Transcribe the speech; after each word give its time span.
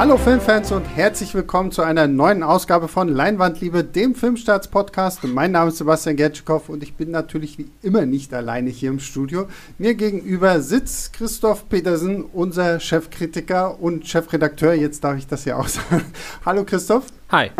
Hallo 0.00 0.16
Filmfans 0.16 0.72
und 0.72 0.84
herzlich 0.84 1.34
willkommen 1.34 1.72
zu 1.72 1.82
einer 1.82 2.06
neuen 2.08 2.42
Ausgabe 2.42 2.88
von 2.88 3.06
Leinwandliebe, 3.06 3.84
dem 3.84 4.14
Filmstarts-Podcast. 4.14 5.24
Mein 5.24 5.52
Name 5.52 5.68
ist 5.68 5.76
Sebastian 5.76 6.16
Gertschikow 6.16 6.70
und 6.70 6.82
ich 6.82 6.94
bin 6.94 7.10
natürlich 7.10 7.58
wie 7.58 7.68
immer 7.82 8.06
nicht 8.06 8.32
alleine 8.32 8.70
hier 8.70 8.88
im 8.88 8.98
Studio. 8.98 9.46
Mir 9.76 9.94
gegenüber 9.94 10.62
sitzt 10.62 11.12
Christoph 11.12 11.68
Petersen, 11.68 12.24
unser 12.24 12.80
Chefkritiker 12.80 13.78
und 13.78 14.08
Chefredakteur. 14.08 14.72
Jetzt 14.72 15.04
darf 15.04 15.18
ich 15.18 15.26
das 15.26 15.44
ja 15.44 15.58
auch 15.58 15.68
sagen. 15.68 16.06
Hallo 16.46 16.64
Christoph. 16.64 17.04
Hi. 17.28 17.50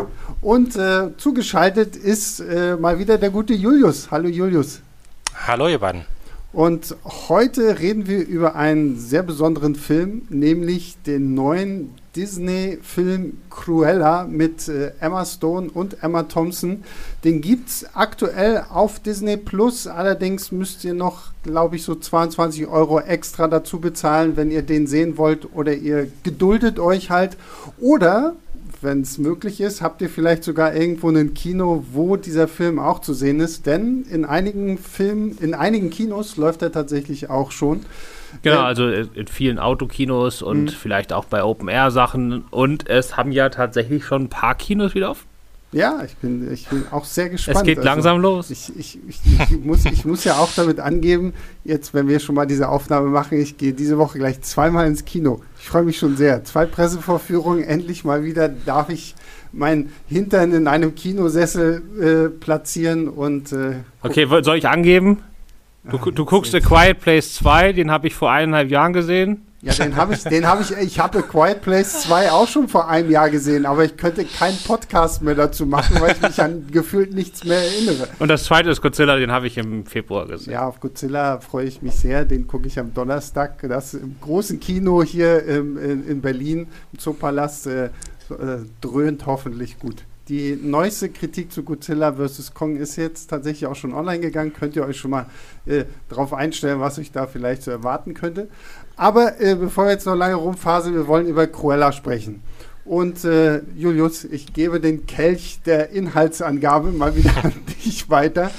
Und 0.40 0.76
äh, 0.76 1.14
zugeschaltet 1.18 1.94
ist 1.94 2.40
äh, 2.40 2.74
mal 2.74 2.98
wieder 2.98 3.18
der 3.18 3.28
gute 3.28 3.52
Julius. 3.52 4.10
Hallo 4.10 4.28
Julius. 4.28 4.80
Hallo 5.46 5.68
ihr 5.68 5.78
beiden. 5.78 6.06
Und 6.54 6.96
heute 7.28 7.80
reden 7.80 8.06
wir 8.06 8.26
über 8.26 8.56
einen 8.56 8.98
sehr 8.98 9.22
besonderen 9.22 9.74
Film, 9.74 10.22
nämlich 10.30 10.96
den 11.02 11.34
neuen 11.34 11.99
Disney-Film 12.16 13.38
Cruella 13.50 14.24
mit 14.24 14.68
äh, 14.68 14.92
Emma 15.00 15.24
Stone 15.24 15.70
und 15.70 16.02
Emma 16.02 16.24
Thompson. 16.24 16.82
Den 17.24 17.40
gibt 17.40 17.68
es 17.68 17.86
aktuell 17.94 18.64
auf 18.68 18.98
Disney 18.98 19.36
Plus. 19.36 19.86
Allerdings 19.86 20.50
müsst 20.50 20.84
ihr 20.84 20.94
noch, 20.94 21.32
glaube 21.42 21.76
ich, 21.76 21.84
so 21.84 21.94
22 21.94 22.66
Euro 22.66 23.00
extra 23.00 23.46
dazu 23.46 23.80
bezahlen, 23.80 24.36
wenn 24.36 24.50
ihr 24.50 24.62
den 24.62 24.86
sehen 24.86 25.18
wollt. 25.18 25.54
Oder 25.54 25.74
ihr 25.74 26.08
geduldet 26.22 26.78
euch 26.78 27.10
halt. 27.10 27.36
Oder 27.78 28.34
wenn 28.82 29.02
es 29.02 29.18
möglich 29.18 29.60
ist, 29.60 29.82
habt 29.82 30.00
ihr 30.00 30.08
vielleicht 30.08 30.42
sogar 30.42 30.74
irgendwo 30.74 31.10
ein 31.10 31.34
Kino, 31.34 31.84
wo 31.92 32.16
dieser 32.16 32.48
Film 32.48 32.78
auch 32.78 33.00
zu 33.00 33.14
sehen 33.14 33.40
ist. 33.40 33.66
Denn 33.66 34.04
in 34.10 34.24
einigen 34.24 34.78
Filmen, 34.78 35.36
in 35.40 35.54
einigen 35.54 35.90
Kinos 35.90 36.36
läuft 36.36 36.62
er 36.62 36.72
tatsächlich 36.72 37.30
auch 37.30 37.50
schon. 37.50 37.80
Genau, 38.42 38.62
also 38.62 38.88
in 38.88 39.26
vielen 39.26 39.58
Autokinos 39.58 40.42
und 40.42 40.64
mhm. 40.64 40.68
vielleicht 40.68 41.12
auch 41.12 41.24
bei 41.24 41.42
Open-Air-Sachen. 41.42 42.44
Und 42.50 42.88
es 42.88 43.16
haben 43.16 43.32
ja 43.32 43.48
tatsächlich 43.48 44.04
schon 44.04 44.24
ein 44.24 44.28
paar 44.28 44.54
Kinos 44.54 44.94
wieder 44.94 45.10
auf. 45.10 45.26
Ja, 45.72 46.02
ich 46.04 46.16
bin, 46.16 46.52
ich 46.52 46.66
bin 46.66 46.84
auch 46.90 47.04
sehr 47.04 47.28
gespannt. 47.28 47.58
Es 47.58 47.62
geht 47.62 47.78
also, 47.78 47.88
langsam 47.88 48.20
los. 48.20 48.50
Ich, 48.50 48.72
ich, 48.76 48.98
ich, 49.08 49.20
ich, 49.24 49.60
muss, 49.64 49.84
ich 49.84 50.04
muss 50.04 50.24
ja 50.24 50.38
auch 50.38 50.50
damit 50.56 50.80
angeben, 50.80 51.32
jetzt, 51.62 51.94
wenn 51.94 52.08
wir 52.08 52.18
schon 52.18 52.34
mal 52.34 52.46
diese 52.46 52.68
Aufnahme 52.68 53.08
machen, 53.08 53.40
ich 53.40 53.56
gehe 53.56 53.72
diese 53.72 53.96
Woche 53.96 54.18
gleich 54.18 54.40
zweimal 54.40 54.88
ins 54.88 55.04
Kino. 55.04 55.42
Ich 55.60 55.68
freue 55.68 55.84
mich 55.84 55.98
schon 55.98 56.16
sehr. 56.16 56.42
Zwei 56.42 56.66
Pressevorführungen, 56.66 57.62
endlich 57.62 58.04
mal 58.04 58.24
wieder 58.24 58.48
darf 58.48 58.88
ich 58.88 59.14
mein 59.52 59.90
Hintern 60.08 60.52
in 60.52 60.66
einem 60.66 60.94
Kinosessel 60.94 61.82
äh, 62.00 62.28
platzieren 62.28 63.08
und. 63.08 63.52
Äh, 63.52 63.76
okay, 64.02 64.26
soll 64.42 64.56
ich 64.56 64.68
angeben? 64.68 65.18
Du, 65.82 65.98
Ach, 65.98 66.10
du 66.10 66.24
guckst 66.26 66.54
A 66.54 66.60
Quiet 66.60 67.00
Place 67.00 67.34
2, 67.36 67.72
den 67.72 67.90
habe 67.90 68.06
ich 68.06 68.14
vor 68.14 68.30
eineinhalb 68.30 68.70
Jahren 68.70 68.92
gesehen. 68.92 69.46
Ja, 69.62 69.74
den 69.74 69.96
habe 69.96 70.14
ich, 70.14 70.22
den 70.22 70.46
habe 70.46 70.62
ich, 70.62 70.70
ich 70.72 70.98
habe 70.98 71.22
Quiet 71.22 71.60
Place 71.60 72.02
2 72.02 72.32
auch 72.32 72.48
schon 72.48 72.68
vor 72.68 72.88
einem 72.88 73.10
Jahr 73.10 73.28
gesehen, 73.28 73.66
aber 73.66 73.84
ich 73.84 73.96
könnte 73.98 74.24
keinen 74.24 74.56
Podcast 74.56 75.22
mehr 75.22 75.34
dazu 75.34 75.66
machen, 75.66 76.00
weil 76.00 76.12
ich 76.12 76.22
mich 76.22 76.40
an 76.40 76.66
gefühlt 76.70 77.14
nichts 77.14 77.44
mehr 77.44 77.58
erinnere. 77.58 78.08
Und 78.18 78.28
das 78.28 78.44
zweite 78.44 78.70
ist 78.70 78.80
Godzilla, 78.80 79.16
den 79.16 79.30
habe 79.30 79.46
ich 79.46 79.58
im 79.58 79.84
Februar 79.84 80.26
gesehen. 80.26 80.54
Ja, 80.54 80.66
auf 80.66 80.80
Godzilla 80.80 81.40
freue 81.40 81.66
ich 81.66 81.82
mich 81.82 81.94
sehr, 81.94 82.24
den 82.24 82.46
gucke 82.46 82.68
ich 82.68 82.78
am 82.78 82.94
Donnerstag, 82.94 83.60
das 83.68 83.92
im 83.92 84.16
großen 84.20 84.60
Kino 84.60 85.02
hier 85.02 85.46
ähm, 85.46 85.76
in, 85.76 86.06
in, 86.06 86.20
Berlin, 86.22 86.66
im 86.92 86.98
Zoopalast, 86.98 87.66
äh, 87.66 87.84
äh, 87.84 87.90
dröhnt 88.80 89.26
hoffentlich 89.26 89.78
gut. 89.78 90.04
Die 90.30 90.56
neueste 90.62 91.08
Kritik 91.08 91.50
zu 91.50 91.64
Godzilla 91.64 92.12
vs. 92.12 92.54
Kong 92.54 92.76
ist 92.76 92.94
jetzt 92.94 93.30
tatsächlich 93.30 93.66
auch 93.66 93.74
schon 93.74 93.92
online 93.92 94.20
gegangen. 94.20 94.52
Könnt 94.52 94.76
ihr 94.76 94.84
euch 94.84 94.96
schon 94.96 95.10
mal 95.10 95.26
äh, 95.66 95.86
darauf 96.08 96.32
einstellen, 96.32 96.78
was 96.78 97.00
euch 97.00 97.10
da 97.10 97.26
vielleicht 97.26 97.64
zu 97.64 97.72
erwarten 97.72 98.14
könnte. 98.14 98.46
Aber 98.94 99.40
äh, 99.40 99.56
bevor 99.56 99.86
wir 99.86 99.90
jetzt 99.90 100.06
noch 100.06 100.14
lange 100.14 100.36
rumfaseln, 100.36 100.94
wir 100.94 101.08
wollen 101.08 101.26
über 101.26 101.48
Cruella 101.48 101.90
sprechen. 101.90 102.44
Und 102.84 103.24
äh, 103.24 103.62
Julius, 103.74 104.22
ich 104.22 104.52
gebe 104.52 104.78
den 104.78 105.04
Kelch 105.06 105.62
der 105.66 105.90
Inhaltsangabe 105.90 106.92
mal 106.92 107.16
wieder 107.16 107.32
an 107.42 107.52
dich 107.84 108.08
weiter 108.08 108.52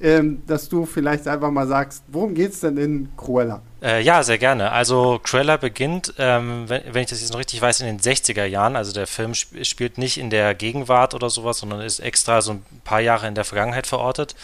ähm, 0.00 0.42
dass 0.46 0.68
du 0.68 0.84
vielleicht 0.84 1.26
einfach 1.26 1.50
mal 1.50 1.66
sagst, 1.66 2.04
worum 2.08 2.34
geht 2.34 2.52
es 2.52 2.60
denn 2.60 2.76
in 2.76 3.08
Cruella? 3.16 3.62
Äh, 3.82 4.02
ja, 4.02 4.22
sehr 4.22 4.36
gerne. 4.36 4.72
Also 4.72 5.20
Cruella 5.22 5.56
beginnt, 5.56 6.12
ähm, 6.18 6.64
wenn, 6.68 6.82
wenn, 6.92 7.02
ich 7.02 7.08
das 7.08 7.20
jetzt 7.20 7.32
noch 7.32 7.38
richtig 7.38 7.62
weiß, 7.62 7.80
in 7.80 7.86
den 7.86 8.00
60er 8.00 8.44
Jahren. 8.44 8.76
Also 8.76 8.92
der 8.92 9.06
Film 9.06 9.32
sp 9.32 9.64
spielt 9.64 9.96
nicht 9.96 10.18
in 10.18 10.28
der 10.28 10.54
Gegenwart 10.54 11.14
oder 11.14 11.30
sowas, 11.30 11.58
sondern 11.58 11.80
ist 11.80 12.00
extra 12.00 12.42
so 12.42 12.52
ein 12.52 12.64
paar 12.84 13.00
Jahre 13.00 13.26
in 13.26 13.34
der 13.34 13.44
Vergangenheit 13.44 13.86
verortet, 13.86 14.34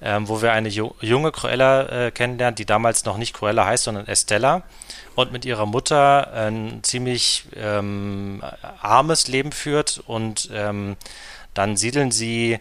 ähm, 0.00 0.28
wo 0.28 0.40
wir 0.40 0.52
eine 0.52 0.70
jo 0.70 0.94
junge 1.00 1.32
Cruella 1.32 2.06
äh, 2.06 2.10
kennenlernen, 2.10 2.54
die 2.54 2.66
damals 2.66 3.04
noch 3.04 3.18
nicht 3.18 3.34
Cruella 3.34 3.66
heißt, 3.66 3.84
sondern 3.84 4.06
Estella 4.06 4.62
und 5.16 5.32
mit 5.32 5.44
ihrer 5.44 5.66
Mutter 5.66 6.32
ein 6.32 6.80
ziemlich 6.82 7.44
ähm, 7.56 8.42
armes 8.80 9.28
Leben 9.28 9.52
führt 9.52 10.02
und 10.06 10.48
ähm, 10.52 10.96
dann 11.52 11.76
siedeln 11.76 12.10
sie 12.10 12.58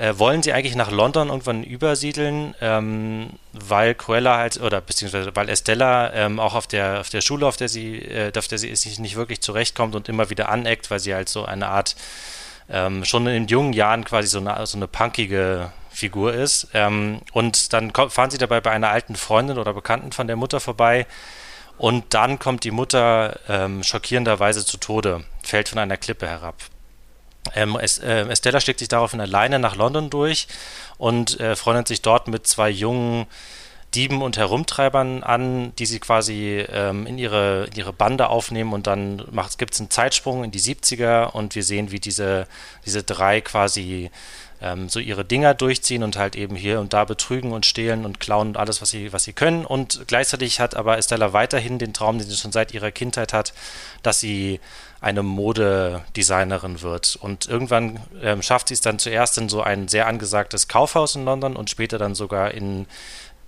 äh, 0.00 0.18
wollen 0.18 0.42
sie 0.42 0.54
eigentlich 0.54 0.76
nach 0.76 0.90
London 0.90 1.28
irgendwann 1.28 1.62
übersiedeln, 1.62 2.54
ähm, 2.62 3.28
weil 3.52 3.94
Cruella 3.94 4.38
halt, 4.38 4.58
oder 4.58 4.80
beziehungsweise 4.80 5.36
weil 5.36 5.50
Estella 5.50 6.10
ähm, 6.14 6.40
auch 6.40 6.54
auf 6.54 6.66
der, 6.66 7.00
auf 7.00 7.10
der 7.10 7.20
Schule, 7.20 7.46
auf 7.46 7.58
der 7.58 7.68
sie, 7.68 7.98
äh, 7.98 8.32
auf 8.34 8.48
der 8.48 8.56
sie 8.56 8.74
sich 8.74 8.98
nicht 8.98 9.16
wirklich 9.16 9.42
zurechtkommt 9.42 9.94
und 9.94 10.08
immer 10.08 10.30
wieder 10.30 10.48
aneckt, 10.48 10.90
weil 10.90 11.00
sie 11.00 11.14
halt 11.14 11.28
so 11.28 11.44
eine 11.44 11.68
Art, 11.68 11.96
ähm, 12.70 13.04
schon 13.04 13.26
in 13.26 13.46
jungen 13.46 13.74
Jahren 13.74 14.04
quasi 14.06 14.28
so 14.28 14.38
eine, 14.38 14.64
so 14.66 14.78
eine 14.78 14.88
punkige 14.88 15.70
Figur 15.90 16.32
ist. 16.32 16.68
Ähm, 16.72 17.20
und 17.32 17.74
dann 17.74 17.92
fahren 17.92 18.30
sie 18.30 18.38
dabei 18.38 18.62
bei 18.62 18.70
einer 18.70 18.88
alten 18.88 19.16
Freundin 19.16 19.58
oder 19.58 19.74
Bekannten 19.74 20.12
von 20.12 20.26
der 20.26 20.36
Mutter 20.36 20.60
vorbei. 20.60 21.06
Und 21.76 22.14
dann 22.14 22.38
kommt 22.38 22.64
die 22.64 22.70
Mutter 22.70 23.38
ähm, 23.50 23.82
schockierenderweise 23.82 24.64
zu 24.64 24.78
Tode, 24.78 25.24
fällt 25.42 25.68
von 25.68 25.78
einer 25.78 25.98
Klippe 25.98 26.26
herab. 26.26 26.54
Ähm, 27.54 27.76
äh, 27.76 28.28
Estella 28.28 28.60
schlägt 28.60 28.80
sich 28.80 28.88
daraufhin 28.88 29.20
alleine 29.20 29.58
nach 29.58 29.76
London 29.76 30.10
durch 30.10 30.46
und 30.98 31.40
äh, 31.40 31.56
freundet 31.56 31.88
sich 31.88 32.02
dort 32.02 32.28
mit 32.28 32.46
zwei 32.46 32.70
jungen 32.70 33.26
Dieben 33.94 34.22
und 34.22 34.36
Herumtreibern 34.36 35.24
an, 35.24 35.74
die 35.76 35.86
sie 35.86 35.98
quasi 35.98 36.64
ähm, 36.72 37.06
in, 37.06 37.18
ihre, 37.18 37.68
ihre 37.74 37.92
Bande 37.92 38.28
aufnehmen 38.28 38.72
und 38.72 38.86
dann 38.86 39.24
gibt 39.58 39.74
es 39.74 39.80
einen 39.80 39.90
Zeitsprung 39.90 40.44
in 40.44 40.52
die 40.52 40.60
70er 40.60 41.32
und 41.32 41.56
wir 41.56 41.64
sehen, 41.64 41.90
wie 41.90 41.98
diese, 41.98 42.46
diese 42.86 43.02
drei 43.02 43.40
quasi 43.40 44.12
ähm, 44.62 44.88
so 44.88 45.00
ihre 45.00 45.24
Dinger 45.24 45.54
durchziehen 45.54 46.04
und 46.04 46.16
halt 46.16 46.36
eben 46.36 46.54
hier 46.54 46.78
und 46.78 46.92
da 46.92 47.04
betrügen 47.04 47.50
und 47.50 47.66
stehlen 47.66 48.04
und 48.04 48.20
klauen 48.20 48.48
und 48.48 48.56
alles, 48.56 48.80
was 48.80 48.90
sie, 48.90 49.12
was 49.12 49.24
sie 49.24 49.32
können. 49.32 49.64
Und 49.64 50.02
gleichzeitig 50.06 50.60
hat 50.60 50.76
aber 50.76 50.98
Estella 50.98 51.32
weiterhin 51.32 51.78
den 51.78 51.92
Traum, 51.92 52.18
den 52.18 52.28
sie 52.28 52.36
schon 52.36 52.52
seit 52.52 52.72
ihrer 52.72 52.92
Kindheit 52.92 53.32
hat, 53.32 53.52
dass 54.04 54.20
sie 54.20 54.60
eine 55.00 55.22
Modedesignerin 55.22 56.82
wird. 56.82 57.18
Und 57.20 57.48
irgendwann 57.48 58.00
ähm, 58.22 58.42
schafft 58.42 58.68
sie 58.68 58.74
es 58.74 58.80
dann 58.80 58.98
zuerst 58.98 59.38
in 59.38 59.48
so 59.48 59.62
ein 59.62 59.88
sehr 59.88 60.06
angesagtes 60.06 60.68
Kaufhaus 60.68 61.14
in 61.14 61.24
London 61.24 61.56
und 61.56 61.70
später 61.70 61.98
dann 61.98 62.14
sogar 62.14 62.52
in, 62.52 62.86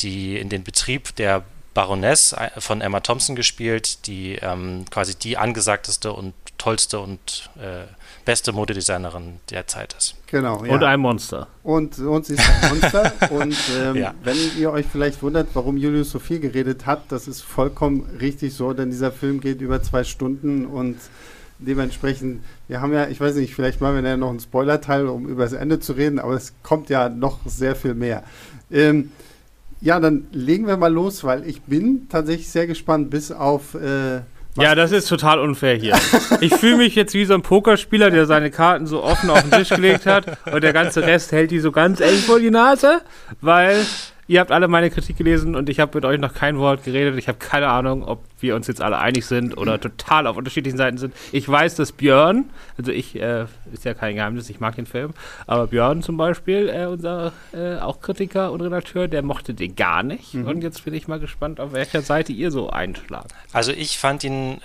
die, 0.00 0.38
in 0.38 0.48
den 0.48 0.64
Betrieb 0.64 1.14
der 1.16 1.42
Baroness 1.74 2.32
äh, 2.32 2.48
von 2.58 2.80
Emma 2.80 3.00
Thompson 3.00 3.36
gespielt, 3.36 4.06
die 4.06 4.36
ähm, 4.36 4.84
quasi 4.90 5.14
die 5.14 5.36
angesagteste 5.36 6.12
und 6.12 6.34
tollste 6.58 7.00
und 7.00 7.50
äh, 7.56 7.84
beste 8.24 8.52
Modedesignerin 8.52 9.40
der 9.50 9.66
Zeit 9.66 9.94
ist. 9.98 10.14
Genau. 10.28 10.64
Ja. 10.64 10.72
Und 10.72 10.84
ein 10.84 11.00
Monster. 11.00 11.48
Und, 11.62 11.98
und 11.98 12.24
sie 12.24 12.34
ist 12.34 12.48
ein 12.48 12.70
Monster. 12.70 13.12
und 13.30 13.56
ähm, 13.78 13.96
ja. 13.96 14.14
wenn 14.22 14.36
ihr 14.58 14.70
euch 14.70 14.86
vielleicht 14.90 15.22
wundert, 15.22 15.48
warum 15.54 15.76
Julius 15.76 16.10
so 16.10 16.18
viel 16.18 16.40
geredet 16.40 16.86
hat, 16.86 17.10
das 17.10 17.26
ist 17.26 17.42
vollkommen 17.42 18.16
richtig 18.20 18.54
so, 18.54 18.72
denn 18.72 18.90
dieser 18.90 19.10
Film 19.10 19.40
geht 19.40 19.60
über 19.60 19.82
zwei 19.82 20.04
Stunden 20.04 20.66
und 20.66 20.96
dementsprechend, 21.66 22.42
wir 22.68 22.80
haben 22.80 22.92
ja, 22.92 23.08
ich 23.08 23.20
weiß 23.20 23.36
nicht, 23.36 23.54
vielleicht 23.54 23.80
machen 23.80 24.02
wir 24.02 24.08
ja 24.08 24.16
noch 24.16 24.30
einen 24.30 24.40
Spoiler-Teil, 24.40 25.06
um 25.06 25.28
über 25.28 25.44
das 25.44 25.52
Ende 25.52 25.80
zu 25.80 25.92
reden, 25.92 26.18
aber 26.18 26.34
es 26.34 26.54
kommt 26.62 26.88
ja 26.90 27.08
noch 27.08 27.38
sehr 27.46 27.74
viel 27.76 27.94
mehr. 27.94 28.22
Ähm, 28.70 29.10
ja, 29.80 29.98
dann 29.98 30.26
legen 30.32 30.66
wir 30.66 30.76
mal 30.76 30.92
los, 30.92 31.24
weil 31.24 31.46
ich 31.46 31.62
bin 31.62 32.08
tatsächlich 32.08 32.48
sehr 32.48 32.66
gespannt, 32.66 33.10
bis 33.10 33.32
auf. 33.32 33.74
Äh, 33.74 34.20
ja, 34.56 34.74
das 34.74 34.92
ist 34.92 35.08
total 35.08 35.40
unfair 35.40 35.76
hier. 35.76 35.98
Ich 36.40 36.54
fühle 36.54 36.76
mich 36.76 36.94
jetzt 36.94 37.14
wie 37.14 37.24
so 37.24 37.34
ein 37.34 37.42
Pokerspieler, 37.42 38.10
der 38.10 38.26
seine 38.26 38.50
Karten 38.50 38.86
so 38.86 39.02
offen 39.02 39.30
auf 39.30 39.42
den 39.42 39.50
Tisch 39.50 39.70
gelegt 39.70 40.06
hat 40.06 40.26
und 40.52 40.62
der 40.62 40.72
ganze 40.72 41.02
Rest 41.02 41.32
hält 41.32 41.50
die 41.50 41.60
so 41.60 41.72
ganz 41.72 42.00
eng 42.00 42.18
vor 42.18 42.38
die 42.38 42.50
Nase, 42.50 43.00
weil 43.40 43.76
Ihr 44.32 44.40
habt 44.40 44.50
alle 44.50 44.66
meine 44.66 44.88
Kritik 44.88 45.18
gelesen 45.18 45.54
und 45.54 45.68
ich 45.68 45.78
habe 45.78 45.94
mit 45.94 46.06
euch 46.06 46.18
noch 46.18 46.32
kein 46.32 46.56
Wort 46.56 46.84
geredet. 46.84 47.18
Ich 47.18 47.28
habe 47.28 47.36
keine 47.36 47.68
Ahnung, 47.68 48.02
ob 48.02 48.24
wir 48.40 48.56
uns 48.56 48.66
jetzt 48.66 48.80
alle 48.80 48.96
einig 48.96 49.26
sind 49.26 49.58
oder 49.58 49.78
total 49.80 50.26
auf 50.26 50.38
unterschiedlichen 50.38 50.78
Seiten 50.78 50.96
sind. 50.96 51.12
Ich 51.32 51.46
weiß, 51.46 51.74
dass 51.74 51.92
Björn, 51.92 52.46
also 52.78 52.92
ich, 52.92 53.14
äh, 53.20 53.44
ist 53.74 53.84
ja 53.84 53.92
kein 53.92 54.14
Geheimnis, 54.14 54.48
ich 54.48 54.58
mag 54.58 54.74
den 54.74 54.86
Film, 54.86 55.10
aber 55.46 55.66
Björn 55.66 56.00
zum 56.00 56.16
Beispiel, 56.16 56.70
äh, 56.70 56.86
unser 56.86 57.34
äh, 57.52 57.76
auch 57.76 58.00
Kritiker 58.00 58.52
und 58.52 58.62
Redakteur, 58.62 59.06
der 59.06 59.20
mochte 59.20 59.52
den 59.52 59.76
gar 59.76 60.02
nicht. 60.02 60.32
Mhm. 60.32 60.46
Und 60.46 60.62
jetzt 60.62 60.82
bin 60.86 60.94
ich 60.94 61.08
mal 61.08 61.20
gespannt, 61.20 61.60
auf 61.60 61.74
welcher 61.74 62.00
Seite 62.00 62.32
ihr 62.32 62.50
so 62.50 62.70
einschlagt. 62.70 63.32
Also 63.52 63.72
ich 63.72 63.98
fand 63.98 64.24
ihn 64.24 64.62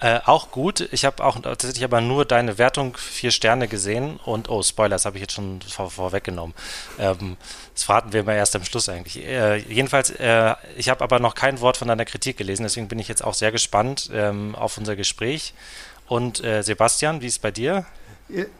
äh, 0.00 0.20
auch 0.26 0.50
gut. 0.50 0.88
Ich 0.92 1.04
habe 1.04 1.24
auch 1.24 1.40
tatsächlich 1.40 1.84
aber 1.84 2.00
nur 2.00 2.24
deine 2.24 2.58
Wertung 2.58 2.96
vier 2.96 3.30
Sterne 3.30 3.68
gesehen 3.68 4.18
und 4.24 4.50
oh, 4.50 4.62
Spoilers 4.62 5.04
habe 5.04 5.16
ich 5.16 5.22
jetzt 5.22 5.34
schon 5.34 5.60
vor, 5.62 5.90
vorweggenommen. 5.90 6.54
Ähm, 6.98 7.36
das 7.74 7.84
verraten 7.84 8.12
wir 8.12 8.20
immer 8.20 8.34
erst 8.34 8.56
am 8.56 8.64
Schluss 8.64 8.88
eigentlich. 8.88 9.24
Äh, 9.24 9.58
jedenfalls, 9.58 10.10
äh, 10.10 10.54
ich 10.76 10.88
habe 10.88 11.02
aber 11.02 11.20
noch 11.20 11.34
kein 11.34 11.60
Wort 11.60 11.76
von 11.76 11.88
deiner 11.88 12.04
Kritik 12.04 12.36
gelesen, 12.36 12.64
deswegen 12.64 12.88
bin 12.88 12.98
ich 12.98 13.08
jetzt 13.08 13.24
auch 13.24 13.34
sehr 13.34 13.52
gespannt 13.52 14.10
ähm, 14.12 14.54
auf 14.54 14.78
unser 14.78 14.96
Gespräch. 14.96 15.54
Und 16.06 16.44
äh, 16.44 16.62
Sebastian, 16.62 17.20
wie 17.20 17.26
ist 17.26 17.34
es 17.34 17.38
bei 17.38 17.50
dir? 17.50 17.86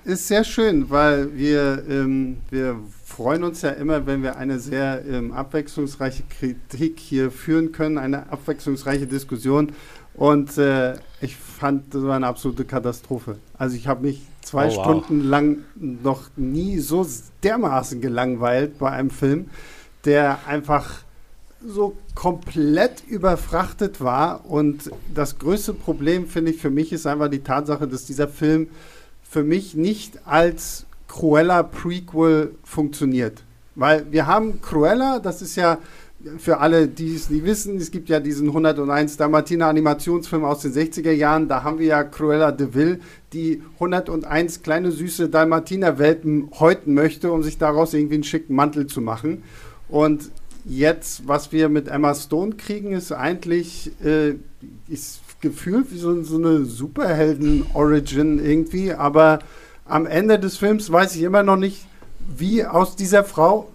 Ist 0.05 0.29
sehr 0.29 0.45
schön, 0.45 0.91
weil 0.91 1.35
wir, 1.37 1.83
ähm, 1.89 2.37
wir 2.51 2.77
freuen 3.05 3.45
uns 3.45 3.63
ja 3.63 3.71
immer, 3.71 4.07
wenn 4.07 4.23
wir 4.23 4.37
eine 4.37 4.59
sehr 4.59 5.03
ähm, 5.09 5.33
abwechslungsreiche 5.33 6.23
Kritik 6.39 7.01
hier 7.01 7.31
führen 7.31 7.73
können, 7.73 7.97
eine 7.97 8.31
abwechslungsreiche 8.31 9.07
Diskussion. 9.07 9.73
Und 10.15 10.57
äh, 10.59 10.95
ich 11.21 11.37
fand, 11.37 11.95
das 11.95 12.03
war 12.03 12.17
eine 12.17 12.27
absolute 12.27 12.65
Katastrophe. 12.65 13.39
Also 13.59 13.77
ich 13.77 13.89
habe 13.89 14.07
mich 14.07 14.23
zwei 14.43 14.69
oh, 14.69 14.77
wow. 14.77 14.85
Stunden 14.85 15.21
lang 15.25 15.59
noch 15.75 16.31
nie 16.37 16.79
so 16.79 17.07
dermaßen 17.43 18.01
gelangweilt 18.01 18.79
bei 18.79 18.91
einem 18.91 19.11
Film, 19.11 19.51
der 20.05 20.47
einfach 20.47 21.03
so 21.67 21.97
komplett 22.15 23.03
überfrachtet 23.09 24.01
war. 24.01 24.49
Und 24.49 24.91
das 25.13 25.39
größte 25.39 25.75
Problem, 25.75 26.29
finde 26.29 26.53
ich, 26.53 26.61
für 26.61 26.71
mich 26.71 26.93
ist 26.93 27.07
einfach 27.07 27.29
die 27.29 27.43
Tatsache, 27.43 27.89
dass 27.89 28.05
dieser 28.05 28.29
Film 28.29 28.69
für 29.23 29.43
mich 29.43 29.75
nicht 29.75 30.27
als 30.27 30.87
Cruella 31.09 31.63
Prequel 31.63 32.55
funktioniert. 32.63 33.43
Weil 33.75 34.07
wir 34.13 34.27
haben 34.27 34.61
Cruella, 34.61 35.19
das 35.19 35.43
ist 35.43 35.57
ja 35.57 35.79
für 36.39 36.59
alle, 36.59 36.89
die 36.89 37.15
es 37.15 37.31
nicht 37.31 37.45
wissen, 37.45 37.77
es 37.77 37.91
gibt 37.91 38.09
ja 38.09 38.21
diesen 38.21 38.49
101 38.49 39.17
Dalmatiner 39.17 39.67
Animationsfilm 39.67 40.45
aus 40.45 40.63
den 40.63 40.73
60er 40.73 41.11
Jahren, 41.11 41.49
da 41.49 41.63
haben 41.63 41.79
wir 41.79 41.87
ja 41.87 42.05
Cruella 42.05 42.53
de 42.53 42.75
Vil, 42.75 43.01
die 43.33 43.63
101 43.75 44.63
kleine 44.63 44.91
süße 44.91 45.29
Dalmatiner 45.29 45.99
Welpen 45.99 46.51
häuten 46.59 46.95
möchte, 46.95 47.33
um 47.33 47.43
sich 47.43 47.59
daraus 47.59 47.95
irgendwie 47.95 48.15
einen 48.15 48.25
schicken 48.25 48.55
Mantel 48.55 48.87
zu 48.87 49.01
machen. 49.01 49.43
Und 49.89 50.31
jetzt, 50.65 51.29
was 51.29 51.53
wir 51.53 51.69
mit 51.69 51.89
Emma 51.89 52.15
Stone 52.15 52.57
kriegen, 52.57 52.93
ist 52.93 53.13
eigentlich, 53.13 53.93
äh, 54.03 54.35
ist 54.89 55.21
gefühlt 55.41 55.93
wie 55.93 55.99
so, 55.99 56.23
so 56.23 56.37
eine 56.39 56.65
Superhelden-Origin 56.65 58.43
irgendwie, 58.43 58.93
aber 58.93 59.41
am 59.85 60.07
Ende 60.07 60.39
des 60.39 60.57
Films 60.57 60.91
weiß 60.91 61.17
ich 61.17 61.23
immer 61.23 61.43
noch 61.43 61.57
nicht, 61.57 61.87
wie 62.37 62.65
aus 62.65 62.97
dieser 62.97 63.25
Frau, 63.25 63.71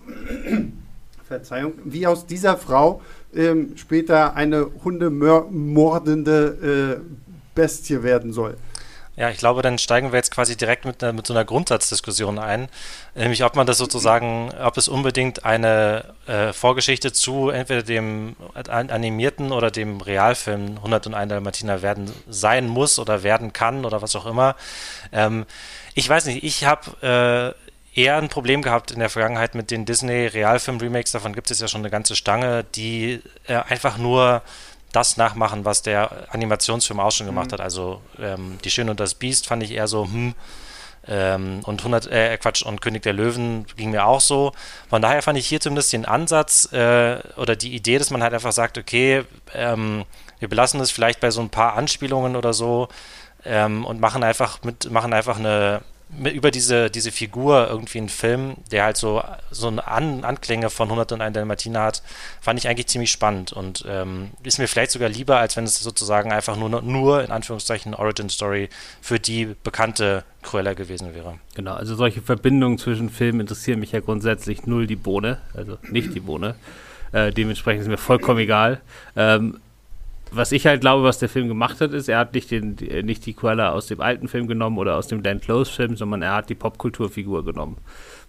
Verzeihung, 1.29 1.73
wie 1.85 2.07
aus 2.07 2.25
dieser 2.25 2.57
Frau 2.57 3.01
ähm, 3.33 3.77
später 3.77 4.35
eine 4.35 4.67
hundemordende 4.83 6.99
äh, 6.99 7.01
Bestie 7.55 8.03
werden 8.03 8.33
soll. 8.33 8.57
Ja, 9.15 9.29
ich 9.29 9.37
glaube, 9.37 9.61
dann 9.61 9.77
steigen 9.77 10.13
wir 10.13 10.17
jetzt 10.17 10.31
quasi 10.31 10.55
direkt 10.55 10.85
mit, 10.85 11.01
mit 11.01 11.27
so 11.27 11.33
einer 11.33 11.43
Grundsatzdiskussion 11.43 12.39
ein, 12.39 12.69
nämlich 13.15 13.43
ob 13.43 13.57
man 13.57 13.67
das 13.67 13.77
sozusagen, 13.77 14.49
ob 14.63 14.77
es 14.77 14.87
unbedingt 14.87 15.43
eine 15.43 16.15
äh, 16.25 16.53
Vorgeschichte 16.53 17.11
zu 17.11 17.49
entweder 17.49 17.83
dem 17.83 18.37
animierten 18.53 19.51
oder 19.51 19.71
dem 19.71 19.99
Realfilm 19.99 20.77
101 20.77 21.29
Dalmatiner 21.29 21.81
werden 21.81 22.09
sein 22.29 22.69
muss 22.69 22.97
oder 22.97 23.21
werden 23.21 23.51
kann 23.51 23.83
oder 23.83 24.01
was 24.01 24.15
auch 24.15 24.25
immer. 24.25 24.55
Ähm, 25.11 25.45
ich 25.95 26.07
weiß 26.07 26.27
nicht, 26.27 26.45
ich 26.45 26.63
habe 26.63 27.53
äh, 27.57 27.69
eher 27.95 28.18
ein 28.18 28.30
Problem 28.30 28.62
gehabt 28.62 28.91
in 28.91 29.00
der 29.00 29.09
Vergangenheit 29.09 29.56
mit 29.56 29.71
den 29.71 29.86
Disney-Realfilm-Remakes, 29.86 31.12
davon 31.12 31.33
gibt 31.33 31.51
es 31.51 31.59
ja 31.59 31.68
schon 31.68 31.81
eine 31.81 31.89
ganze 31.89 32.15
Stange, 32.15 32.63
die 32.75 33.21
äh, 33.47 33.56
einfach 33.56 33.97
nur 33.97 34.41
das 34.91 35.18
nachmachen, 35.18 35.65
was 35.65 35.81
der 35.81 36.33
Animationsfilm 36.33 37.00
auch 37.00 37.12
schon 37.12 37.27
gemacht 37.27 37.47
mhm. 37.47 37.53
hat. 37.53 37.62
Also 37.62 38.01
ähm, 38.19 38.57
Die 38.63 38.71
Schöne 38.71 38.91
und 38.91 39.00
das 39.00 39.15
Biest 39.15 39.47
fand 39.47 39.63
ich 39.63 39.71
eher 39.71 39.88
so, 39.88 40.06
hm, 40.06 40.33
ähm, 41.07 41.62
und 41.63 41.80
100, 41.81 42.07
äh, 42.07 42.38
Quatsch, 42.38 42.63
und 42.63 42.81
König 42.81 43.03
der 43.03 43.13
Löwen 43.13 43.65
ging 43.75 43.92
mir 43.92 44.06
auch 44.06 44.21
so. 44.21 44.51
Von 44.89 45.01
daher 45.01 45.21
fand 45.21 45.38
ich 45.38 45.47
hier 45.47 45.59
zumindest 45.59 45.94
den 45.94 46.06
Ansatz 46.06 46.71
äh, 46.71 47.19
oder 47.35 47.56
die 47.56 47.74
Idee, 47.74 47.97
dass 47.97 48.12
man 48.12 48.21
halt 48.21 48.33
einfach 48.33 48.51
sagt, 48.51 48.77
okay, 48.77 49.24
ähm, 49.53 50.06
wir 50.39 50.47
belassen 50.47 50.80
es 50.80 50.92
vielleicht 50.92 51.19
bei 51.19 51.31
so 51.31 51.42
ein 51.42 51.50
paar 51.50 51.75
Anspielungen 51.75 52.35
oder 52.35 52.53
so 52.53 52.89
ähm, 53.45 53.85
und 53.85 54.00
machen 54.00 54.24
einfach 54.24 54.63
mit, 54.63 54.89
machen 54.92 55.13
einfach 55.13 55.39
eine, 55.39 55.81
über 56.33 56.51
diese, 56.51 56.89
diese 56.89 57.11
Figur 57.11 57.67
irgendwie 57.69 58.00
einen 58.00 58.09
Film, 58.09 58.56
der 58.71 58.83
halt 58.83 58.97
so, 58.97 59.21
so 59.51 59.67
eine 59.67 59.88
An 59.88 60.23
Anklänge 60.23 60.69
von 60.69 60.89
101 60.89 61.33
Dalmatiner 61.33 61.81
hat, 61.81 62.03
fand 62.41 62.59
ich 62.59 62.67
eigentlich 62.67 62.88
ziemlich 62.88 63.11
spannend 63.11 63.53
und 63.53 63.85
ähm, 63.88 64.31
ist 64.44 64.57
mir 64.57 64.67
vielleicht 64.67 64.91
sogar 64.91 65.09
lieber, 65.09 65.38
als 65.38 65.56
wenn 65.56 65.65
es 65.65 65.79
sozusagen 65.79 66.31
einfach 66.31 66.57
nur, 66.57 66.81
nur 66.81 67.23
in 67.23 67.31
Anführungszeichen 67.31 67.94
Origin 67.94 68.29
Story 68.29 68.69
für 69.01 69.19
die 69.19 69.56
bekannte 69.63 70.23
Cruella 70.41 70.73
gewesen 70.73 71.13
wäre. 71.13 71.35
Genau, 71.56 71.75
also 71.75 71.95
solche 71.95 72.21
Verbindungen 72.21 72.79
zwischen 72.79 73.09
Filmen 73.09 73.41
interessieren 73.41 73.79
mich 73.79 73.91
ja 73.91 74.00
grundsätzlich 74.00 74.65
null 74.65 74.88
die 74.88 74.95
Bohne, 74.95 75.39
also 75.53 75.77
nicht 75.83 76.15
die 76.15 76.21
Bohne. 76.21 76.56
Äh, 77.11 77.31
dementsprechend 77.31 77.83
ist 77.83 77.88
mir 77.88 77.97
vollkommen 77.97 78.39
egal. 78.39 78.81
Ähm, 79.15 79.59
was 80.31 80.51
ich 80.51 80.65
halt 80.65 80.81
glaube, 80.81 81.03
was 81.03 81.19
der 81.19 81.29
Film 81.29 81.47
gemacht 81.47 81.81
hat, 81.81 81.93
ist, 81.93 82.07
er 82.07 82.19
hat 82.19 82.33
nicht, 82.33 82.51
den, 82.51 82.75
nicht 83.03 83.25
die 83.25 83.33
Koala 83.33 83.71
aus 83.71 83.87
dem 83.87 84.01
alten 84.01 84.27
Film 84.27 84.47
genommen 84.47 84.77
oder 84.77 84.95
aus 84.95 85.07
dem 85.07 85.23
Dan 85.23 85.41
Close-Film, 85.41 85.95
sondern 85.95 86.21
er 86.21 86.35
hat 86.35 86.49
die 86.49 86.55
Popkulturfigur 86.55 87.43
genommen. 87.45 87.77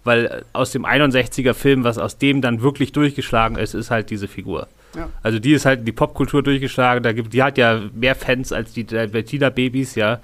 Weil 0.02 0.44
aus 0.52 0.72
dem 0.72 0.86
61er 0.86 1.52
Film, 1.52 1.84
was 1.84 1.98
aus 1.98 2.16
dem 2.16 2.40
dann 2.40 2.62
wirklich 2.62 2.92
durchgeschlagen 2.92 3.56
ist, 3.56 3.74
ist 3.74 3.90
halt 3.90 4.10
diese 4.10 4.28
Figur. 4.28 4.66
Ja. 4.96 5.08
Also 5.22 5.38
die 5.38 5.52
ist 5.52 5.66
halt 5.66 5.86
die 5.86 5.92
Popkultur 5.92 6.42
durchgeschlagen. 6.42 7.02
Da 7.02 7.12
gibt, 7.12 7.32
die 7.32 7.42
hat 7.42 7.58
ja 7.58 7.80
mehr 7.94 8.14
Fans 8.14 8.52
als 8.52 8.72
die 8.72 8.84
Bettina-Babys, 8.84 9.94
ja. 9.94 10.20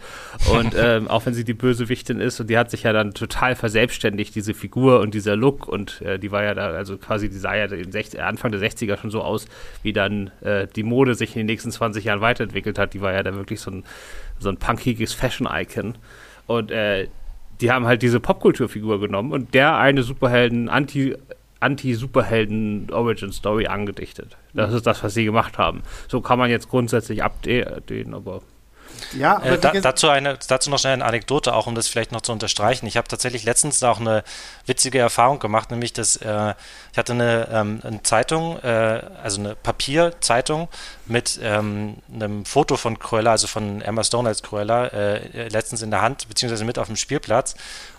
Und 0.52 0.74
ähm, 0.78 1.08
auch 1.08 1.24
wenn 1.26 1.34
sie 1.34 1.44
die 1.44 1.54
Bösewichtin 1.54 2.20
ist, 2.20 2.40
und 2.40 2.50
die 2.50 2.58
hat 2.58 2.70
sich 2.70 2.82
ja 2.82 2.92
dann 2.92 3.14
total 3.14 3.54
verselbstständigt, 3.54 4.34
diese 4.34 4.54
Figur 4.54 5.00
und 5.00 5.14
dieser 5.14 5.36
Look. 5.36 5.68
Und 5.68 6.00
äh, 6.02 6.18
die 6.18 6.32
war 6.32 6.42
ja 6.42 6.54
da, 6.54 6.70
also 6.70 6.96
quasi, 6.96 7.28
die 7.28 7.38
sah 7.38 7.54
ja 7.54 7.66
in 7.66 7.92
60, 7.92 8.20
Anfang 8.22 8.50
der 8.50 8.60
60er 8.60 8.98
schon 8.98 9.10
so 9.10 9.22
aus, 9.22 9.46
wie 9.82 9.92
dann 9.92 10.30
äh, 10.40 10.66
die 10.74 10.82
Mode 10.82 11.14
sich 11.14 11.34
in 11.34 11.40
den 11.40 11.46
nächsten 11.46 11.70
20 11.70 12.04
Jahren 12.04 12.20
weiterentwickelt 12.20 12.78
hat. 12.78 12.94
Die 12.94 13.00
war 13.00 13.12
ja 13.12 13.22
da 13.22 13.34
wirklich 13.34 13.60
so 13.60 13.70
ein, 13.70 13.84
so 14.38 14.48
ein 14.48 14.56
punkiges 14.56 15.12
Fashion-Icon. 15.12 15.94
Und 16.46 16.70
äh, 16.70 17.06
die 17.60 17.70
haben 17.70 17.86
halt 17.86 18.02
diese 18.02 18.20
Popkulturfigur 18.20 19.00
genommen 19.00 19.32
und 19.32 19.54
der 19.54 19.76
eine 19.76 20.02
Superhelden, 20.02 20.68
Anti- 20.68 21.16
Anti-Superhelden-Origin-Story 21.60 23.66
angedichtet. 23.66 24.36
Das 24.52 24.72
ist 24.72 24.86
das, 24.86 25.02
was 25.02 25.14
sie 25.14 25.24
gemacht 25.24 25.58
haben. 25.58 25.82
So 26.08 26.20
kann 26.20 26.38
man 26.38 26.50
jetzt 26.50 26.68
grundsätzlich 26.68 27.22
abdehnen, 27.22 28.14
aber 28.14 28.42
ja, 29.16 29.42
äh, 29.42 29.58
da, 29.58 29.72
dazu, 29.72 30.08
eine, 30.08 30.38
dazu 30.48 30.70
noch 30.70 30.78
schnell 30.78 30.94
eine 30.94 31.04
Anekdote, 31.04 31.54
auch 31.54 31.66
um 31.66 31.74
das 31.74 31.88
vielleicht 31.88 32.12
noch 32.12 32.20
zu 32.20 32.32
unterstreichen. 32.32 32.86
Ich 32.86 32.96
habe 32.96 33.08
tatsächlich 33.08 33.44
letztens 33.44 33.82
auch 33.82 34.00
eine 34.00 34.24
witzige 34.66 34.98
Erfahrung 34.98 35.38
gemacht, 35.38 35.70
nämlich 35.70 35.92
dass 35.92 36.16
äh, 36.16 36.54
ich 36.92 36.98
hatte 36.98 37.12
eine, 37.12 37.48
ähm, 37.52 37.80
eine 37.82 38.02
Zeitung, 38.02 38.58
äh, 38.62 39.02
also 39.22 39.40
eine 39.40 39.54
Papierzeitung 39.54 40.68
mit 41.06 41.38
ähm, 41.42 41.96
einem 42.12 42.44
Foto 42.44 42.76
von 42.76 42.98
Cruella, 42.98 43.32
also 43.32 43.46
von 43.46 43.82
Emma 43.82 44.02
Stone 44.02 44.28
als 44.28 44.42
Cruella, 44.42 44.86
äh, 44.86 45.48
letztens 45.48 45.82
in 45.82 45.90
der 45.90 46.02
Hand, 46.02 46.28
beziehungsweise 46.28 46.64
mit 46.64 46.78
auf 46.78 46.86
dem 46.86 46.96
Spielplatz. 46.96 47.54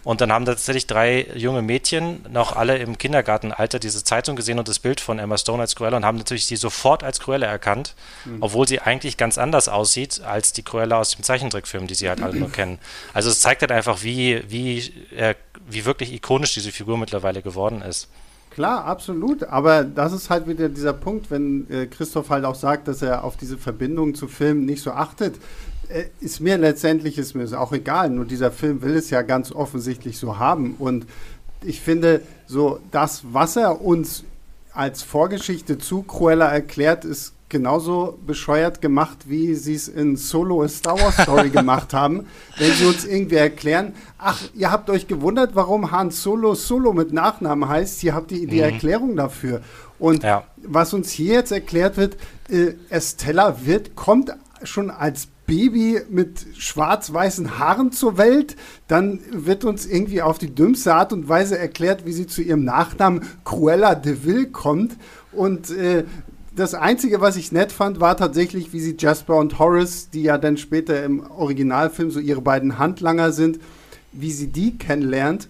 Und 0.07 0.21
dann 0.21 0.31
haben 0.31 0.45
tatsächlich 0.45 0.87
drei 0.87 1.27
junge 1.35 1.61
Mädchen, 1.61 2.23
noch 2.31 2.55
alle 2.55 2.77
im 2.77 2.97
Kindergartenalter, 2.97 3.77
diese 3.77 4.05
Zeitung 4.05 4.37
gesehen 4.37 4.57
und 4.57 4.69
das 4.69 4.79
Bild 4.79 5.01
von 5.01 5.19
Emma 5.19 5.37
Stone 5.37 5.61
als 5.61 5.75
Cruella 5.75 5.97
und 5.97 6.05
haben 6.05 6.17
natürlich 6.17 6.47
die 6.47 6.55
sofort 6.55 7.03
als 7.03 7.19
Cruella 7.19 7.45
erkannt, 7.45 7.93
mhm. 8.23 8.37
obwohl 8.39 8.65
sie 8.69 8.79
eigentlich 8.79 9.17
ganz 9.17 9.37
anders 9.37 9.67
aussieht 9.67 10.21
als 10.23 10.53
die 10.53 10.63
Cruella 10.63 10.97
aus 10.97 11.13
dem 11.13 11.23
Zeichentrickfilm, 11.23 11.87
die 11.87 11.93
sie 11.93 12.07
halt 12.07 12.23
alle 12.23 12.37
nur 12.37 12.49
kennen. 12.49 12.79
Also 13.13 13.29
es 13.29 13.41
zeigt 13.41 13.59
halt 13.59 13.73
einfach, 13.73 14.01
wie, 14.01 14.41
wie, 14.47 14.77
äh, 15.13 15.35
wie 15.69 15.83
wirklich 15.83 16.13
ikonisch 16.13 16.53
diese 16.53 16.71
Figur 16.71 16.97
mittlerweile 16.97 17.41
geworden 17.41 17.81
ist. 17.81 18.07
Klar, 18.51 18.85
absolut. 18.85 19.43
Aber 19.43 19.83
das 19.83 20.13
ist 20.13 20.29
halt 20.29 20.47
wieder 20.47 20.69
dieser 20.69 20.93
Punkt, 20.93 21.29
wenn 21.29 21.69
äh, 21.69 21.85
Christoph 21.85 22.29
halt 22.29 22.45
auch 22.45 22.55
sagt, 22.55 22.87
dass 22.87 23.01
er 23.01 23.25
auf 23.25 23.35
diese 23.35 23.57
Verbindung 23.57 24.15
zu 24.15 24.29
Filmen 24.29 24.65
nicht 24.65 24.81
so 24.81 24.91
achtet. 24.91 25.35
Äh, 25.89 26.05
ist 26.19 26.39
mir 26.39 26.57
letztendlich 26.57 27.17
ist 27.17 27.35
mir 27.35 27.59
auch 27.59 27.73
egal. 27.73 28.09
Nur 28.09 28.25
dieser 28.25 28.51
Film 28.51 28.81
will 28.81 28.95
es 28.95 29.09
ja 29.09 29.21
ganz 29.21 29.51
offensichtlich 29.51 30.17
so 30.17 30.37
haben. 30.37 30.75
Und 30.79 31.05
ich 31.61 31.81
finde, 31.81 32.21
so 32.45 32.79
das, 32.91 33.23
was 33.31 33.55
er 33.55 33.81
uns 33.81 34.23
als 34.73 35.01
Vorgeschichte 35.01 35.77
zu 35.77 36.03
Cruella 36.03 36.47
erklärt, 36.47 37.03
ist 37.03 37.33
genauso 37.49 38.19
bescheuert 38.25 38.81
gemacht, 38.81 39.29
wie 39.29 39.55
sie 39.55 39.75
es 39.75 39.87
in 39.87 40.17
Solo 40.17 40.63
A 40.63 40.67
Star 40.67 40.99
Wars 40.99 41.17
Story 41.17 41.49
gemacht 41.51 41.93
haben, 41.93 42.27
wenn 42.57 42.71
sie 42.73 42.85
uns 42.85 43.05
irgendwie 43.05 43.35
erklären, 43.35 43.93
ach, 44.17 44.41
ihr 44.53 44.71
habt 44.71 44.89
euch 44.89 45.07
gewundert, 45.07 45.51
warum 45.55 45.91
Han 45.91 46.11
Solo 46.11 46.55
Solo 46.55 46.93
mit 46.93 47.13
Nachnamen 47.13 47.67
heißt, 47.67 48.01
hier 48.01 48.13
habt 48.13 48.31
ihr 48.31 48.47
die 48.47 48.57
mhm. 48.57 48.63
Erklärung 48.63 49.15
dafür. 49.15 49.61
Und 49.97 50.23
ja. 50.23 50.43
was 50.57 50.93
uns 50.93 51.09
hier 51.09 51.35
jetzt 51.35 51.51
erklärt 51.51 51.97
wird, 51.97 52.17
äh, 52.49 52.73
Estella 52.89 53.65
wird, 53.65 53.95
kommt 53.95 54.35
schon 54.63 54.89
als 54.89 55.29
Baby 55.47 56.01
mit 56.09 56.45
schwarz-weißen 56.57 57.57
Haaren 57.57 57.91
zur 57.91 58.17
Welt. 58.17 58.55
Dann 58.87 59.19
wird 59.31 59.65
uns 59.65 59.85
irgendwie 59.85 60.21
auf 60.21 60.37
die 60.37 60.53
dümmste 60.53 60.93
Art 60.93 61.13
und 61.13 61.27
Weise 61.27 61.57
erklärt, 61.57 62.05
wie 62.05 62.11
sie 62.11 62.27
zu 62.27 62.41
ihrem 62.41 62.65
Nachnamen 62.65 63.21
Cruella 63.45 63.95
de 63.95 64.23
Vil 64.23 64.47
kommt. 64.47 64.97
Und 65.31 65.71
äh, 65.71 66.03
das 66.55 66.73
Einzige, 66.73 67.21
was 67.21 67.37
ich 67.37 67.51
nett 67.51 67.71
fand, 67.71 67.99
war 67.99 68.17
tatsächlich, 68.17 68.73
wie 68.73 68.79
sie 68.79 68.97
Jasper 68.99 69.37
und 69.37 69.57
Horace, 69.57 70.09
die 70.09 70.23
ja 70.23 70.37
dann 70.37 70.57
später 70.57 71.03
im 71.03 71.25
Originalfilm 71.31 72.11
so 72.11 72.19
ihre 72.19 72.41
beiden 72.41 72.77
Handlanger 72.77 73.31
sind, 73.31 73.59
wie 74.11 74.31
sie 74.31 74.47
die 74.47 74.77
kennenlernt. 74.77 75.47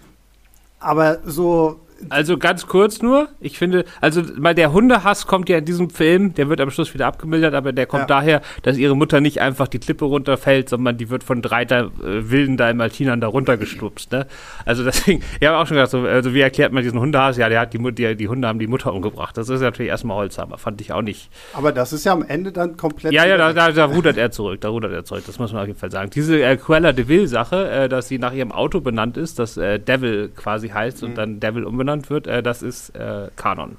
Aber 0.80 1.20
so 1.26 1.80
Also 2.10 2.38
ganz 2.38 2.68
kurz 2.68 3.02
nur, 3.02 3.30
ich 3.40 3.58
finde, 3.58 3.86
also 4.02 4.22
mal 4.38 4.56
der 4.56 4.72
Hundehass 4.72 5.28
kommt 5.28 5.50
ja 5.50 5.58
in 5.58 5.66
diesem 5.66 5.90
Film, 5.90 6.34
der 6.34 6.50
wird 6.50 6.62
am 6.62 6.70
Schluss 6.72 6.94
wieder 6.94 7.08
abgemildert, 7.08 7.54
aber 7.54 7.72
der 7.72 7.86
kommt 7.86 8.02
ja. 8.02 8.08
daher, 8.08 8.42
dass 8.64 8.78
ihre 8.78 8.96
Mutter 8.96 9.22
nicht 9.22 9.42
einfach 9.42 9.68
die 9.68 9.80
Klippe 9.80 10.06
runterfällt, 10.06 10.70
sondern 10.70 10.98
die 10.98 11.10
wird 11.10 11.24
von 11.24 11.42
drei 11.42 11.66
da, 11.66 11.82
äh, 11.82 11.90
wilden 12.30 12.58
Dalmatinern 12.58 13.22
da 13.22 13.28
runtergestupst. 13.28 14.12
Ne? 14.12 14.28
Also 14.66 14.84
deswegen, 14.84 15.24
ich 15.40 15.48
habe 15.48 15.58
auch 15.58 15.68
schon 15.68 15.76
gedacht, 15.76 15.92
so, 15.92 16.02
also 16.02 16.34
wie 16.34 16.42
erklärt 16.42 16.72
man 16.72 16.84
diesen 16.84 17.00
Hundehass? 17.00 17.38
Ja, 17.38 17.50
der 17.50 17.62
hat 17.62 17.74
die, 17.74 17.92
die, 17.94 18.16
die 18.16 18.28
Hunde 18.28 18.48
haben 18.48 18.60
die 18.60 18.68
Mutter 18.68 18.94
umgebracht. 18.94 19.38
Das 19.38 19.50
ist 19.50 19.62
natürlich 19.62 19.90
erstmal 19.90 20.18
Holzhammer, 20.18 20.58
fand 20.58 20.82
ich 20.82 20.94
auch 20.94 21.02
nicht. 21.02 21.30
Aber 21.54 21.72
das 21.72 21.94
ist 21.94 22.06
ja 22.06 22.14
am 22.14 22.24
Ende 22.24 22.52
dann 22.52 22.78
komplett. 22.78 23.14
Ja, 23.14 23.26
ja, 23.26 23.38
da, 23.38 23.54
da, 23.54 23.72
da, 23.72 23.86
rudert 23.86 24.18
er 24.18 24.32
zurück, 24.32 24.62
da 24.62 24.70
rudert 24.70 24.94
er 24.94 25.04
zurück, 25.04 25.24
das 25.26 25.40
muss 25.40 25.52
man 25.54 25.62
auf 25.62 25.68
jeden 25.68 25.80
Fall 25.80 25.92
sagen. 25.92 26.10
Diese 26.14 26.42
äh, 26.42 26.58
Cruella 26.58 26.94
de 26.94 27.08
Vil-Sache, 27.08 27.70
äh, 27.70 27.90
dass 27.90 28.08
sie 28.08 28.20
nach 28.20 28.34
ihrem 28.34 28.52
Auto 28.52 28.82
benannt 28.82 29.18
ist, 29.18 29.40
das 29.40 29.58
äh, 29.58 29.80
Devil 29.80 30.30
quasi 30.36 30.70
heißt 30.70 31.02
mhm. 31.02 31.10
und 31.10 31.18
dann 31.18 31.40
Devil 31.40 31.64
umbenannt 31.64 31.87
wird, 32.10 32.28
äh, 32.28 32.44
das 32.44 32.62
ist 32.62 32.96
äh, 32.96 33.30
Kanon. 33.36 33.78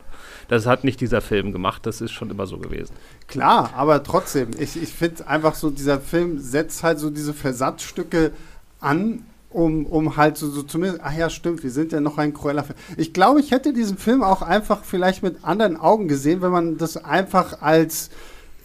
Das 0.48 0.66
hat 0.66 0.84
nicht 0.84 1.00
dieser 1.00 1.20
Film 1.20 1.52
gemacht, 1.52 1.84
das 1.86 2.00
ist 2.00 2.12
schon 2.12 2.30
immer 2.30 2.46
so 2.46 2.58
gewesen. 2.58 2.94
Klar, 3.26 3.70
aber 3.76 4.02
trotzdem, 4.02 4.50
ich, 4.58 4.82
ich 4.82 4.88
finde 4.88 5.26
einfach 5.26 5.54
so, 5.54 5.70
dieser 5.70 6.00
Film 6.00 6.38
setzt 6.38 6.82
halt 6.82 6.98
so 6.98 7.10
diese 7.10 7.34
Versatzstücke 7.34 8.32
an, 8.80 9.24
um, 9.50 9.86
um 9.86 10.16
halt 10.16 10.36
so, 10.36 10.50
so 10.50 10.62
zumindest, 10.62 11.02
ach 11.04 11.16
ja, 11.16 11.30
stimmt, 11.30 11.62
wir 11.62 11.70
sind 11.70 11.92
ja 11.92 12.00
noch 12.00 12.18
ein 12.18 12.34
Cruella-Film. 12.34 12.78
Ich 12.96 13.12
glaube, 13.12 13.40
ich 13.40 13.50
hätte 13.50 13.72
diesen 13.72 13.96
Film 13.96 14.22
auch 14.22 14.42
einfach 14.42 14.84
vielleicht 14.84 15.22
mit 15.22 15.44
anderen 15.44 15.76
Augen 15.76 16.08
gesehen, 16.08 16.42
wenn 16.42 16.50
man 16.50 16.76
das 16.76 16.96
einfach 16.96 17.62
als 17.62 18.10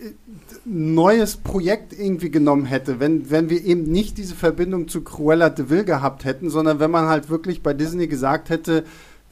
äh, 0.01 0.11
neues 0.65 1.37
Projekt 1.37 1.93
irgendwie 1.93 2.31
genommen 2.31 2.65
hätte, 2.65 2.99
wenn, 2.99 3.29
wenn 3.29 3.49
wir 3.49 3.63
eben 3.63 3.83
nicht 3.83 4.17
diese 4.17 4.35
Verbindung 4.35 4.87
zu 4.87 5.01
Cruella 5.01 5.49
de 5.49 5.69
Vil 5.69 5.83
gehabt 5.83 6.25
hätten, 6.25 6.49
sondern 6.49 6.79
wenn 6.79 6.91
man 6.91 7.07
halt 7.07 7.29
wirklich 7.29 7.63
bei 7.63 7.73
Disney 7.73 8.07
gesagt 8.07 8.49
hätte, 8.49 8.83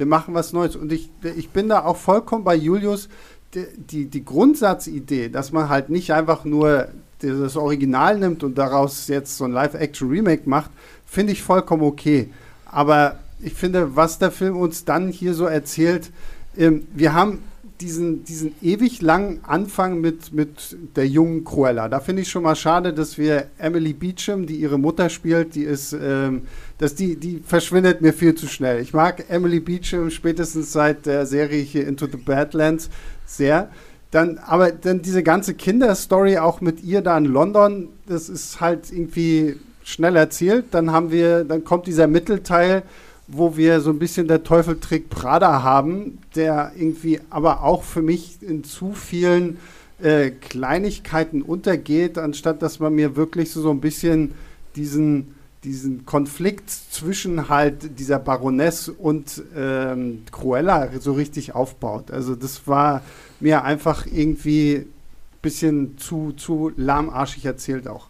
wir 0.01 0.07
machen 0.07 0.33
was 0.33 0.51
Neues. 0.51 0.75
Und 0.75 0.91
ich, 0.91 1.11
ich 1.37 1.51
bin 1.51 1.69
da 1.69 1.85
auch 1.85 1.95
vollkommen 1.95 2.43
bei 2.43 2.55
Julius. 2.55 3.07
Die, 3.53 3.67
die, 3.77 4.05
die 4.07 4.25
Grundsatzidee, 4.25 5.29
dass 5.29 5.51
man 5.51 5.69
halt 5.69 5.91
nicht 5.91 6.11
einfach 6.11 6.43
nur 6.43 6.87
das 7.19 7.55
Original 7.55 8.17
nimmt 8.17 8.43
und 8.43 8.57
daraus 8.57 9.07
jetzt 9.09 9.37
so 9.37 9.45
ein 9.45 9.51
Live-Action-Remake 9.51 10.49
macht, 10.49 10.71
finde 11.05 11.33
ich 11.33 11.43
vollkommen 11.43 11.83
okay. 11.83 12.31
Aber 12.65 13.19
ich 13.39 13.53
finde, 13.53 13.95
was 13.95 14.17
der 14.17 14.31
Film 14.31 14.57
uns 14.57 14.85
dann 14.85 15.09
hier 15.09 15.35
so 15.35 15.45
erzählt, 15.45 16.09
ähm, 16.57 16.87
wir 16.95 17.13
haben 17.13 17.43
diesen, 17.81 18.23
diesen 18.23 18.53
ewig 18.61 19.01
langen 19.01 19.39
Anfang 19.43 19.99
mit, 19.99 20.33
mit 20.33 20.77
der 20.95 21.07
jungen 21.07 21.43
Cruella. 21.43 21.89
Da 21.89 21.99
finde 21.99 22.21
ich 22.21 22.29
schon 22.29 22.43
mal 22.43 22.55
schade, 22.55 22.93
dass 22.93 23.17
wir 23.17 23.47
Emily 23.57 23.93
Beecham, 23.93 24.45
die 24.45 24.55
ihre 24.55 24.77
Mutter 24.77 25.09
spielt, 25.09 25.55
die 25.55 25.63
ist, 25.63 25.93
ähm, 25.93 26.43
dass 26.77 26.95
die, 26.95 27.15
die 27.15 27.41
verschwindet 27.45 28.01
mir 28.01 28.13
viel 28.13 28.35
zu 28.35 28.47
schnell. 28.47 28.81
Ich 28.81 28.93
mag 28.93 29.25
Emily 29.29 29.59
Beecham 29.59 30.09
spätestens 30.11 30.71
seit 30.71 31.05
der 31.05 31.25
Serie 31.25 31.61
hier 31.61 31.87
Into 31.87 32.07
the 32.07 32.17
Badlands 32.17 32.89
sehr. 33.25 33.69
Dann, 34.11 34.37
aber 34.39 34.71
dann 34.71 35.01
diese 35.01 35.23
ganze 35.23 35.53
Kinderstory 35.53 36.37
auch 36.37 36.61
mit 36.61 36.83
ihr 36.83 37.01
da 37.01 37.17
in 37.17 37.25
London, 37.25 37.87
das 38.07 38.27
ist 38.27 38.59
halt 38.59 38.91
irgendwie 38.91 39.55
schnell 39.83 40.15
erzählt. 40.15 40.65
Dann 40.71 40.91
haben 40.91 41.11
wir, 41.11 41.43
dann 41.45 41.63
kommt 41.63 41.87
dieser 41.87 42.07
Mittelteil, 42.07 42.83
wo 43.31 43.55
wir 43.55 43.79
so 43.79 43.91
ein 43.91 43.99
bisschen 43.99 44.27
der 44.27 44.43
Teufel 44.43 44.79
trägt 44.79 45.09
Prada 45.09 45.63
haben, 45.63 46.19
der 46.35 46.73
irgendwie 46.75 47.19
aber 47.29 47.63
auch 47.63 47.83
für 47.83 48.01
mich 48.01 48.37
in 48.41 48.63
zu 48.63 48.93
vielen 48.93 49.57
äh, 50.01 50.31
Kleinigkeiten 50.31 51.41
untergeht, 51.41 52.17
anstatt 52.17 52.61
dass 52.61 52.79
man 52.79 52.93
mir 52.93 53.15
wirklich 53.15 53.51
so, 53.51 53.61
so 53.61 53.71
ein 53.71 53.79
bisschen 53.79 54.33
diesen, 54.75 55.35
diesen 55.63 56.05
Konflikt 56.05 56.69
zwischen 56.69 57.47
halt 57.47 57.99
dieser 57.99 58.19
Baroness 58.19 58.89
und 58.89 59.41
ähm, 59.55 60.23
Cruella 60.31 60.89
so 60.99 61.13
richtig 61.13 61.55
aufbaut. 61.55 62.11
Also 62.11 62.35
das 62.35 62.67
war 62.67 63.01
mir 63.39 63.63
einfach 63.63 64.05
irgendwie 64.05 64.75
ein 64.75 64.93
bisschen 65.41 65.97
zu, 65.97 66.33
zu 66.33 66.71
lahmarschig 66.75 67.45
erzählt 67.45 67.87
auch. 67.87 68.07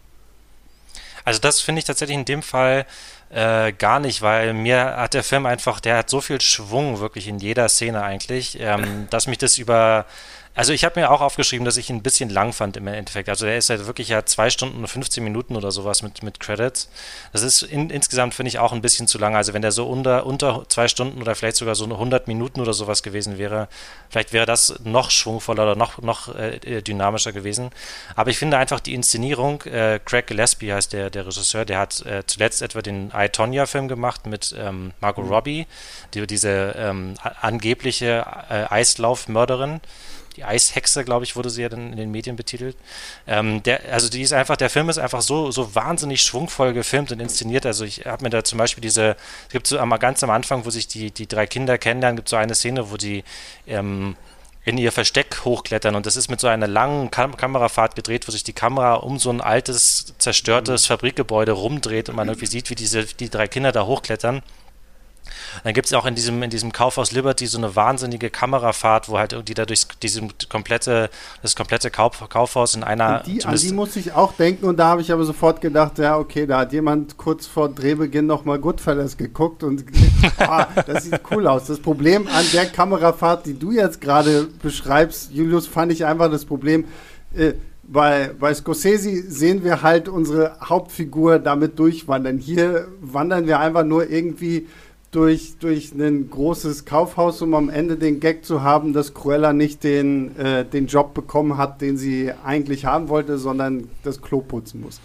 Also 1.24 1.40
das 1.40 1.60
finde 1.60 1.80
ich 1.80 1.84
tatsächlich 1.84 2.18
in 2.18 2.24
dem 2.24 2.42
Fall 2.42 2.86
äh, 3.32 3.72
gar 3.72 3.98
nicht, 3.98 4.20
weil 4.20 4.52
mir 4.52 4.96
hat 4.96 5.14
der 5.14 5.22
Film 5.22 5.46
einfach, 5.46 5.80
der 5.80 5.98
hat 5.98 6.10
so 6.10 6.20
viel 6.20 6.40
Schwung 6.40 7.00
wirklich 7.00 7.28
in 7.28 7.38
jeder 7.38 7.68
Szene 7.68 8.02
eigentlich, 8.02 8.58
ähm, 8.60 9.06
dass 9.10 9.26
mich 9.26 9.38
das 9.38 9.56
über 9.58 10.04
also 10.54 10.74
ich 10.74 10.84
habe 10.84 11.00
mir 11.00 11.10
auch 11.10 11.22
aufgeschrieben, 11.22 11.64
dass 11.64 11.78
ich 11.78 11.88
ihn 11.88 11.96
ein 11.96 12.02
bisschen 12.02 12.28
lang 12.28 12.52
fand 12.52 12.76
im 12.76 12.86
Endeffekt. 12.86 13.30
Also 13.30 13.46
der 13.46 13.56
ist 13.56 13.68
ja 13.68 13.86
wirklich 13.86 14.08
ja 14.08 14.26
zwei 14.26 14.50
Stunden 14.50 14.80
und 14.80 14.86
15 14.86 15.24
Minuten 15.24 15.56
oder 15.56 15.70
sowas 15.70 16.02
mit, 16.02 16.22
mit 16.22 16.40
Credits. 16.40 16.90
Das 17.32 17.42
ist 17.42 17.62
in, 17.62 17.88
insgesamt, 17.88 18.34
finde 18.34 18.48
ich, 18.48 18.58
auch 18.58 18.72
ein 18.72 18.82
bisschen 18.82 19.06
zu 19.06 19.18
lang. 19.18 19.34
Also 19.34 19.54
wenn 19.54 19.62
der 19.62 19.72
so 19.72 19.88
unter, 19.88 20.26
unter 20.26 20.64
zwei 20.68 20.88
Stunden 20.88 21.22
oder 21.22 21.34
vielleicht 21.34 21.56
sogar 21.56 21.74
so 21.74 21.86
100 21.86 22.28
Minuten 22.28 22.60
oder 22.60 22.74
sowas 22.74 23.02
gewesen 23.02 23.38
wäre, 23.38 23.68
vielleicht 24.10 24.34
wäre 24.34 24.44
das 24.44 24.74
noch 24.84 25.10
schwungvoller 25.10 25.62
oder 25.62 25.76
noch, 25.76 26.02
noch 26.02 26.34
äh, 26.34 26.82
dynamischer 26.82 27.32
gewesen. 27.32 27.70
Aber 28.14 28.30
ich 28.30 28.38
finde 28.38 28.58
einfach 28.58 28.80
die 28.80 28.92
Inszenierung, 28.92 29.62
äh, 29.62 30.00
Craig 30.04 30.26
Gillespie 30.26 30.72
heißt 30.72 30.92
der, 30.92 31.08
der 31.08 31.26
Regisseur, 31.26 31.64
der 31.64 31.78
hat 31.78 32.04
äh, 32.04 32.24
zuletzt 32.26 32.60
etwa 32.60 32.82
den 32.82 33.10
I, 33.16 33.30
Tonya 33.30 33.64
Film 33.64 33.88
gemacht 33.88 34.26
mit 34.26 34.54
ähm, 34.58 34.92
Margot 35.00 35.24
mhm. 35.24 35.32
Robbie, 35.32 35.66
die, 36.12 36.26
diese 36.26 36.74
ähm, 36.76 37.14
angebliche 37.40 38.26
äh, 38.50 38.64
Eislaufmörderin 38.68 39.80
die 40.36 40.44
Eishexe, 40.44 41.04
glaube 41.04 41.24
ich, 41.24 41.36
wurde 41.36 41.50
sie 41.50 41.62
ja 41.62 41.68
dann 41.68 41.92
in 41.92 41.96
den 41.96 42.10
Medien 42.10 42.36
betitelt. 42.36 42.76
Ähm, 43.26 43.62
der, 43.62 43.92
also 43.92 44.08
die 44.08 44.22
ist 44.22 44.32
einfach, 44.32 44.56
der 44.56 44.70
Film 44.70 44.88
ist 44.88 44.98
einfach 44.98 45.22
so, 45.22 45.50
so 45.50 45.74
wahnsinnig 45.74 46.22
schwungvoll 46.22 46.72
gefilmt 46.72 47.12
und 47.12 47.20
inszeniert. 47.20 47.66
Also 47.66 47.84
ich 47.84 48.06
habe 48.06 48.24
mir 48.24 48.30
da 48.30 48.44
zum 48.44 48.58
Beispiel 48.58 48.82
diese, 48.82 49.16
es 49.46 49.52
gibt 49.52 49.66
so 49.66 49.78
einmal 49.78 49.98
ganz 49.98 50.22
am 50.22 50.30
Anfang, 50.30 50.64
wo 50.64 50.70
sich 50.70 50.88
die, 50.88 51.10
die 51.10 51.26
drei 51.26 51.46
Kinder 51.46 51.78
kennenlernen, 51.78 52.16
gibt 52.16 52.28
so 52.28 52.36
eine 52.36 52.54
Szene, 52.54 52.90
wo 52.90 52.96
die 52.96 53.24
ähm, 53.66 54.16
in 54.64 54.78
ihr 54.78 54.92
Versteck 54.92 55.44
hochklettern 55.44 55.94
und 55.96 56.06
das 56.06 56.16
ist 56.16 56.30
mit 56.30 56.40
so 56.40 56.46
einer 56.46 56.68
langen 56.68 57.10
Kam 57.10 57.36
Kamerafahrt 57.36 57.96
gedreht, 57.96 58.28
wo 58.28 58.32
sich 58.32 58.44
die 58.44 58.52
Kamera 58.52 58.94
um 58.94 59.18
so 59.18 59.30
ein 59.30 59.40
altes, 59.40 60.14
zerstörtes 60.18 60.84
mhm. 60.84 60.92
Fabrikgebäude 60.92 61.52
rumdreht 61.52 62.08
und 62.08 62.16
man 62.16 62.28
irgendwie 62.28 62.46
sieht, 62.46 62.70
wie 62.70 62.76
diese, 62.76 63.04
die 63.04 63.28
drei 63.28 63.48
Kinder 63.48 63.72
da 63.72 63.86
hochklettern. 63.86 64.42
Dann 65.64 65.74
gibt 65.74 65.86
es 65.86 65.92
auch 65.92 66.06
in 66.06 66.14
diesem, 66.14 66.42
in 66.42 66.50
diesem 66.50 66.72
Kaufhaus 66.72 67.12
Liberty 67.12 67.46
so 67.46 67.58
eine 67.58 67.74
wahnsinnige 67.76 68.30
Kamerafahrt, 68.30 69.08
wo 69.08 69.18
halt 69.18 69.32
irgendwie 69.32 69.54
da 69.54 69.64
durch 69.64 69.86
diesem 70.02 70.30
komplette, 70.48 71.10
das 71.42 71.56
komplette 71.56 71.90
Kauf, 71.90 72.22
Kaufhaus 72.28 72.74
in 72.74 72.82
einer. 72.82 73.20
An 73.20 73.22
die, 73.26 73.44
an 73.44 73.56
die 73.56 73.72
muss 73.72 73.96
ich 73.96 74.12
auch 74.12 74.32
denken 74.34 74.66
und 74.66 74.78
da 74.78 74.88
habe 74.88 75.00
ich 75.00 75.12
aber 75.12 75.24
sofort 75.24 75.60
gedacht, 75.60 75.98
ja, 75.98 76.18
okay, 76.18 76.46
da 76.46 76.60
hat 76.60 76.72
jemand 76.72 77.16
kurz 77.16 77.46
vor 77.46 77.68
Drehbeginn 77.68 78.26
nochmal 78.26 78.58
Goodfellas 78.58 79.16
geguckt 79.16 79.62
und 79.62 79.84
ah, 80.38 80.66
das 80.86 81.04
sieht 81.04 81.20
cool 81.30 81.46
aus. 81.46 81.66
Das 81.66 81.80
Problem 81.80 82.26
an 82.28 82.44
der 82.52 82.66
Kamerafahrt, 82.66 83.46
die 83.46 83.58
du 83.58 83.72
jetzt 83.72 84.00
gerade 84.00 84.48
beschreibst, 84.62 85.32
Julius, 85.32 85.66
fand 85.66 85.92
ich 85.92 86.04
einfach 86.04 86.30
das 86.30 86.44
Problem. 86.44 86.84
Äh, 87.34 87.54
bei, 87.84 88.30
bei 88.38 88.54
Scorsese 88.54 89.30
sehen 89.30 89.64
wir 89.64 89.82
halt 89.82 90.08
unsere 90.08 90.56
Hauptfigur 90.60 91.38
damit 91.38 91.78
durchwandern. 91.78 92.38
Hier 92.38 92.88
wandern 93.00 93.46
wir 93.46 93.60
einfach 93.60 93.84
nur 93.84 94.08
irgendwie 94.08 94.68
durch, 95.12 95.58
durch 95.60 95.92
ein 95.92 96.30
großes 96.30 96.84
Kaufhaus, 96.84 97.40
um 97.42 97.54
am 97.54 97.68
Ende 97.68 97.96
den 97.96 98.18
Gag 98.18 98.44
zu 98.44 98.62
haben, 98.62 98.92
dass 98.92 99.14
Cruella 99.14 99.52
nicht 99.52 99.84
den, 99.84 100.36
äh, 100.36 100.64
den 100.64 100.86
Job 100.86 101.14
bekommen 101.14 101.58
hat, 101.58 101.80
den 101.80 101.96
sie 101.96 102.32
eigentlich 102.44 102.86
haben 102.86 103.08
wollte, 103.08 103.38
sondern 103.38 103.88
das 104.02 104.20
Klo 104.20 104.40
putzen 104.40 104.80
muss. 104.80 105.00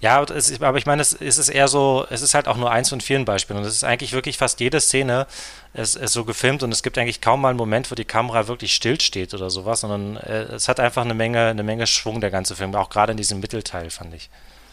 Ja, 0.00 0.20
aber 0.20 0.78
ich 0.78 0.86
meine, 0.86 1.02
es, 1.02 1.12
es, 1.12 1.38
ist 1.38 1.48
eher 1.48 1.66
so, 1.66 2.06
es 2.08 2.22
ist 2.22 2.34
halt 2.34 2.46
auch 2.46 2.56
nur 2.56 2.70
eins 2.70 2.88
von 2.88 3.00
vielen 3.00 3.24
Beispielen. 3.24 3.58
Und 3.58 3.64
es 3.64 3.74
ist 3.74 3.84
eigentlich 3.84 4.12
wirklich 4.12 4.38
fast 4.38 4.60
jede 4.60 4.80
Szene 4.80 5.26
ist, 5.74 5.96
ist 5.96 6.12
so 6.12 6.24
gefilmt 6.24 6.62
und 6.62 6.72
es 6.72 6.82
gibt 6.82 6.98
eigentlich 6.98 7.20
kaum 7.20 7.40
mal 7.40 7.50
einen 7.50 7.58
Moment, 7.58 7.90
wo 7.90 7.94
die 7.94 8.04
Kamera 8.04 8.46
wirklich 8.48 8.74
stillsteht 8.74 9.34
oder 9.34 9.50
sowas, 9.50 9.80
sondern 9.80 10.16
äh, 10.16 10.54
es 10.54 10.68
hat 10.68 10.78
einfach 10.78 11.04
eine 11.04 11.14
Menge, 11.14 11.46
eine 11.46 11.64
Menge 11.64 11.86
Schwung, 11.86 12.20
der 12.20 12.30
ganze 12.30 12.54
Film, 12.54 12.74
auch 12.74 12.90
gerade 12.90 13.12
in 13.12 13.16
diesem 13.16 13.40
Mittelteil, 13.40 13.90
fand 13.90 14.14
ich. 14.14 14.30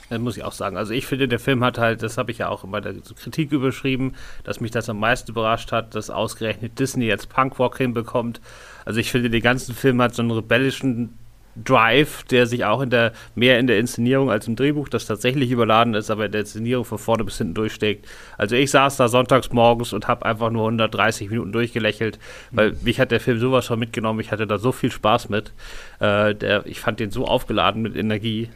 Das 0.09 0.19
muss 0.19 0.37
ich 0.37 0.43
auch 0.43 0.51
sagen. 0.51 0.77
Also 0.77 0.93
ich 0.93 1.07
finde, 1.07 1.27
der 1.27 1.39
Film 1.39 1.63
hat 1.63 1.77
halt, 1.77 2.03
das 2.03 2.17
habe 2.17 2.31
ich 2.31 2.37
ja 2.37 2.49
auch 2.49 2.63
bei 2.65 2.79
der 2.79 2.93
Kritik 2.93 3.51
überschrieben, 3.51 4.13
dass 4.43 4.59
mich 4.59 4.71
das 4.71 4.89
am 4.89 4.99
meisten 4.99 5.31
überrascht 5.31 5.71
hat, 5.71 5.95
dass 5.95 6.09
ausgerechnet 6.09 6.77
Disney 6.77 7.05
jetzt 7.05 7.29
Punkrock 7.29 7.77
hinbekommt. 7.77 8.39
Also 8.85 8.99
ich 8.99 9.11
finde, 9.11 9.29
den 9.29 9.41
ganzen 9.41 9.73
Film 9.73 10.01
hat 10.01 10.13
so 10.13 10.21
einen 10.21 10.31
rebellischen 10.31 11.17
Drive, 11.55 12.23
der 12.25 12.47
sich 12.47 12.65
auch 12.65 12.81
in 12.81 12.89
der, 12.89 13.13
mehr 13.33 13.59
in 13.59 13.67
der 13.67 13.79
Inszenierung 13.79 14.29
als 14.29 14.47
im 14.47 14.55
Drehbuch, 14.55 14.89
das 14.89 15.05
tatsächlich 15.05 15.51
überladen 15.51 15.93
ist, 15.93 16.11
aber 16.11 16.25
in 16.25 16.31
der 16.31 16.41
Inszenierung 16.41 16.83
von 16.83 16.97
vorne 16.97 17.23
bis 17.23 17.37
hinten 17.37 17.53
durchsteckt. 17.53 18.05
Also 18.37 18.55
ich 18.55 18.71
saß 18.71 18.97
da 18.97 19.07
sonntags 19.07 19.51
morgens 19.51 19.93
und 19.93 20.07
habe 20.07 20.25
einfach 20.25 20.49
nur 20.49 20.63
130 20.63 21.29
Minuten 21.29 21.53
durchgelächelt, 21.53 22.19
weil 22.51 22.73
mhm. 22.73 22.77
mich 22.83 22.99
hat 22.99 23.11
der 23.11 23.21
Film 23.21 23.39
sowas 23.39 23.65
schon 23.65 23.79
mitgenommen, 23.79 24.19
ich 24.19 24.31
hatte 24.31 24.47
da 24.47 24.57
so 24.57 24.73
viel 24.73 24.91
Spaß 24.91 25.29
mit. 25.29 25.53
Äh, 25.99 26.35
der, 26.35 26.65
ich 26.65 26.81
fand 26.81 26.99
den 26.99 27.11
so 27.11 27.25
aufgeladen 27.25 27.81
mit 27.81 27.95
Energie. 27.95 28.49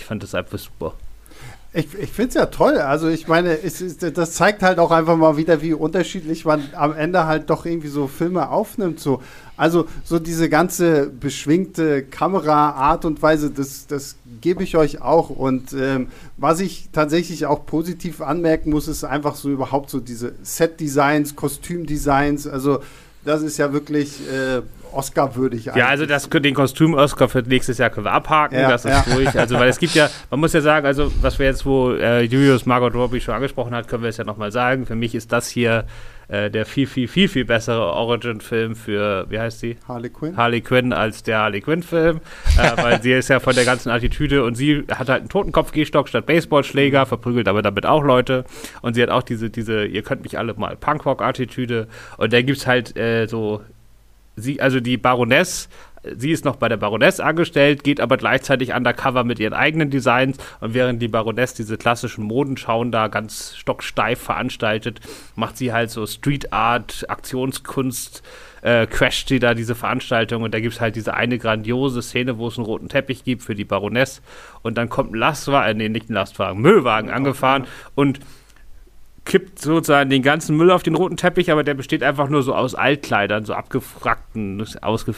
Ich 0.00 0.06
fand 0.06 0.22
das 0.22 0.34
einfach 0.34 0.58
super. 0.58 0.94
Ich, 1.74 1.86
ich 1.94 2.10
finde 2.10 2.30
es 2.30 2.34
ja 2.34 2.46
toll. 2.46 2.78
Also 2.78 3.08
ich 3.08 3.28
meine, 3.28 3.62
es 3.62 3.82
ist, 3.82 4.02
das 4.16 4.32
zeigt 4.32 4.62
halt 4.62 4.78
auch 4.78 4.90
einfach 4.90 5.16
mal 5.16 5.36
wieder, 5.36 5.60
wie 5.60 5.74
unterschiedlich 5.74 6.46
man 6.46 6.62
am 6.74 6.94
Ende 6.94 7.26
halt 7.26 7.50
doch 7.50 7.66
irgendwie 7.66 7.88
so 7.88 8.08
Filme 8.08 8.48
aufnimmt. 8.48 8.98
So. 8.98 9.22
Also 9.58 9.86
so 10.02 10.18
diese 10.18 10.48
ganze 10.48 11.10
beschwingte 11.10 12.02
Kameraart 12.02 13.04
und 13.04 13.20
Weise, 13.20 13.50
das, 13.50 13.86
das 13.86 14.16
gebe 14.40 14.64
ich 14.64 14.76
euch 14.78 15.02
auch. 15.02 15.28
Und 15.28 15.74
ähm, 15.74 16.08
was 16.38 16.60
ich 16.60 16.88
tatsächlich 16.92 17.44
auch 17.44 17.66
positiv 17.66 18.22
anmerken 18.22 18.70
muss, 18.70 18.88
ist 18.88 19.04
einfach 19.04 19.36
so 19.36 19.50
überhaupt 19.50 19.90
so 19.90 20.00
diese 20.00 20.32
Set-Designs, 20.42 21.36
Kostümdesigns. 21.36 22.46
Also 22.46 22.80
das 23.24 23.42
ist 23.42 23.58
ja 23.58 23.72
wirklich 23.74 24.18
äh, 24.28 24.62
Oscar-würdig. 24.92 25.66
Ja, 25.66 25.86
also 25.86 26.06
das, 26.06 26.28
den 26.28 26.54
Kostüm-Oscar 26.54 27.28
für 27.28 27.42
nächstes 27.42 27.78
Jahr 27.78 27.90
können 27.90 28.06
wir 28.06 28.12
abhaken, 28.12 28.58
ja, 28.58 28.68
das 28.68 28.84
ist 28.84 28.90
ja. 28.90 29.14
ruhig. 29.14 29.28
Also, 29.38 29.58
weil 29.58 29.68
es 29.68 29.78
gibt 29.78 29.94
ja, 29.94 30.08
man 30.30 30.40
muss 30.40 30.52
ja 30.52 30.60
sagen, 30.60 30.86
also 30.86 31.10
was 31.20 31.38
wir 31.38 31.46
jetzt, 31.46 31.64
wo 31.66 31.92
äh, 31.92 32.22
Julius 32.22 32.66
Margot 32.66 32.94
Robbie 32.94 33.20
schon 33.20 33.34
angesprochen 33.34 33.74
hat, 33.74 33.88
können 33.88 34.02
wir 34.02 34.10
es 34.10 34.16
ja 34.16 34.24
nochmal 34.24 34.52
sagen. 34.52 34.86
Für 34.86 34.96
mich 34.96 35.14
ist 35.14 35.32
das 35.32 35.48
hier 35.48 35.84
äh, 36.30 36.48
der 36.48 36.64
viel, 36.64 36.86
viel, 36.86 37.08
viel, 37.08 37.28
viel 37.28 37.44
bessere 37.44 37.92
Origin-Film 37.92 38.76
für, 38.76 39.26
wie 39.28 39.40
heißt 39.40 39.58
sie? 39.58 39.78
Harley 39.88 40.10
Quinn. 40.10 40.36
Harley 40.36 40.60
Quinn 40.60 40.92
als 40.92 41.24
der 41.24 41.38
Harley 41.38 41.60
Quinn-Film, 41.60 42.20
äh, 42.56 42.82
weil 42.82 43.02
sie 43.02 43.12
ist 43.12 43.28
ja 43.28 43.40
von 43.40 43.54
der 43.54 43.64
ganzen 43.64 43.90
Attitüde 43.90 44.44
und 44.44 44.54
sie 44.54 44.84
hat 44.88 45.08
halt 45.08 45.22
einen 45.22 45.28
Totenkopf-Gehstock 45.28 46.08
statt 46.08 46.26
Baseballschläger, 46.26 47.04
verprügelt 47.04 47.48
aber 47.48 47.62
damit 47.62 47.84
auch 47.84 48.04
Leute 48.04 48.44
und 48.80 48.94
sie 48.94 49.02
hat 49.02 49.10
auch 49.10 49.22
diese, 49.22 49.50
diese, 49.50 49.84
ihr 49.84 50.02
könnt 50.02 50.22
mich 50.22 50.38
alle 50.38 50.54
mal 50.54 50.76
Punkrock-Attitüde 50.76 51.88
und 52.16 52.32
dann 52.32 52.46
gibt 52.46 52.58
es 52.58 52.66
halt 52.68 52.96
äh, 52.96 53.26
so 53.26 53.62
sie, 54.40 54.60
also 54.60 54.80
die 54.80 54.96
Baroness, 54.96 55.68
sie 56.16 56.30
ist 56.30 56.44
noch 56.44 56.56
bei 56.56 56.68
der 56.68 56.76
Baroness 56.76 57.20
angestellt, 57.20 57.84
geht 57.84 58.00
aber 58.00 58.16
gleichzeitig 58.16 58.72
undercover 58.72 59.24
mit 59.24 59.38
ihren 59.38 59.52
eigenen 59.52 59.90
Designs. 59.90 60.38
Und 60.60 60.74
während 60.74 61.02
die 61.02 61.08
Baroness 61.08 61.54
diese 61.54 61.76
klassischen 61.76 62.24
Modenschauen 62.24 62.90
da 62.90 63.08
ganz 63.08 63.54
stocksteif 63.56 64.20
veranstaltet, 64.20 65.00
macht 65.36 65.56
sie 65.56 65.72
halt 65.72 65.90
so 65.90 66.06
Street 66.06 66.52
Art, 66.52 67.04
Aktionskunst, 67.08 68.22
äh, 68.62 68.86
crasht 68.86 69.28
sie 69.28 69.38
da 69.38 69.54
diese 69.54 69.74
Veranstaltung. 69.74 70.42
Und 70.42 70.54
da 70.54 70.60
gibt 70.60 70.74
es 70.74 70.80
halt 70.80 70.96
diese 70.96 71.14
eine 71.14 71.38
grandiose 71.38 72.02
Szene, 72.02 72.38
wo 72.38 72.48
es 72.48 72.56
einen 72.56 72.66
roten 72.66 72.88
Teppich 72.88 73.24
gibt 73.24 73.42
für 73.42 73.54
die 73.54 73.64
Baroness. 73.64 74.22
Und 74.62 74.78
dann 74.78 74.88
kommt 74.88 75.12
ein 75.12 75.18
Lastwagen, 75.18 75.70
äh, 75.70 75.74
nee, 75.74 75.88
nicht 75.88 76.10
ein 76.10 76.14
Lastwagen, 76.14 76.60
Müllwagen 76.60 77.10
angefahren. 77.10 77.66
Und 77.94 78.20
kippt 79.24 79.58
sozusagen 79.60 80.10
den 80.10 80.22
ganzen 80.22 80.56
Müll 80.56 80.70
auf 80.70 80.82
den 80.82 80.94
roten 80.94 81.16
Teppich, 81.16 81.52
aber 81.52 81.62
der 81.62 81.74
besteht 81.74 82.02
einfach 82.02 82.28
nur 82.28 82.42
so 82.42 82.54
aus 82.54 82.74
Altkleidern, 82.74 83.44
so 83.44 83.54
abgefragten, 83.54 84.64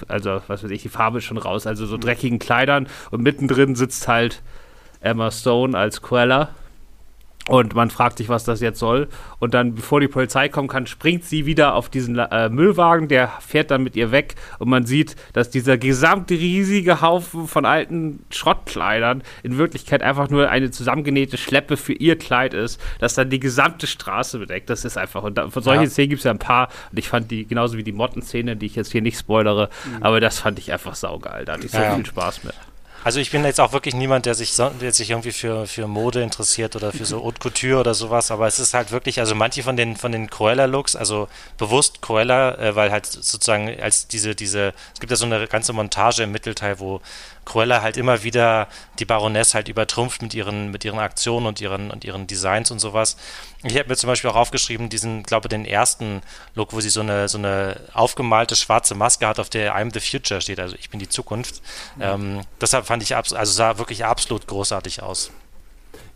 also 0.09 0.43
was 0.47 0.65
weiß 0.65 0.71
ich, 0.71 0.83
die 0.83 0.89
Farbe 0.89 1.19
ist 1.19 1.25
schon 1.25 1.39
raus, 1.39 1.67
also 1.67 1.87
so 1.87 1.97
dreckigen 1.97 2.39
Kleidern. 2.39 2.89
Und 3.11 3.23
mittendrin 3.23 3.75
sitzt 3.75 4.09
halt 4.09 4.43
Emma 5.01 5.31
Stone 5.31 5.77
als 5.77 6.03
Cruella 6.03 6.51
und 7.49 7.75
man 7.75 7.91
fragt 7.91 8.19
sich, 8.19 8.29
was 8.29 8.45
das 8.45 8.61
jetzt 8.61 8.79
soll. 8.79 9.09
Und 9.41 9.53
dann, 9.53 9.75
bevor 9.75 10.01
die 10.01 10.07
Polizei 10.07 10.49
kommen 10.49 10.69
kann, 10.69 10.87
springt 10.87 11.25
sie 11.25 11.45
wieder 11.45 11.75
auf 11.75 11.89
diesen 11.89 12.17
äh, 12.17 12.49
Müllwagen, 12.49 13.09
der 13.09 13.33
fährt 13.41 13.73
dann 13.73 13.83
mit 13.83 13.97
ihr 13.97 14.13
weg. 14.13 14.37
Und 14.61 14.69
man 14.69 14.87
sieht, 14.87 15.17
dass 15.33 15.51
dieser 15.51 15.77
gesamte 15.77 16.35
riesige 16.35 17.01
Haufen 17.01 17.49
von 17.49 17.65
alten 17.65 18.25
Schrottkleidern 18.31 19.25
in 19.43 19.59
Wirklichkeit 19.59 20.03
einfach 20.03 20.31
nur 20.31 20.51
eine 20.51 20.71
zusammengenähte 20.71 21.37
Schleppe 21.37 21.77
für 21.77 21.95
ihr 21.95 22.17
Kleid 22.17 22.55
ist, 22.55 22.81
das 23.01 23.15
dann 23.15 23.29
die 23.29 23.41
gesamte 23.41 23.89
Straße 23.89 24.39
bedeckt. 24.39 24.71
Das 24.71 24.85
ist 24.85 24.97
einfach. 24.97 25.25
Und 25.25 25.37
da, 25.37 25.51
von 25.51 25.63
solchen 25.65 25.85
ja. 25.85 25.91
Szenen 25.91 26.11
gibt 26.11 26.21
es 26.21 26.25
ja 26.25 26.31
ein 26.31 26.39
paar. 26.39 26.69
Und 26.93 26.99
ich 26.99 27.09
fand 27.09 27.33
die, 27.33 27.45
genauso 27.45 27.77
wie 27.77 27.83
die 27.83 27.93
Mottenszene, 27.93 28.55
die 28.55 28.67
ich 28.67 28.77
jetzt 28.77 28.93
hier 28.93 29.03
nicht 29.03 29.19
spoilere, 29.19 29.69
mhm. 29.85 30.03
aber 30.03 30.21
das 30.21 30.39
fand 30.39 30.61
ich 30.61 30.73
einfach 30.73 30.95
saugeil. 30.95 31.45
Da 31.45 31.55
hatte 31.55 31.67
ich 31.67 31.73
so 31.73 31.79
ja. 31.79 31.97
viel 31.97 32.07
Spaß 32.07 32.45
mit. 32.45 32.55
Also 33.05 33.19
ich 33.19 33.31
bin 33.31 33.45
jetzt 33.45 33.61
auch 33.61 33.73
wirklich 33.73 33.95
niemand, 33.95 34.27
der 34.27 34.35
sich, 34.35 34.55
der 34.57 34.93
sich 34.93 35.11
irgendwie 35.11 35.33
für, 35.33 35.67
für 35.67 35.89
Mode 35.89 36.23
interessiert 36.23 36.77
oder 36.77 36.93
für 36.93 37.05
so 37.05 37.23
Haute 37.25 37.41
Couture 37.41 37.81
oder 37.81 37.95
sowas, 37.95 38.31
aber 38.31 38.47
es 38.47 38.59
ist 38.59 38.75
halt 38.75 38.93
wirklich, 38.93 39.19
also 39.19 39.35
manche 39.35 39.63
von 39.63 39.77
den, 39.77 39.97
von 39.97 40.13
den 40.13 40.31
Cruella-Looks, 40.31 40.95
also 40.95 41.29
bewusst 41.59 42.01
Cruella, 42.01 42.57
äh, 42.59 42.77
weil 42.77 42.93
halt 42.93 43.07
sozusagen 43.07 43.69
als 43.81 44.07
diese, 44.07 44.35
diese, 44.35 44.73
es 44.95 45.01
gibt 45.01 45.11
ja 45.11 45.17
so 45.17 45.27
eine 45.27 45.47
ganze 45.49 45.73
Montage 45.73 46.23
im 46.23 46.33
Mittelteil, 46.33 46.79
wo 46.79 47.01
Cruella 47.45 47.83
halt 47.83 47.97
immer 47.97 48.23
wieder 48.23 48.69
die 48.99 49.05
Baroness 49.05 49.55
halt 49.55 49.69
übertrumpft 49.69 50.23
mit 50.23 50.35
ihren, 50.35 50.71
mit 50.71 50.85
ihren 50.85 50.99
Aktionen 50.99 51.47
und 51.47 51.61
ihren, 51.61 51.91
und 51.91 52.05
ihren 52.05 52.27
Designs 52.27 52.71
und 52.71 52.79
sowas. 52.79 53.17
Ich 53.65 53.77
habe 53.77 53.89
mir 53.89 53.97
zum 53.97 54.09
Beispiel 54.09 54.31
auch 54.31 54.37
aufgeschrieben, 54.37 54.89
diesen, 54.89 55.23
glaube 55.23 55.49
den 55.49 55.65
ersten 55.65 56.23
Look, 56.55 56.73
wo 56.73 56.81
sie 56.81 56.91
so 56.91 57.01
eine, 57.01 57.29
so 57.29 57.39
eine 57.39 57.81
aufgemalte 57.95 58.57
schwarze 58.57 58.95
Maske 58.95 59.27
hat, 59.27 59.41
auf 59.41 59.51
der 59.51 59.77
I'm 59.77 59.93
the 59.93 60.01
Future 60.01 60.41
steht, 60.41 60.61
also 60.61 60.77
ich 60.79 60.91
bin 60.91 61.01
die 61.01 61.09
Zukunft. 61.09 61.63
Mhm. 61.97 62.03
Ähm, 62.03 62.41
deshalb 62.61 62.87
fand 62.87 63.03
ich, 63.03 63.17
also 63.17 63.45
sah 63.45 63.79
wirklich 63.79 64.05
absolut 64.05 64.47
großartig 64.47 65.03
aus. 65.03 65.31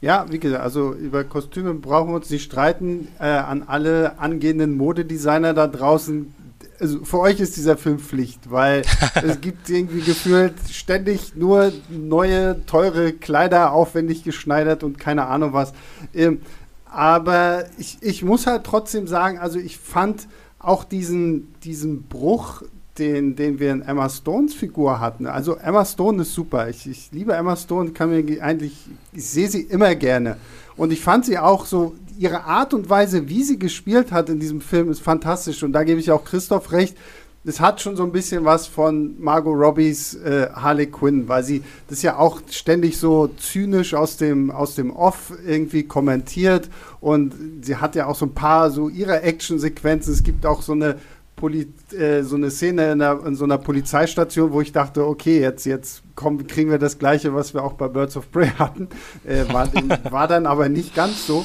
Ja, 0.00 0.26
wie 0.30 0.38
gesagt, 0.38 0.62
also 0.62 0.92
über 0.92 1.24
Kostüme 1.24 1.74
brauchen 1.74 2.10
wir 2.10 2.16
uns 2.16 2.30
nicht 2.30 2.44
streiten. 2.44 3.08
Äh, 3.18 3.28
an 3.28 3.64
alle 3.66 4.18
angehenden 4.18 4.76
Modedesigner 4.76 5.54
da 5.54 5.66
draußen, 5.66 6.34
also 6.80 7.04
für 7.04 7.20
euch 7.20 7.40
ist 7.40 7.56
dieser 7.56 7.76
Film 7.76 7.98
Pflicht, 7.98 8.50
weil 8.50 8.82
es 9.22 9.40
gibt 9.40 9.68
irgendwie 9.68 10.00
gefühlt 10.00 10.54
ständig 10.70 11.36
nur 11.36 11.72
neue, 11.88 12.64
teure 12.66 13.12
Kleider, 13.12 13.72
aufwendig 13.72 14.24
geschneidert 14.24 14.82
und 14.82 14.98
keine 14.98 15.26
Ahnung 15.26 15.52
was. 15.52 15.72
Ähm, 16.14 16.40
aber 16.84 17.66
ich, 17.78 17.98
ich 18.00 18.22
muss 18.22 18.46
halt 18.46 18.64
trotzdem 18.64 19.06
sagen, 19.06 19.38
also 19.38 19.58
ich 19.58 19.78
fand 19.78 20.28
auch 20.58 20.84
diesen, 20.84 21.54
diesen 21.62 22.04
Bruch, 22.04 22.62
den, 22.98 23.36
den 23.36 23.58
wir 23.58 23.72
in 23.72 23.82
Emma 23.82 24.08
Stones 24.08 24.54
Figur 24.54 25.00
hatten. 25.00 25.26
Also 25.26 25.56
Emma 25.56 25.84
Stone 25.84 26.22
ist 26.22 26.32
super. 26.32 26.68
Ich, 26.68 26.86
ich 26.86 27.10
liebe 27.12 27.34
Emma 27.34 27.56
Stone, 27.56 27.90
kann 27.90 28.10
mir 28.10 28.42
eigentlich, 28.42 28.86
ich 29.12 29.26
sehe 29.26 29.48
sie 29.48 29.60
immer 29.60 29.94
gerne. 29.94 30.38
Und 30.76 30.92
ich 30.92 31.00
fand 31.00 31.26
sie 31.26 31.38
auch 31.38 31.66
so, 31.66 31.94
ihre 32.18 32.44
Art 32.44 32.74
und 32.74 32.88
Weise, 32.88 33.28
wie 33.28 33.42
sie 33.42 33.58
gespielt 33.58 34.12
hat 34.12 34.28
in 34.28 34.40
diesem 34.40 34.60
Film, 34.60 34.90
ist 34.90 35.00
fantastisch. 35.00 35.62
Und 35.62 35.72
da 35.72 35.84
gebe 35.84 36.00
ich 36.00 36.10
auch 36.10 36.24
Christoph 36.24 36.72
recht. 36.72 36.96
Es 37.44 37.60
hat 37.60 37.80
schon 37.80 37.94
so 37.94 38.02
ein 38.02 38.10
bisschen 38.10 38.44
was 38.44 38.66
von 38.66 39.14
Margot 39.20 39.56
Robbies 39.56 40.14
äh, 40.14 40.48
Harley 40.52 40.86
Quinn, 40.86 41.28
weil 41.28 41.44
sie 41.44 41.62
das 41.88 42.02
ja 42.02 42.18
auch 42.18 42.40
ständig 42.50 42.98
so 42.98 43.28
zynisch 43.38 43.94
aus 43.94 44.16
dem, 44.16 44.50
aus 44.50 44.74
dem 44.74 44.90
Off 44.90 45.32
irgendwie 45.46 45.84
kommentiert. 45.84 46.68
Und 47.00 47.34
sie 47.62 47.76
hat 47.76 47.94
ja 47.94 48.06
auch 48.06 48.16
so 48.16 48.26
ein 48.26 48.34
paar 48.34 48.70
so 48.70 48.88
ihre 48.88 49.22
Actionsequenzen. 49.22 50.12
Es 50.12 50.24
gibt 50.24 50.44
auch 50.44 50.60
so 50.60 50.72
eine 50.72 50.96
Poli 51.36 51.68
äh, 51.92 52.22
so 52.22 52.34
eine 52.36 52.50
Szene 52.50 52.92
in, 52.92 53.02
einer, 53.02 53.24
in, 53.24 53.36
so 53.36 53.44
einer 53.44 53.58
Polizeistation, 53.58 54.52
wo 54.52 54.62
ich 54.62 54.72
dachte, 54.72 55.06
okay, 55.06 55.38
jetzt, 55.38 55.66
jetzt 55.66 56.02
kommen, 56.14 56.46
kriegen 56.46 56.70
wir 56.70 56.78
das 56.78 56.98
Gleiche, 56.98 57.34
was 57.34 57.52
wir 57.52 57.62
auch 57.62 57.74
bei 57.74 57.88
Birds 57.88 58.16
of 58.16 58.30
Prey 58.32 58.48
hatten. 58.58 58.88
Äh, 59.24 59.44
war, 59.52 59.68
war, 60.10 60.28
dann 60.28 60.46
aber 60.46 60.70
nicht 60.70 60.94
ganz 60.94 61.26
so. 61.26 61.44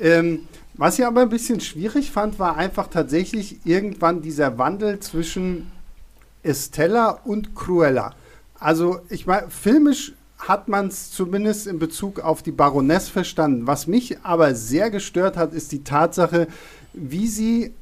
Ähm, 0.00 0.40
was 0.74 0.98
ich 0.98 1.04
aber 1.04 1.22
ein 1.22 1.28
bisschen 1.28 1.60
schwierig 1.60 2.10
fand, 2.12 2.38
war 2.38 2.56
einfach 2.56 2.88
tatsächlich 2.88 3.58
irgendwann 3.64 4.22
dieser 4.22 4.58
Wandel 4.58 5.00
zwischen 5.00 5.72
Estella 6.42 7.10
und 7.24 7.56
Cruella. 7.56 8.14
Also, 8.60 9.00
ich 9.08 9.26
meine, 9.26 9.50
filmisch 9.50 10.12
hat 10.38 10.68
man 10.68 10.88
es 10.88 11.10
zumindest 11.10 11.66
in 11.66 11.78
Bezug 11.78 12.20
auf 12.20 12.42
die 12.42 12.52
Baroness 12.52 13.08
verstanden. 13.08 13.66
Was 13.66 13.86
mich 13.86 14.18
aber 14.22 14.54
sehr 14.54 14.90
gestört 14.90 15.36
hat, 15.36 15.52
ist 15.52 15.72
die 15.72 15.82
Tatsache, 15.82 16.46
wie 16.92 17.26
sie 17.26 17.74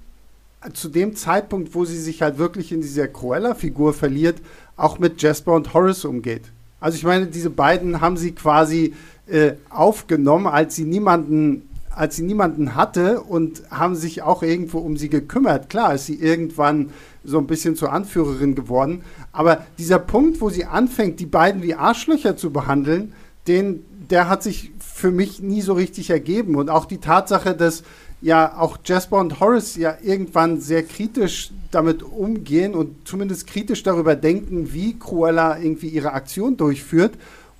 zu 0.72 0.88
dem 0.88 1.14
Zeitpunkt, 1.14 1.74
wo 1.74 1.85
sie 1.85 1.98
sich 1.98 2.22
halt 2.22 2.38
wirklich 2.38 2.72
in 2.72 2.81
dieser 2.81 3.09
Cruella-Figur 3.09 3.92
verliert, 3.92 4.40
auch 4.76 4.98
mit 4.98 5.20
Jasper 5.20 5.52
und 5.52 5.74
Horace 5.74 6.05
umgeht. 6.07 6.44
Also 6.81 6.96
ich 6.96 7.05
meine, 7.05 7.26
diese 7.26 7.50
beiden 7.50 8.00
haben 8.00 8.16
sie 8.16 8.33
quasi 8.33 8.94
äh, 9.26 9.52
aufgenommen, 9.70 10.46
als 10.46 10.76
sie 10.76 10.85
niemanden 10.85 11.68
als 11.97 12.17
sie 12.17 12.23
niemanden 12.23 12.75
hatte 12.75 13.23
und 13.23 13.63
haben 13.71 13.97
sich 13.97 14.23
auch 14.23 14.43
irgendwo 14.43 14.79
um 14.79 14.97
sie 14.97 15.09
gekümmert. 15.09 15.71
Klar 15.71 15.95
ist 15.95 16.07
sie 16.07 16.17
irgendwann 16.17 16.91
so 17.25 17.39
ein 17.39 17.47
bisschen 17.47 17.75
zur 17.75 17.93
Anführerin 17.93 18.55
geworden, 18.55 19.03
aber 19.33 19.67
dieser 19.79 19.99
Punkt, 19.99 20.41
wo 20.41 20.51
sie 20.51 20.67
anfängt, 20.67 21.19
die 21.19 21.27
beiden 21.27 21.63
wie 21.63 21.75
Arschlöcher 21.75 22.37
zu 22.37 22.53
behandeln, 22.53 23.15
den, 23.49 23.85
der 24.11 24.29
hat 24.29 24.43
sich 24.43 24.73
für 24.79 25.11
mich 25.11 25.41
nie 25.41 25.63
so 25.63 25.73
richtig 25.73 26.11
ergeben. 26.11 26.55
Und 26.55 26.71
auch 26.71 26.85
die 26.85 26.99
Tatsache, 26.99 27.55
dass 27.55 27.83
ja 28.21 28.59
auch 28.59 28.79
Jasper 28.85 29.19
und 29.19 29.41
Horace 29.41 29.77
ja 29.77 29.97
irgendwann 30.03 30.61
sehr 30.61 30.83
kritisch 30.83 31.51
damit 31.71 32.03
umgehen 32.03 32.75
und 32.75 33.07
zumindest 33.07 33.47
kritisch 33.47 33.83
darüber 33.83 34.17
denken, 34.17 34.73
wie 34.73 34.99
Cruella 34.99 35.59
irgendwie 35.59 35.89
ihre 35.89 36.13
Aktion 36.13 36.57
durchführt 36.57 37.13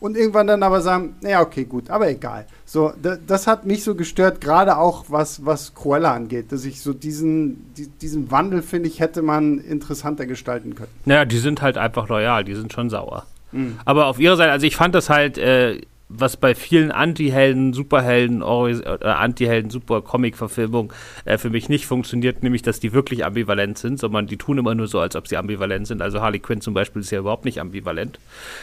und 0.07 0.17
irgendwann 0.17 0.47
dann 0.47 0.63
aber 0.63 0.81
sagen, 0.81 1.17
naja, 1.21 1.43
okay, 1.43 1.65
gut, 1.65 1.91
aber 1.91 2.09
egal. 2.09 2.47
So, 2.65 2.93
das 3.27 3.47
hat 3.47 3.67
mich 3.67 3.83
so 3.83 3.95
gestört, 3.97 4.41
gerade 4.41 4.79
auch 4.79 5.07
was, 5.09 5.45
was 5.45 5.75
Cruella 5.75 6.15
angeht, 6.15 6.53
dass 6.53 6.65
ich 6.65 6.81
so 6.81 6.93
diesen, 6.93 7.75
die, 7.75 7.89
diesen 7.89 8.31
Wandel, 8.31 8.63
finde 8.63 8.89
ich, 8.89 9.01
hätte 9.01 9.21
man 9.23 9.59
interessanter 9.59 10.27
gestalten 10.27 10.77
können. 10.77 10.93
Naja, 11.05 11.25
die 11.25 11.39
sind 11.39 11.61
halt 11.61 11.77
einfach 11.77 12.09
loyal, 12.09 12.45
die 12.45 12.55
sind 12.55 12.73
schon 12.73 12.89
sauer. 12.89 13.27
Mhm. 13.51 13.79
Aber 13.85 14.07
auf 14.07 14.21
ihrer 14.21 14.37
Seite, 14.37 14.53
also 14.53 14.67
ich 14.67 14.77
fand 14.77 14.95
das 14.95 15.11
halt, 15.11 15.39
äh, 15.39 15.81
was 16.09 16.37
bei 16.37 16.55
vielen 16.55 16.93
Anti-Helden, 16.93 17.73
Superhelden, 17.73 18.43
äh, 18.43 19.05
Anti-Helden, 19.05 19.71
Super-Comic-Verfilmungen 19.71 20.93
äh, 21.25 21.37
für 21.37 21.51
mich 21.51 21.69
nicht 21.69 21.87
funktioniert, 21.87 22.43
nämlich, 22.43 22.63
dass 22.63 22.79
die 22.79 22.93
wirklich 22.93 23.25
ambivalent 23.25 23.79
sind, 23.79 23.99
sondern 23.99 24.27
die 24.27 24.37
tun 24.37 24.59
immer 24.59 24.75
nur 24.75 24.87
so, 24.87 25.01
als 25.01 25.17
ob 25.17 25.27
sie 25.27 25.37
ambivalent 25.37 25.87
sind. 25.87 26.03
Also 26.03 26.21
Harley 26.21 26.39
Quinn 26.39 26.61
zum 26.61 26.75
Beispiel 26.75 27.03
ist 27.03 27.11
ja 27.11 27.19
überhaupt 27.19 27.45
nicht 27.45 27.61
ambivalent. 27.61 28.21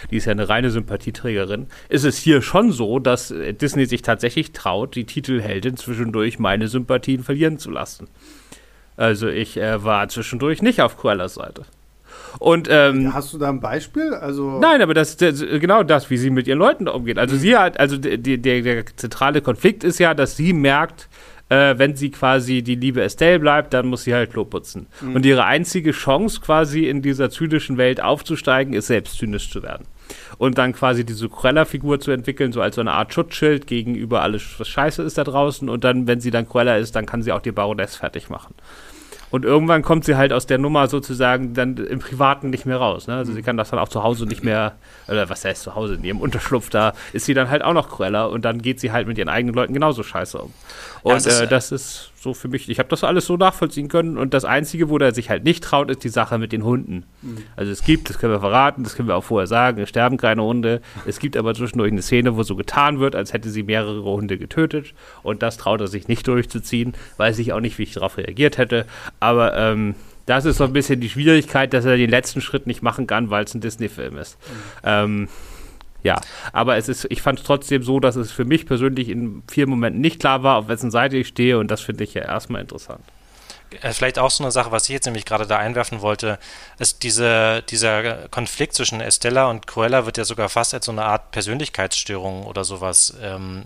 Die 0.10 0.18
ist 0.18 0.26
ja 0.26 0.32
eine 0.32 0.48
reine 0.48 0.72
Sympathieträgerin. 0.72 1.68
Ist 1.90 2.06
es 2.06 2.18
hier 2.18 2.42
schon 2.42 2.72
so, 2.72 3.00
dass 3.00 3.32
äh, 3.32 3.54
Disney 3.54 3.86
sich 3.86 4.02
tatsächlich 4.02 4.54
traut, 4.54 4.96
die 4.96 5.06
Titelheldin 5.06 5.76
zwischendurch 5.76 6.40
meine 6.40 6.70
Sympathien 6.70 7.24
verlieren 7.24 7.58
zu 7.58 7.72
lassen. 7.72 8.08
Also 8.96 9.28
ich 9.28 9.58
äh, 9.58 9.84
war 9.84 10.08
zwischendurch 10.08 10.62
nicht 10.62 10.82
auf 10.82 10.98
Cruellas 10.98 11.34
Seite. 11.34 11.66
Und, 12.40 12.68
ähm, 12.72 13.14
Hast 13.14 13.34
du 13.34 13.38
da 13.38 13.50
ein 13.50 13.60
Beispiel? 13.60 14.14
Also 14.14 14.60
nein, 14.60 14.82
aber 14.82 14.94
das, 14.94 15.18
das 15.18 15.40
genau 15.40 15.84
das, 15.84 16.10
wie 16.10 16.18
sie 16.18 16.30
mit 16.30 16.48
ihren 16.48 16.60
Leuten 16.60 16.88
umgeht. 16.88 17.20
Also 17.20 17.36
sie 17.36 17.56
hat, 17.56 17.80
also 17.80 17.98
die, 17.98 18.42
der, 18.42 18.62
der 18.62 18.86
zentrale 18.96 19.42
Konflikt 19.42 19.84
ist 19.84 20.00
ja, 20.00 20.14
dass 20.14 20.36
sie 20.36 20.54
merkt, 20.54 21.10
äh, 21.50 21.78
wenn 21.78 21.96
sie 21.96 22.10
quasi 22.10 22.62
die 22.62 22.76
liebe 22.76 23.04
Estelle 23.04 23.40
bleibt, 23.40 23.74
dann 23.74 23.88
muss 23.88 24.04
sie 24.04 24.14
halt 24.14 24.32
Klo 24.32 24.46
putzen. 24.46 24.88
Mhm. 25.02 25.16
Und 25.16 25.26
ihre 25.26 25.46
einzige 25.46 25.92
Chance 25.92 26.42
quasi 26.42 26.88
in 26.88 27.02
dieser 27.02 27.30
zynischen 27.30 27.78
Welt 27.78 28.02
aufzusteigen, 28.02 28.74
ist 28.74 28.88
selbst 28.88 29.18
zynisch 29.18 29.50
zu 29.50 29.62
werden. 29.62 29.86
Und 30.38 30.58
dann 30.58 30.74
quasi 30.74 31.06
diese 31.06 31.30
Cruella-Figur 31.30 32.00
zu 32.00 32.12
entwickeln, 32.12 32.52
so 32.52 32.62
als 32.62 32.76
so 32.76 32.82
eine 32.82 32.92
Art 32.92 33.14
Schutzschild 33.14 33.68
gegenüber 33.68 34.22
alles, 34.22 34.44
was 34.58 34.68
scheiße 34.68 35.04
ist 35.04 35.18
da 35.18 35.24
draußen. 35.24 35.70
Und 35.70 35.84
dann, 35.84 36.08
wenn 36.08 36.20
sie 36.20 36.32
dann 36.32 36.48
Cruella 36.48 36.78
ist, 36.78 36.96
dann 36.96 37.06
kann 37.06 37.22
sie 37.22 37.32
auch 37.32 37.42
die 37.42 37.52
Baroness 37.52 37.96
fertig 37.96 38.30
machen. 38.30 38.56
Und 39.34 39.46
irgendwann 39.46 39.82
kommt 39.82 40.06
sie 40.06 40.16
halt 40.16 40.32
aus 40.32 40.46
der 40.46 40.60
Nummer 40.60 40.88
sozusagen 40.88 41.56
dann 41.56 41.78
im 41.78 41.98
Privaten 41.98 42.52
nicht 42.52 42.68
mehr 42.68 42.78
raus. 42.78 43.08
Ne? 43.08 43.16
Also 43.16 43.34
sie 43.34 43.42
kann 43.42 43.58
das 43.58 43.72
dann 43.72 43.80
auch 43.80 43.90
zu 43.90 44.04
Hause 44.04 44.28
nicht 44.28 44.44
mehr, 44.44 44.74
oder 45.08 45.28
was 45.28 45.44
heißt 45.44 45.64
zu 45.64 45.74
Hause, 45.74 45.96
in 45.96 46.04
ihrem 46.04 46.22
Unterschlupf, 46.22 46.70
da 46.70 46.94
ist 47.14 47.26
sie 47.26 47.34
dann 47.34 47.50
halt 47.50 47.64
auch 47.64 47.74
noch 47.74 47.90
Cruella 47.90 48.26
und 48.26 48.46
dann 48.46 48.62
geht 48.62 48.80
sie 48.80 48.92
halt 48.92 49.08
mit 49.08 49.18
ihren 49.18 49.30
eigenen 49.30 49.56
Leuten 49.56 49.74
genauso 49.74 50.04
scheiße 50.04 50.38
um. 50.38 50.54
Und 51.02 51.14
ja, 51.14 51.16
das, 51.16 51.26
ist, 51.26 51.40
äh, 51.40 51.48
das 51.48 51.72
ist 51.72 52.13
so 52.24 52.34
für 52.34 52.48
mich, 52.48 52.70
ich 52.70 52.80
habe 52.80 52.88
das 52.90 53.04
alles 53.04 53.26
so 53.26 53.36
nachvollziehen 53.36 53.90
können 53.90 54.18
und 54.18 54.34
das 54.34 54.46
Einzige, 54.46 54.90
wo 54.90 54.98
der 54.98 55.14
sich 55.14 55.30
halt 55.30 55.44
nicht 55.44 55.64
traut, 55.64 55.92
ist 55.92 56.04
die 56.06 56.10
Sache 56.10 56.38
mit 56.38 56.54
den 56.54 56.64
Hunden. 56.64 57.06
Mhm. 57.22 57.40
Also 57.58 57.72
es 57.72 57.84
gibt, 57.84 58.10
das 58.10 58.18
können 58.18 58.32
wir 58.32 58.40
verraten, 58.40 58.84
das 58.84 58.96
können 58.96 59.10
wir 59.10 59.18
auch 59.18 59.26
vorher 59.26 59.46
sagen, 59.46 59.82
es 59.82 59.90
sterben 59.90 60.16
keine 60.16 60.42
Hunde. 60.42 60.82
Es 61.06 61.20
gibt 61.20 61.36
aber 61.36 61.54
zwischendurch 61.54 61.92
eine 61.92 62.02
Szene, 62.02 62.38
wo 62.38 62.44
so 62.44 62.56
getan 62.56 63.00
wird, 63.00 63.16
als 63.16 63.34
hätte 63.34 63.50
sie 63.50 63.64
mehrere 63.64 64.04
Hunde 64.04 64.38
getötet 64.38 64.94
und 65.22 65.44
das 65.44 65.58
traut 65.58 65.82
er 65.82 65.88
sich 65.88 66.08
nicht 66.08 66.26
durchzuziehen, 66.28 66.94
weiß 67.18 67.40
ich 67.40 67.52
auch 67.52 67.60
nicht, 67.60 67.78
wie 67.78 67.84
ich 67.84 67.94
darauf 67.94 68.18
reagiert 68.18 68.58
hätte, 68.58 68.86
aber 69.20 69.56
ähm, 69.58 69.96
das 70.26 70.46
ist 70.46 70.58
so 70.58 70.64
ein 70.64 70.72
bisschen 70.72 71.02
die 71.02 71.10
Schwierigkeit, 71.10 71.74
dass 71.74 71.84
er 71.84 71.98
den 71.98 72.10
letzten 72.10 72.40
Schritt 72.40 72.66
nicht 72.66 72.82
machen 72.82 73.08
kann, 73.08 73.30
weil 73.30 73.44
es 73.44 73.54
ein 73.54 73.60
Disney-Film 73.60 74.18
ist. 74.18 74.38
Mhm. 74.40 74.80
Ähm, 74.86 75.28
ja, 76.04 76.20
aber 76.52 76.78
es 76.78 76.90
ist, 76.90 77.06
ich 77.10 77.22
fand 77.22 77.40
es 77.40 77.46
trotzdem 77.46 77.84
so, 77.84 78.00
dass 78.00 78.16
es 78.16 78.32
für 78.32 78.46
mich 78.46 78.66
persönlich 78.66 79.10
in 79.10 79.44
vielen 79.50 79.70
Momenten 79.70 80.02
nicht 80.02 80.20
klar 80.20 80.44
war, 80.44 80.58
auf 80.58 80.68
wessen 80.68 80.92
Seite 80.92 81.18
ich 81.18 81.28
stehe 81.28 81.58
und 81.58 81.70
das 81.70 81.82
finde 81.82 82.04
ich 82.04 82.14
ja 82.14 82.24
erstmal 82.24 82.62
interessant. 82.62 83.02
Äh, 83.82 83.94
vielleicht 83.94 84.20
auch 84.20 84.32
so 84.32 84.44
eine 84.44 84.52
Sache, 84.52 84.72
was 84.72 84.84
ich 84.86 84.90
jetzt 84.90 85.06
nämlich 85.06 85.26
gerade 85.26 85.48
da 85.48 85.58
einwerfen 85.58 86.02
wollte, 86.02 86.38
ist 86.80 87.04
diese, 87.04 87.64
dieser 87.70 88.28
Konflikt 88.30 88.76
zwischen 88.76 89.02
Estella 89.02 89.50
und 89.50 89.68
Cruella 89.68 90.06
wird 90.06 90.18
ja 90.18 90.26
sogar 90.26 90.50
fast 90.50 90.74
als 90.74 90.86
so 90.86 90.92
eine 90.92 91.06
Art 91.06 91.32
Persönlichkeitsstörung 91.32 92.46
oder 92.46 92.64
sowas 92.64 93.16
ähm, 93.22 93.64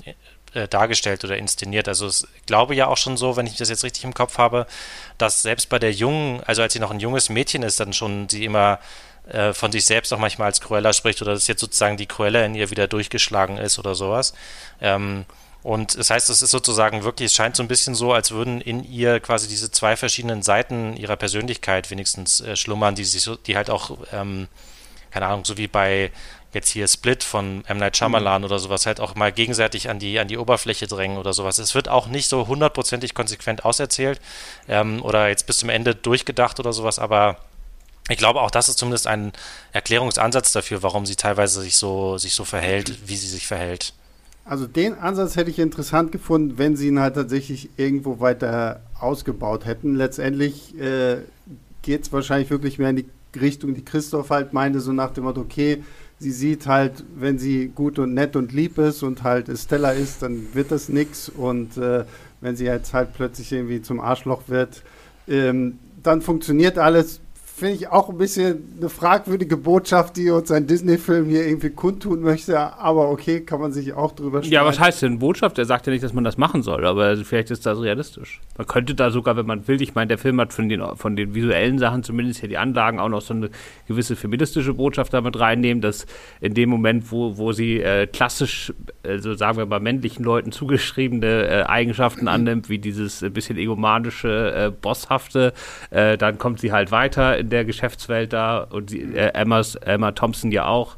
äh, 0.53 0.67
dargestellt 0.67 1.23
oder 1.23 1.37
inszeniert. 1.37 1.87
Also 1.87 2.07
ich 2.07 2.45
glaube 2.45 2.75
ja 2.75 2.87
auch 2.87 2.97
schon 2.97 3.17
so, 3.17 3.35
wenn 3.35 3.47
ich 3.47 3.57
das 3.57 3.69
jetzt 3.69 3.83
richtig 3.83 4.03
im 4.03 4.13
Kopf 4.13 4.37
habe, 4.37 4.65
dass 5.17 5.41
selbst 5.41 5.69
bei 5.69 5.79
der 5.79 5.91
jungen, 5.91 6.41
also 6.45 6.61
als 6.61 6.73
sie 6.73 6.79
noch 6.79 6.91
ein 6.91 6.99
junges 6.99 7.29
Mädchen 7.29 7.63
ist, 7.63 7.79
dann 7.79 7.93
schon 7.93 8.29
sie 8.29 8.45
immer 8.45 8.79
äh, 9.29 9.53
von 9.53 9.71
sich 9.71 9.85
selbst 9.85 10.13
auch 10.13 10.19
manchmal 10.19 10.47
als 10.47 10.61
Cruella 10.61 10.93
spricht 10.93 11.21
oder 11.21 11.33
dass 11.33 11.47
jetzt 11.47 11.61
sozusagen 11.61 11.97
die 11.97 12.05
Cruella 12.05 12.43
in 12.43 12.55
ihr 12.55 12.71
wieder 12.71 12.87
durchgeschlagen 12.87 13.57
ist 13.57 13.79
oder 13.79 13.95
sowas. 13.95 14.33
Ähm, 14.81 15.25
und 15.63 15.97
das 15.97 16.09
heißt, 16.09 16.29
es 16.29 16.41
ist 16.41 16.51
sozusagen 16.51 17.03
wirklich, 17.03 17.27
es 17.27 17.35
scheint 17.35 17.55
so 17.55 17.63
ein 17.63 17.67
bisschen 17.67 17.93
so, 17.93 18.13
als 18.13 18.31
würden 18.31 18.61
in 18.61 18.83
ihr 18.83 19.19
quasi 19.19 19.47
diese 19.47 19.69
zwei 19.69 19.97
verschiedenen 19.97 20.41
Seiten 20.41 20.95
ihrer 20.95 21.17
Persönlichkeit 21.17 21.91
wenigstens 21.91 22.39
äh, 22.41 22.55
schlummern, 22.55 22.95
die 22.95 23.03
sich 23.03 23.21
so, 23.21 23.35
die 23.35 23.57
halt 23.57 23.69
auch, 23.69 23.97
ähm, 24.13 24.47
keine 25.11 25.25
Ahnung, 25.25 25.43
so 25.43 25.57
wie 25.57 25.67
bei 25.67 26.11
jetzt 26.53 26.69
hier 26.69 26.87
Split 26.87 27.23
von 27.23 27.65
M. 27.67 27.77
Night 27.77 27.97
Shyamalan 27.97 28.41
mhm. 28.41 28.45
oder 28.45 28.59
sowas 28.59 28.85
halt 28.85 28.99
auch 28.99 29.15
mal 29.15 29.31
gegenseitig 29.31 29.89
an 29.89 29.99
die, 29.99 30.19
an 30.19 30.27
die 30.27 30.37
Oberfläche 30.37 30.87
drängen 30.87 31.17
oder 31.17 31.33
sowas. 31.33 31.57
Es 31.57 31.75
wird 31.75 31.89
auch 31.89 32.07
nicht 32.07 32.29
so 32.29 32.47
hundertprozentig 32.47 33.13
konsequent 33.13 33.65
auserzählt 33.65 34.21
ähm, 34.67 35.03
oder 35.03 35.27
jetzt 35.27 35.47
bis 35.47 35.57
zum 35.57 35.69
Ende 35.69 35.95
durchgedacht 35.95 36.59
oder 36.59 36.71
sowas, 36.71 36.99
aber 36.99 37.37
ich 38.09 38.17
glaube, 38.17 38.41
auch 38.41 38.51
das 38.51 38.69
ist 38.69 38.77
zumindest 38.77 39.07
ein 39.07 39.33
Erklärungsansatz 39.73 40.51
dafür, 40.51 40.83
warum 40.83 41.05
sie 41.05 41.15
teilweise 41.15 41.61
sich 41.61 41.75
so, 41.75 42.17
sich 42.17 42.33
so 42.33 42.45
verhält, 42.45 43.07
wie 43.07 43.15
sie 43.15 43.27
sich 43.27 43.47
verhält. 43.47 43.93
Also 44.45 44.65
den 44.65 44.93
Ansatz 44.93 45.35
hätte 45.35 45.49
ich 45.49 45.59
interessant 45.59 46.13
gefunden, 46.13 46.57
wenn 46.57 46.77
sie 46.77 46.87
ihn 46.87 47.01
halt 47.01 47.15
tatsächlich 47.15 47.69
irgendwo 47.75 48.21
weiter 48.21 48.81
ausgebaut 48.97 49.65
hätten. 49.65 49.95
Letztendlich 49.95 50.79
äh, 50.79 51.17
geht 51.81 52.03
es 52.03 52.13
wahrscheinlich 52.13 52.49
wirklich 52.49 52.79
mehr 52.79 52.91
in 52.91 52.95
die 52.97 53.05
Richtung, 53.39 53.75
die 53.75 53.83
Christoph 53.83 54.29
halt 54.29 54.53
meinte, 54.53 54.79
so 54.79 54.93
nach 54.93 55.11
dem 55.11 55.25
Motto, 55.25 55.41
okay, 55.41 55.83
sie 56.19 56.31
sieht 56.31 56.65
halt, 56.65 57.03
wenn 57.15 57.37
sie 57.37 57.67
gut 57.67 57.99
und 57.99 58.13
nett 58.13 58.37
und 58.37 58.53
lieb 58.53 58.77
ist 58.77 59.03
und 59.03 59.23
halt 59.23 59.49
Stella 59.57 59.91
ist, 59.91 60.21
dann 60.21 60.47
wird 60.53 60.71
das 60.71 60.87
nichts. 60.87 61.27
Und 61.27 61.75
äh, 61.77 62.05
wenn 62.39 62.55
sie 62.55 62.65
jetzt 62.65 62.93
halt 62.93 63.13
plötzlich 63.13 63.51
irgendwie 63.51 63.81
zum 63.81 63.99
Arschloch 63.99 64.43
wird, 64.47 64.81
ähm, 65.27 65.79
dann 66.03 66.21
funktioniert 66.21 66.77
alles 66.77 67.19
finde 67.57 67.73
ich 67.73 67.87
auch 67.87 68.07
ein 68.09 68.19
bisschen 68.19 68.75
eine 68.77 68.87
fragwürdige 68.87 69.57
Botschaft, 69.57 70.15
die 70.15 70.29
uns 70.29 70.51
ein 70.51 70.67
Disney-Film 70.67 71.25
hier 71.25 71.47
irgendwie 71.47 71.71
kundtun 71.71 72.21
möchte. 72.21 72.55
Aber 72.59 73.09
okay, 73.09 73.41
kann 73.41 73.59
man 73.59 73.71
sich 73.71 73.93
auch 73.93 74.11
drüber 74.11 74.43
sprechen. 74.43 74.53
Ja, 74.53 74.63
was 74.63 74.79
heißt 74.79 75.01
denn 75.01 75.17
Botschaft? 75.17 75.57
Er 75.57 75.65
sagt 75.65 75.87
ja 75.87 75.91
nicht, 75.91 76.03
dass 76.03 76.13
man 76.13 76.23
das 76.23 76.37
machen 76.37 76.61
soll, 76.61 76.85
aber 76.85 77.17
vielleicht 77.17 77.49
ist 77.49 77.65
das 77.65 77.81
realistisch. 77.81 78.41
Man 78.59 78.67
könnte 78.67 78.93
da 78.93 79.09
sogar, 79.09 79.37
wenn 79.37 79.47
man 79.47 79.67
will, 79.67 79.81
ich 79.81 79.95
meine, 79.95 80.09
der 80.09 80.19
Film 80.19 80.39
hat 80.39 80.53
von 80.53 80.69
den, 80.69 80.83
von 80.97 81.15
den 81.15 81.33
visuellen 81.33 81.79
Sachen, 81.79 82.03
zumindest 82.03 82.41
hier 82.41 82.49
die 82.49 82.59
Anlagen, 82.59 82.99
auch 82.99 83.09
noch 83.09 83.21
so 83.21 83.33
eine 83.33 83.49
gewisse 83.87 84.15
feministische 84.15 84.75
Botschaft 84.75 85.15
damit 85.15 85.39
reinnehmen, 85.39 85.81
dass 85.81 86.05
in 86.39 86.53
dem 86.53 86.69
Moment, 86.69 87.11
wo, 87.11 87.39
wo 87.39 87.53
sie 87.53 87.81
äh, 87.81 88.05
klassisch, 88.05 88.71
also 89.03 89.33
sagen 89.33 89.57
wir 89.57 89.65
mal, 89.65 89.79
männlichen 89.79 90.23
Leuten 90.23 90.51
zugeschriebene 90.51 91.47
äh, 91.47 91.63
Eigenschaften 91.63 92.27
annimmt, 92.27 92.69
wie 92.69 92.77
dieses 92.77 93.23
äh, 93.23 93.31
bisschen 93.31 93.57
egomanische, 93.57 94.53
äh, 94.67 94.69
bosshafte, 94.69 95.53
äh, 95.89 96.19
dann 96.19 96.37
kommt 96.37 96.59
sie 96.59 96.71
halt 96.71 96.91
weiter 96.91 97.46
in 97.47 97.51
der 97.51 97.63
Geschäftswelt 97.63 98.33
da 98.33 98.59
und 98.59 98.91
die, 98.91 99.01
äh, 99.01 99.33
Emmas, 99.33 99.75
Emma 99.75 100.11
Thompson 100.11 100.51
ja 100.51 100.65
auch. 100.67 100.97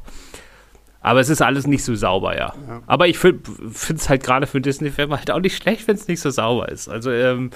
Aber 1.00 1.20
es 1.20 1.28
ist 1.28 1.40
alles 1.40 1.66
nicht 1.66 1.84
so 1.84 1.94
sauber, 1.94 2.36
ja. 2.36 2.54
ja. 2.68 2.82
Aber 2.86 3.06
ich 3.08 3.18
finde 3.18 3.40
es 3.70 4.08
halt 4.08 4.22
gerade 4.22 4.46
für 4.46 4.60
Disney-Filme 4.60 5.16
halt 5.16 5.30
auch 5.30 5.40
nicht 5.40 5.56
schlecht, 5.56 5.88
wenn 5.88 5.94
es 5.94 6.08
nicht 6.08 6.20
so 6.20 6.28
sauber 6.30 6.68
ist. 6.68 6.88
Also, 6.88 7.10
ähm, 7.10 7.50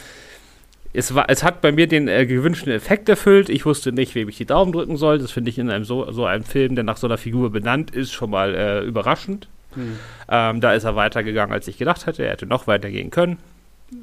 es, 0.94 1.14
war, 1.14 1.28
es 1.28 1.42
hat 1.42 1.60
bei 1.60 1.72
mir 1.72 1.88
den 1.88 2.06
äh, 2.08 2.24
gewünschten 2.24 2.72
Effekt 2.72 3.08
erfüllt. 3.08 3.48
Ich 3.48 3.66
wusste 3.66 3.92
nicht, 3.92 4.14
wem 4.14 4.28
ich 4.28 4.36
die 4.36 4.46
Daumen 4.46 4.72
drücken 4.72 4.96
soll. 4.96 5.18
Das 5.18 5.32
finde 5.32 5.50
ich 5.50 5.58
in 5.58 5.68
einem 5.68 5.84
so, 5.84 6.10
so 6.12 6.24
einem 6.24 6.44
Film, 6.44 6.76
der 6.76 6.84
nach 6.84 6.96
so 6.96 7.08
einer 7.08 7.18
Figur 7.18 7.50
benannt 7.50 7.90
ist, 7.90 8.12
schon 8.12 8.30
mal 8.30 8.54
äh, 8.54 8.80
überraschend. 8.84 9.48
Hm. 9.74 9.98
Ähm, 10.28 10.60
da 10.60 10.72
ist 10.72 10.84
er 10.84 10.94
weitergegangen, 10.94 11.52
als 11.52 11.66
ich 11.66 11.78
gedacht 11.78 12.06
hätte. 12.06 12.24
Er 12.24 12.30
hätte 12.30 12.46
noch 12.46 12.68
weitergehen 12.68 13.10
können. 13.10 13.38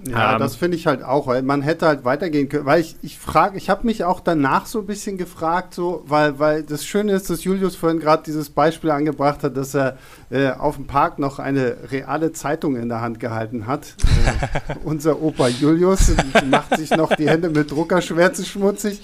Ja, 0.08 0.34
ähm, 0.34 0.40
das 0.40 0.56
finde 0.56 0.78
ich 0.78 0.88
halt 0.88 1.04
auch, 1.04 1.28
man 1.44 1.62
hätte 1.62 1.88
halt 1.88 2.06
weitergehen 2.06 2.50
können. 2.50 2.66
Weil 2.66 2.82
ich, 2.82 2.96
ich 3.02 3.20
frage, 3.20 3.58
ich 3.58 3.70
habe 3.70 3.86
mich 3.86 4.04
auch 4.04 4.20
danach 4.20 4.66
so 4.66 4.80
ein 4.80 4.86
bisschen 4.86 5.18
gefragt, 5.18 5.74
so, 5.74 6.04
weil, 6.08 6.40
weil 6.40 6.64
das 6.64 6.86
Schöne 6.86 7.14
ist, 7.14 7.30
dass 7.30 7.44
Julius 7.44 7.76
vorhin 7.76 8.00
gerade 8.00 8.24
dieses 8.24 8.50
Beispiel 8.50 8.92
angebracht 8.92 9.44
hat, 9.44 9.58
dass 9.58 9.76
er 9.76 9.98
äh, 10.32 10.52
auf 10.52 10.78
dem 10.78 10.88
Park 10.88 11.20
noch 11.20 11.40
eine 11.40 11.76
reale 11.92 12.32
Zeitung 12.32 12.78
in 12.78 12.88
der 12.88 13.02
Hand 13.02 13.20
gehalten 13.20 13.68
hat. 13.68 13.96
äh, 14.26 14.76
unser 14.84 15.22
Opa 15.22 15.50
Julius 15.50 16.14
macht 16.50 16.78
sich 16.78 16.90
noch 16.92 17.14
die 17.16 17.30
Hände 17.30 17.50
mit 17.50 17.70
Druckerschwärze 17.70 18.46
schmutzig. 18.46 19.02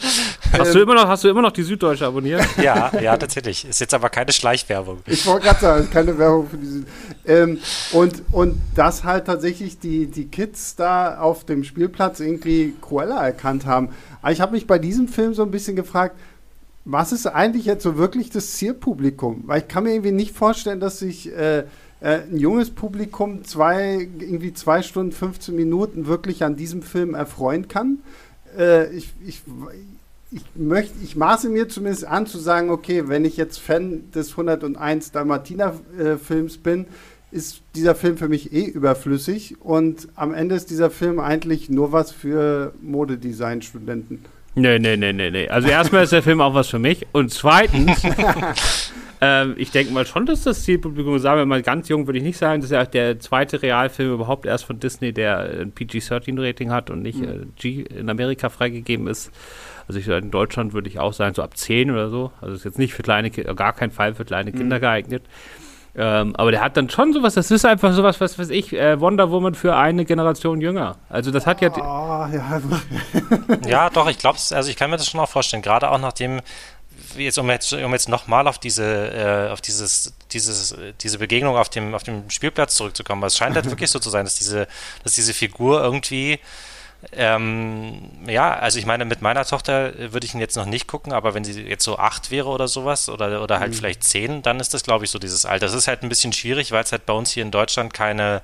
Hast, 0.53 0.67
ähm, 0.69 0.73
du 0.73 0.81
immer 0.81 0.95
noch, 0.95 1.07
hast 1.07 1.25
du 1.25 1.27
immer 1.27 1.41
noch 1.41 1.51
die 1.51 1.63
Süddeutsche 1.63 2.05
abonniert? 2.05 2.45
Ja, 2.57 2.91
ja, 2.99 3.15
tatsächlich. 3.17 3.67
Ist 3.67 3.79
jetzt 3.79 3.93
aber 3.93 4.09
keine 4.09 4.31
Schleichwerbung. 4.31 4.99
Ich 5.05 5.25
wollte 5.25 5.45
gerade 5.45 5.59
sagen, 5.59 5.89
keine 5.91 6.17
Werbung 6.17 6.49
für 6.49 6.57
diese. 6.57 6.85
Ähm, 7.25 7.59
und, 7.91 8.23
und 8.31 8.61
dass 8.73 9.03
halt 9.03 9.25
tatsächlich 9.25 9.79
die, 9.79 10.07
die 10.07 10.27
Kids 10.27 10.75
da 10.75 11.19
auf 11.19 11.45
dem 11.45 11.63
Spielplatz 11.63 12.19
irgendwie 12.19 12.73
Cruella 12.81 13.25
erkannt 13.25 13.65
haben. 13.65 13.89
Aber 14.21 14.31
ich 14.31 14.41
habe 14.41 14.53
mich 14.53 14.65
bei 14.65 14.79
diesem 14.79 15.07
Film 15.07 15.33
so 15.33 15.43
ein 15.43 15.51
bisschen 15.51 15.75
gefragt, 15.75 16.15
was 16.89 17.11
ist 17.11 17.27
eigentlich 17.27 17.65
jetzt 17.65 17.83
so 17.83 17.97
wirklich 17.97 18.29
das 18.29 18.53
Zielpublikum? 18.53 19.43
Weil 19.45 19.59
ich 19.61 19.67
kann 19.67 19.83
mir 19.83 19.91
irgendwie 19.91 20.13
nicht 20.13 20.33
vorstellen, 20.33 20.79
dass 20.79 20.99
sich 20.99 21.29
äh, 21.35 21.59
äh, 21.59 21.65
ein 21.99 22.37
junges 22.37 22.69
Publikum 22.69 23.43
zwei, 23.43 24.07
irgendwie 24.19 24.53
zwei 24.53 24.81
Stunden, 24.81 25.11
15 25.11 25.53
Minuten 25.53 26.07
wirklich 26.07 26.45
an 26.45 26.55
diesem 26.55 26.81
Film 26.81 27.13
erfreuen 27.13 27.67
kann. 27.67 27.99
Äh, 28.57 28.89
ich, 28.95 29.13
ich, 29.25 29.41
ich, 30.31 30.43
möchte, 30.55 30.93
ich 31.03 31.17
maße 31.17 31.49
mir 31.49 31.67
zumindest 31.67 32.05
an 32.05 32.25
zu 32.25 32.37
sagen, 32.37 32.69
okay, 32.69 33.09
wenn 33.09 33.25
ich 33.25 33.35
jetzt 33.35 33.59
Fan 33.59 34.09
des 34.15 34.31
101 34.31 35.11
Dalmatiner-Films 35.11 36.55
äh, 36.55 36.59
bin, 36.59 36.85
ist 37.31 37.63
dieser 37.75 37.95
Film 37.95 38.15
für 38.15 38.29
mich 38.29 38.53
eh 38.53 38.63
überflüssig 38.63 39.57
und 39.59 40.07
am 40.15 40.33
Ende 40.33 40.55
ist 40.55 40.69
dieser 40.69 40.89
Film 40.89 41.19
eigentlich 41.19 41.69
nur 41.69 41.91
was 41.91 42.11
für 42.11 42.73
Modedesign-Studenten. 42.81 44.23
Nee, 44.57 44.79
nee, 44.79 44.97
nee, 44.97 45.13
nee, 45.13 45.29
nee. 45.29 45.47
Also 45.47 45.67
erstmal 45.67 46.03
ist 46.03 46.13
der 46.13 46.23
Film 46.23 46.41
auch 46.41 46.53
was 46.53 46.67
für 46.67 46.79
mich 46.79 47.05
und 47.11 47.31
zweitens 47.31 48.03
Ähm, 49.19 49.55
ich 49.57 49.71
denke 49.71 49.93
mal 49.93 50.05
schon, 50.05 50.25
dass 50.25 50.43
das 50.43 50.63
Zielpublikum, 50.63 51.17
sagen 51.17 51.39
wir 51.39 51.45
mal 51.45 51.63
ganz 51.63 51.89
jung, 51.89 52.05
würde 52.05 52.19
ich 52.19 52.23
nicht 52.23 52.37
sagen, 52.37 52.61
das 52.61 52.69
ist 52.69 52.75
ja 52.75 52.85
der 52.85 53.19
zweite 53.19 53.61
Realfilm 53.61 54.13
überhaupt 54.13 54.45
erst 54.45 54.65
von 54.65 54.79
Disney, 54.79 55.11
der 55.11 55.39
ein 55.61 55.71
PG-13-Rating 55.71 56.71
hat 56.71 56.89
und 56.91 57.01
nicht 57.01 57.19
mhm. 57.19 57.27
äh, 57.27 57.45
G 57.55 57.81
in 57.81 58.09
Amerika 58.09 58.49
freigegeben 58.49 59.07
ist. 59.07 59.31
Also 59.87 59.99
ich, 59.99 60.07
in 60.07 60.31
Deutschland 60.31 60.73
würde 60.73 60.89
ich 60.89 60.99
auch 60.99 61.13
sagen, 61.13 61.33
so 61.33 61.41
ab 61.41 61.57
10 61.57 61.89
oder 61.89 62.09
so. 62.09 62.31
Also 62.41 62.53
ist 62.55 62.65
jetzt 62.65 62.77
nicht 62.77 62.93
für 62.93 63.03
kleine 63.03 63.31
Kinder, 63.31 63.55
gar 63.55 63.73
kein 63.73 63.89
Fall 63.89 64.13
für 64.13 64.25
kleine 64.25 64.51
mhm. 64.51 64.57
Kinder 64.57 64.79
geeignet. 64.79 65.23
Ähm, 65.99 66.35
aber 66.35 66.51
der 66.51 66.61
hat 66.61 66.77
dann 66.77 66.91
schon 66.91 67.11
sowas, 67.11 67.33
das 67.33 67.49
ist 67.49 67.65
einfach 67.65 67.91
sowas, 67.91 68.21
was 68.21 68.37
weiß 68.37 68.51
ich, 68.51 68.71
äh, 68.71 68.99
Wonder 68.99 69.31
Woman 69.31 69.55
für 69.55 69.75
eine 69.75 70.05
Generation 70.05 70.61
jünger. 70.61 70.95
Also 71.09 71.31
das 71.31 71.47
hat 71.47 71.59
ja. 71.59 71.71
Oh, 71.75 72.27
ja. 72.31 72.61
ja, 73.67 73.89
doch, 73.89 74.07
ich 74.07 74.19
glaube, 74.19 74.37
also 74.51 74.69
ich 74.69 74.75
kann 74.75 74.91
mir 74.91 74.97
das 74.97 75.09
schon 75.09 75.19
auch 75.19 75.29
vorstellen, 75.29 75.63
gerade 75.63 75.89
auch 75.89 75.97
nachdem, 75.97 76.41
jetzt, 77.17 77.39
um 77.39 77.49
jetzt, 77.49 77.73
um 77.73 77.91
jetzt 77.93 78.09
nochmal 78.09 78.47
auf 78.47 78.59
diese, 78.59 78.83
äh, 78.83 79.51
auf 79.51 79.59
dieses, 79.61 80.13
dieses, 80.31 80.75
diese 81.01 81.17
Begegnung 81.17 81.57
auf 81.57 81.69
dem, 81.69 81.95
auf 81.95 82.03
dem 82.03 82.29
Spielplatz 82.29 82.75
zurückzukommen, 82.75 83.23
weil 83.23 83.29
es 83.29 83.37
scheint 83.37 83.55
halt 83.55 83.65
wirklich 83.69 83.89
so 83.89 83.97
zu 83.97 84.11
sein, 84.11 84.23
dass 84.23 84.35
diese, 84.35 84.67
dass 85.03 85.15
diese 85.15 85.33
Figur 85.33 85.81
irgendwie 85.81 86.39
ähm, 87.11 88.09
ja, 88.27 88.53
also 88.53 88.79
ich 88.79 88.85
meine, 88.85 89.05
mit 89.05 89.21
meiner 89.21 89.45
Tochter 89.45 89.93
würde 90.11 90.25
ich 90.25 90.33
ihn 90.33 90.39
jetzt 90.39 90.55
noch 90.55 90.65
nicht 90.65 90.87
gucken, 90.87 91.13
aber 91.13 91.33
wenn 91.33 91.43
sie 91.43 91.61
jetzt 91.61 91.83
so 91.83 91.97
acht 91.97 92.31
wäre 92.31 92.47
oder 92.47 92.67
sowas 92.67 93.07
oder, 93.07 93.43
oder 93.43 93.59
halt 93.59 93.71
mhm. 93.71 93.75
vielleicht 93.75 94.03
zehn, 94.03 94.41
dann 94.41 94.59
ist 94.59 94.73
das, 94.73 94.83
glaube 94.83 95.05
ich, 95.05 95.11
so 95.11 95.19
dieses 95.19 95.45
Alter. 95.45 95.67
Das 95.67 95.75
ist 95.75 95.87
halt 95.87 96.03
ein 96.03 96.09
bisschen 96.09 96.33
schwierig, 96.33 96.71
weil 96.71 96.83
es 96.83 96.91
halt 96.91 97.05
bei 97.05 97.13
uns 97.13 97.31
hier 97.31 97.43
in 97.43 97.51
Deutschland 97.51 97.93
keine 97.93 98.41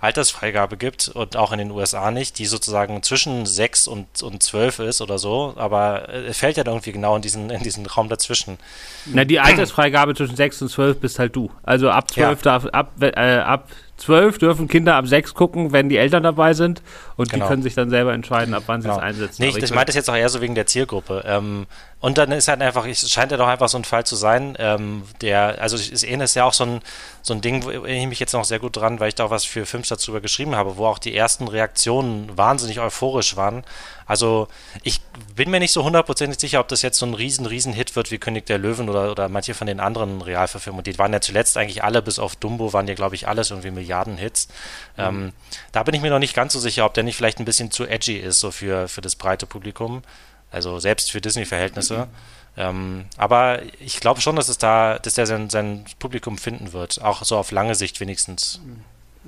Altersfreigabe 0.00 0.76
gibt 0.76 1.08
und 1.08 1.34
auch 1.36 1.50
in 1.52 1.58
den 1.58 1.70
USA 1.70 2.10
nicht, 2.10 2.38
die 2.38 2.44
sozusagen 2.44 3.02
zwischen 3.02 3.46
6 3.46 3.88
und, 3.88 4.22
und 4.22 4.42
12 4.42 4.80
ist 4.80 5.00
oder 5.00 5.18
so, 5.18 5.54
aber 5.56 6.10
es 6.10 6.38
fällt 6.38 6.58
ja 6.58 6.64
irgendwie 6.66 6.92
genau 6.92 7.16
in 7.16 7.22
diesen, 7.22 7.48
in 7.48 7.62
diesen 7.62 7.86
Raum 7.86 8.10
dazwischen. 8.10 8.58
Na, 9.06 9.24
die 9.24 9.40
Altersfreigabe 9.40 10.14
zwischen 10.14 10.36
6 10.36 10.62
und 10.62 10.68
12 10.68 11.00
bist 11.00 11.18
halt 11.18 11.34
du. 11.34 11.50
Also 11.62 11.88
ab 11.88 12.10
12 12.10 12.20
ja. 12.20 12.34
darf, 12.42 12.66
ab, 12.66 12.92
äh, 13.00 13.38
ab 13.38 13.68
12 14.04 14.38
dürfen 14.38 14.68
Kinder 14.68 14.96
ab 14.96 15.06
6 15.06 15.34
gucken, 15.34 15.72
wenn 15.72 15.88
die 15.88 15.96
Eltern 15.96 16.22
dabei 16.22 16.52
sind 16.52 16.82
und 17.16 17.30
genau. 17.30 17.44
die 17.44 17.48
können 17.48 17.62
sich 17.62 17.74
dann 17.74 17.90
selber 17.90 18.12
entscheiden, 18.12 18.54
ab 18.54 18.64
wann 18.66 18.82
sie 18.82 18.88
genau. 18.88 18.98
es 18.98 19.02
einsetzen. 19.02 19.42
Nee, 19.42 19.48
ich, 19.48 19.56
ich 19.56 19.70
meinte 19.70 19.86
das 19.86 19.94
jetzt 19.94 20.10
auch 20.10 20.16
eher 20.16 20.28
so 20.28 20.40
wegen 20.40 20.54
der 20.54 20.66
Zielgruppe. 20.66 21.24
Ähm, 21.26 21.66
und 22.00 22.18
dann 22.18 22.32
ist 22.32 22.48
halt 22.48 22.60
einfach, 22.60 22.86
es 22.86 23.10
scheint 23.10 23.30
ja 23.30 23.38
doch 23.38 23.48
einfach 23.48 23.68
so 23.68 23.78
ein 23.78 23.84
Fall 23.84 24.04
zu 24.04 24.16
sein, 24.16 24.56
ähm, 24.58 25.04
der, 25.22 25.60
also 25.60 25.76
ist 25.76 26.04
ist 26.04 26.34
ja 26.34 26.44
auch 26.44 26.52
so 26.52 26.64
ein, 26.64 26.80
so 27.22 27.32
ein 27.32 27.40
Ding, 27.40 27.64
wo 27.64 27.70
ich 27.70 28.06
mich 28.06 28.20
jetzt 28.20 28.34
noch 28.34 28.44
sehr 28.44 28.58
gut 28.58 28.76
dran, 28.76 29.00
weil 29.00 29.08
ich 29.08 29.14
da 29.14 29.24
auch 29.24 29.30
was 29.30 29.44
für 29.44 29.64
Filmstarts 29.64 30.04
drüber 30.04 30.20
geschrieben 30.20 30.54
habe, 30.54 30.76
wo 30.76 30.86
auch 30.86 30.98
die 30.98 31.16
ersten 31.16 31.48
Reaktionen 31.48 32.30
wahnsinnig 32.36 32.80
euphorisch 32.80 33.36
waren. 33.36 33.64
Also 34.06 34.48
ich 34.82 35.00
bin 35.34 35.50
mir 35.50 35.60
nicht 35.60 35.72
so 35.72 35.84
hundertprozentig 35.84 36.38
sicher, 36.38 36.60
ob 36.60 36.68
das 36.68 36.82
jetzt 36.82 36.98
so 36.98 37.06
ein 37.06 37.14
riesen, 37.14 37.46
riesen 37.46 37.72
Hit 37.72 37.96
wird 37.96 38.10
wie 38.10 38.18
König 38.18 38.46
der 38.46 38.58
Löwen 38.58 38.88
oder, 38.88 39.10
oder 39.10 39.28
manche 39.28 39.54
von 39.54 39.66
den 39.66 39.80
anderen 39.80 40.20
Realverfilmungen. 40.22 40.84
Die 40.84 40.98
waren 40.98 41.12
ja 41.12 41.20
zuletzt 41.20 41.56
eigentlich 41.56 41.82
alle, 41.82 42.02
bis 42.02 42.18
auf 42.18 42.36
Dumbo, 42.36 42.72
waren 42.72 42.86
ja, 42.86 42.94
glaube 42.94 43.14
ich, 43.14 43.28
alles 43.28 43.50
irgendwie 43.50 43.70
Milliarden-Hits. 43.70 44.48
Mhm. 44.96 45.02
Ähm, 45.02 45.32
da 45.72 45.82
bin 45.82 45.94
ich 45.94 46.02
mir 46.02 46.10
noch 46.10 46.18
nicht 46.18 46.34
ganz 46.34 46.52
so 46.52 46.60
sicher, 46.60 46.84
ob 46.84 46.94
der 46.94 47.04
nicht 47.04 47.16
vielleicht 47.16 47.38
ein 47.38 47.44
bisschen 47.44 47.70
zu 47.70 47.86
edgy 47.86 48.16
ist, 48.16 48.40
so 48.40 48.50
für, 48.50 48.88
für 48.88 49.00
das 49.00 49.16
breite 49.16 49.46
Publikum. 49.46 50.02
Also 50.50 50.78
selbst 50.78 51.10
für 51.10 51.20
Disney-Verhältnisse. 51.20 52.06
Mhm. 52.06 52.10
Ähm, 52.56 53.04
aber 53.16 53.62
ich 53.80 54.00
glaube 54.00 54.20
schon, 54.20 54.36
dass 54.36 54.48
es 54.48 54.58
da, 54.58 54.98
dass 54.98 55.14
der 55.14 55.26
sein, 55.26 55.50
sein 55.50 55.84
Publikum 55.98 56.38
finden 56.38 56.72
wird. 56.72 57.02
Auch 57.02 57.24
so 57.24 57.36
auf 57.36 57.50
lange 57.50 57.74
Sicht 57.74 57.98
wenigstens. 58.00 58.60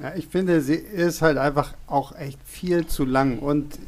Ja, 0.02 0.14
ich 0.14 0.26
finde, 0.28 0.60
sie 0.60 0.74
ist 0.74 1.22
halt 1.22 1.38
einfach 1.38 1.72
auch 1.86 2.14
echt 2.16 2.38
viel 2.44 2.86
zu 2.86 3.04
lang. 3.04 3.38
Und 3.38 3.78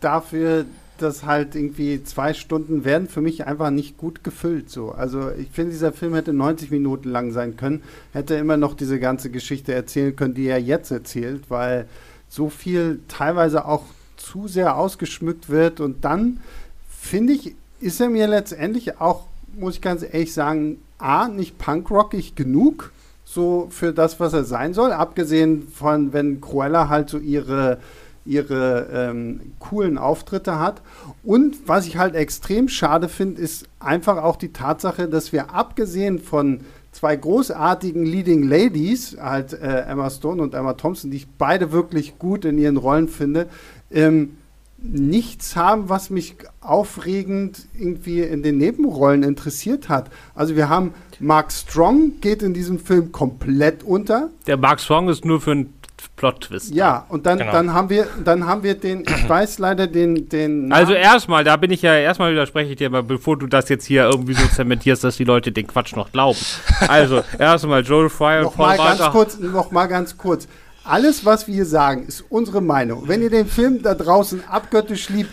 dafür, 0.00 0.64
dass 0.98 1.24
halt 1.24 1.54
irgendwie 1.54 2.02
zwei 2.04 2.34
Stunden 2.34 2.84
werden 2.84 3.08
für 3.08 3.20
mich 3.20 3.46
einfach 3.46 3.70
nicht 3.70 3.98
gut 3.98 4.22
gefüllt. 4.22 4.70
So. 4.70 4.92
Also 4.92 5.30
ich 5.32 5.48
finde, 5.50 5.72
dieser 5.72 5.92
Film 5.92 6.14
hätte 6.14 6.32
90 6.32 6.70
Minuten 6.70 7.10
lang 7.10 7.32
sein 7.32 7.56
können, 7.56 7.82
hätte 8.12 8.34
immer 8.34 8.56
noch 8.56 8.74
diese 8.74 9.00
ganze 9.00 9.30
Geschichte 9.30 9.74
erzählen 9.74 10.14
können, 10.14 10.34
die 10.34 10.46
er 10.46 10.60
jetzt 10.60 10.90
erzählt, 10.90 11.44
weil 11.50 11.86
so 12.28 12.48
viel 12.48 13.00
teilweise 13.08 13.66
auch 13.66 13.84
zu 14.16 14.48
sehr 14.48 14.76
ausgeschmückt 14.76 15.48
wird 15.48 15.80
und 15.80 16.04
dann 16.04 16.40
finde 16.88 17.34
ich, 17.34 17.54
ist 17.80 18.00
er 18.00 18.08
mir 18.08 18.26
letztendlich 18.26 19.00
auch, 19.00 19.26
muss 19.54 19.74
ich 19.76 19.80
ganz 19.82 20.02
ehrlich 20.02 20.32
sagen, 20.32 20.78
A, 20.98 21.28
nicht 21.28 21.58
punkrockig 21.58 22.34
genug, 22.34 22.92
so 23.28 23.66
für 23.70 23.92
das, 23.92 24.20
was 24.20 24.32
er 24.32 24.44
sein 24.44 24.72
soll, 24.72 24.92
abgesehen 24.92 25.66
von, 25.68 26.12
wenn 26.12 26.40
Cruella 26.40 26.88
halt 26.88 27.10
so 27.10 27.18
ihre, 27.18 27.78
ihre 28.24 28.86
ähm, 28.92 29.52
coolen 29.58 29.98
Auftritte 29.98 30.60
hat. 30.60 30.80
Und 31.24 31.56
was 31.66 31.88
ich 31.88 31.98
halt 31.98 32.14
extrem 32.14 32.68
schade 32.68 33.08
finde, 33.08 33.42
ist 33.42 33.66
einfach 33.80 34.18
auch 34.18 34.36
die 34.36 34.52
Tatsache, 34.52 35.08
dass 35.08 35.32
wir 35.32 35.52
abgesehen 35.52 36.20
von 36.20 36.60
zwei 36.92 37.16
großartigen 37.16 38.06
Leading 38.06 38.44
Ladies, 38.44 39.16
halt 39.20 39.52
äh, 39.54 39.82
Emma 39.82 40.08
Stone 40.08 40.40
und 40.40 40.54
Emma 40.54 40.74
Thompson, 40.74 41.10
die 41.10 41.18
ich 41.18 41.28
beide 41.28 41.72
wirklich 41.72 42.20
gut 42.20 42.44
in 42.44 42.58
ihren 42.58 42.76
Rollen 42.76 43.08
finde, 43.08 43.48
ähm, 43.90 44.36
nichts 44.78 45.56
haben, 45.56 45.88
was 45.88 46.10
mich 46.10 46.36
aufregend 46.60 47.66
irgendwie 47.76 48.20
in 48.20 48.42
den 48.42 48.58
Nebenrollen 48.58 49.24
interessiert 49.24 49.88
hat. 49.88 50.10
Also 50.34 50.54
wir 50.54 50.68
haben 50.68 50.94
Mark 51.20 51.52
Strong 51.52 52.20
geht 52.20 52.42
in 52.42 52.54
diesem 52.54 52.78
Film 52.78 53.12
komplett 53.12 53.82
unter. 53.82 54.30
Der 54.46 54.56
Mark 54.56 54.80
Strong 54.80 55.08
ist 55.08 55.24
nur 55.24 55.40
für 55.40 55.52
einen 55.52 55.74
Plot-Twist. 56.16 56.74
Ja, 56.74 57.04
und 57.08 57.26
dann, 57.26 57.38
genau. 57.38 57.52
dann 57.52 57.72
haben 57.72 57.90
wir, 57.90 58.06
dann 58.24 58.46
haben 58.46 58.62
wir 58.62 58.74
den, 58.74 59.02
ich 59.02 59.28
weiß 59.28 59.58
leider 59.58 59.86
den, 59.86 60.28
den 60.28 60.72
Also 60.72 60.94
erstmal, 60.94 61.44
da 61.44 61.56
bin 61.56 61.70
ich 61.70 61.82
ja, 61.82 61.94
erstmal 61.94 62.32
widerspreche 62.32 62.70
ich 62.70 62.76
dir, 62.76 62.86
aber 62.86 63.02
bevor 63.02 63.38
du 63.38 63.46
das 63.46 63.68
jetzt 63.68 63.84
hier 63.84 64.04
irgendwie 64.04 64.34
so 64.34 64.46
zementierst, 64.48 65.04
dass 65.04 65.16
die 65.16 65.24
Leute 65.24 65.52
den 65.52 65.66
Quatsch 65.66 65.94
noch 65.94 66.12
glauben. 66.12 66.38
Also, 66.88 67.22
erstmal 67.38 67.82
Joel 67.82 68.08
Fry 68.08 68.44
und 68.44 68.54
Paul 68.54 68.66
mal 68.66 68.76
ganz 68.76 69.00
kurz, 69.10 69.38
noch 69.38 69.70
mal 69.70 69.86
ganz 69.86 70.16
kurz. 70.16 70.46
Alles, 70.84 71.24
was 71.24 71.48
wir 71.48 71.54
hier 71.54 71.66
sagen, 71.66 72.04
ist 72.06 72.24
unsere 72.28 72.60
Meinung. 72.60 73.08
Wenn 73.08 73.22
ihr 73.22 73.30
den 73.30 73.46
Film 73.46 73.82
da 73.82 73.94
draußen 73.94 74.44
abgöttisch 74.48 75.08
liebt, 75.08 75.30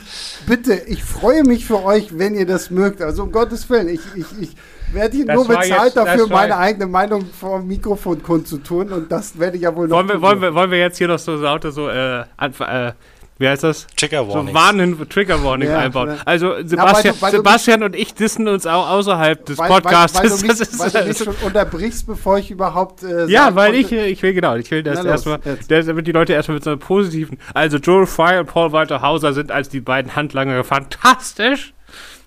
bitte, 0.48 0.74
ich 0.74 1.04
freue 1.04 1.44
mich 1.44 1.66
für 1.66 1.84
euch, 1.84 2.18
wenn 2.18 2.34
ihr 2.34 2.48
das 2.48 2.72
mögt. 2.72 3.02
Also 3.02 3.24
um 3.24 3.32
Gottes 3.32 3.70
Willen, 3.70 3.90
ich, 3.90 4.02
ich, 4.16 4.26
ich 4.40 4.56
werde 4.94 5.18
hier 5.18 5.26
nur 5.26 5.48
bezahlt 5.48 5.70
jetzt, 5.70 5.98
dafür, 5.98 6.28
meine 6.28 6.58
eigene 6.58 6.88
Meinung 6.88 7.26
vor 7.26 7.60
dem 7.60 7.68
Mikrofon 7.68 8.22
kundzutun 8.22 8.92
und 8.92 9.12
das 9.12 9.38
werde 9.40 9.58
ich 9.58 9.64
ja 9.64 9.76
wohl 9.76 9.88
noch 9.88 9.98
wollen 9.98 10.10
wir, 10.10 10.22
wollen 10.22 10.42
wir, 10.42 10.54
wollen 10.54 10.72
wir 10.72 10.80
jetzt 10.80 10.98
hier 10.98 11.08
noch 11.08 11.20
so 11.20 11.34
Auto 11.46 11.70
so 11.70 11.90
äh, 11.90 12.22
äh, 12.22 12.92
wie 13.40 13.48
heißt 13.48 13.64
das? 13.64 13.88
Trigger 13.98 14.28
Warning. 14.28 14.48
So 14.48 14.54
Warnen, 14.54 15.10
Trigger 15.10 15.44
Warning 15.44 15.70
ja, 15.70 15.80
einbauen. 15.80 16.10
Ja. 16.10 16.18
Also 16.24 16.54
Sebastian, 16.64 16.78
ja, 16.78 16.94
weil 16.94 17.14
du, 17.14 17.22
weil 17.22 17.32
Sebastian 17.32 17.84
und 17.84 17.96
ich 17.96 18.14
dissen 18.14 18.48
uns 18.48 18.68
auch 18.68 18.90
außerhalb 18.90 19.46
des 19.46 19.58
weil, 19.58 19.70
Podcasts. 19.70 20.18
Weil, 20.18 20.30
weil, 20.32 20.38
du 20.38 20.48
mich, 20.48 20.80
weil 20.80 20.92
du 20.92 21.08
mich 21.08 21.18
schon 21.18 21.36
unterbrichst, 21.44 22.08
bevor 22.08 22.38
ich 22.38 22.52
überhaupt. 22.52 23.04
Äh, 23.04 23.26
ja, 23.26 23.56
weil 23.56 23.74
ich, 23.76 23.92
ich 23.92 24.22
will 24.22 24.34
genau, 24.34 24.56
ich 24.56 24.70
will 24.70 24.84
das 24.84 25.04
erstmal, 25.04 25.40
damit 25.68 26.08
die 26.08 26.12
Leute 26.12 26.34
erstmal 26.34 26.56
mit 26.56 26.64
so 26.64 26.70
einem 26.70 26.80
positiven. 26.80 27.38
Also 27.54 27.78
Joel 27.78 28.06
Fry 28.06 28.38
und 28.40 28.46
Paul 28.46 28.72
Walter 28.72 29.02
Hauser 29.02 29.34
sind 29.34 29.52
als 29.52 29.68
die 29.68 29.82
beiden 29.82 30.16
Handlanger 30.16 30.64
fantastisch. 30.64 31.74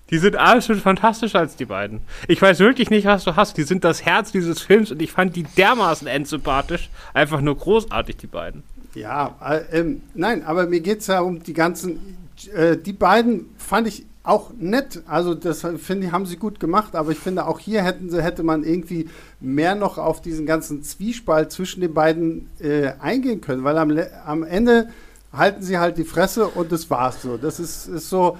Die 0.09 0.19
sind 0.19 0.35
absolut 0.37 0.81
fantastischer 0.81 1.39
als 1.39 1.55
die 1.55 1.65
beiden. 1.65 2.01
Ich 2.27 2.41
weiß 2.41 2.59
wirklich 2.59 2.89
nicht, 2.89 3.05
was 3.05 3.25
du 3.25 3.35
hast. 3.35 3.57
Die 3.57 3.63
sind 3.63 3.83
das 3.83 4.05
Herz 4.05 4.31
dieses 4.31 4.61
Films 4.61 4.91
und 4.91 5.01
ich 5.01 5.11
fand 5.11 5.35
die 5.35 5.43
dermaßen 5.43 6.07
endsympathisch. 6.07 6.89
Einfach 7.13 7.41
nur 7.41 7.57
großartig, 7.57 8.17
die 8.17 8.27
beiden. 8.27 8.63
Ja, 8.95 9.35
äh, 9.43 9.79
ähm, 9.79 10.01
nein, 10.13 10.43
aber 10.43 10.65
mir 10.67 10.79
geht 10.79 11.01
es 11.01 11.07
ja 11.07 11.19
um 11.19 11.43
die 11.43 11.53
ganzen. 11.53 12.17
Äh, 12.53 12.77
die 12.77 12.93
beiden 12.93 13.47
fand 13.57 13.87
ich 13.87 14.05
auch 14.23 14.51
nett. 14.57 15.03
Also, 15.07 15.33
das 15.33 15.61
finde 15.77 16.07
ich, 16.07 16.11
haben 16.11 16.25
sie 16.25 16.37
gut 16.37 16.59
gemacht. 16.59 16.95
Aber 16.95 17.11
ich 17.11 17.19
finde, 17.19 17.45
auch 17.45 17.59
hier 17.59 17.83
hätten 17.83 18.09
sie, 18.09 18.23
hätte 18.23 18.43
man 18.43 18.63
irgendwie 18.63 19.09
mehr 19.39 19.75
noch 19.75 19.97
auf 19.97 20.21
diesen 20.21 20.45
ganzen 20.45 20.83
Zwiespalt 20.83 21.51
zwischen 21.51 21.81
den 21.81 21.93
beiden 21.93 22.49
äh, 22.59 22.93
eingehen 22.99 23.41
können. 23.41 23.63
Weil 23.63 23.77
am, 23.77 23.97
am 24.25 24.43
Ende 24.43 24.89
halten 25.33 25.61
sie 25.61 25.77
halt 25.77 25.97
die 25.97 26.03
Fresse 26.03 26.47
und 26.47 26.71
das 26.71 26.89
war's 26.89 27.21
so. 27.21 27.37
Das 27.37 27.59
ist, 27.59 27.87
ist 27.87 28.09
so 28.09 28.37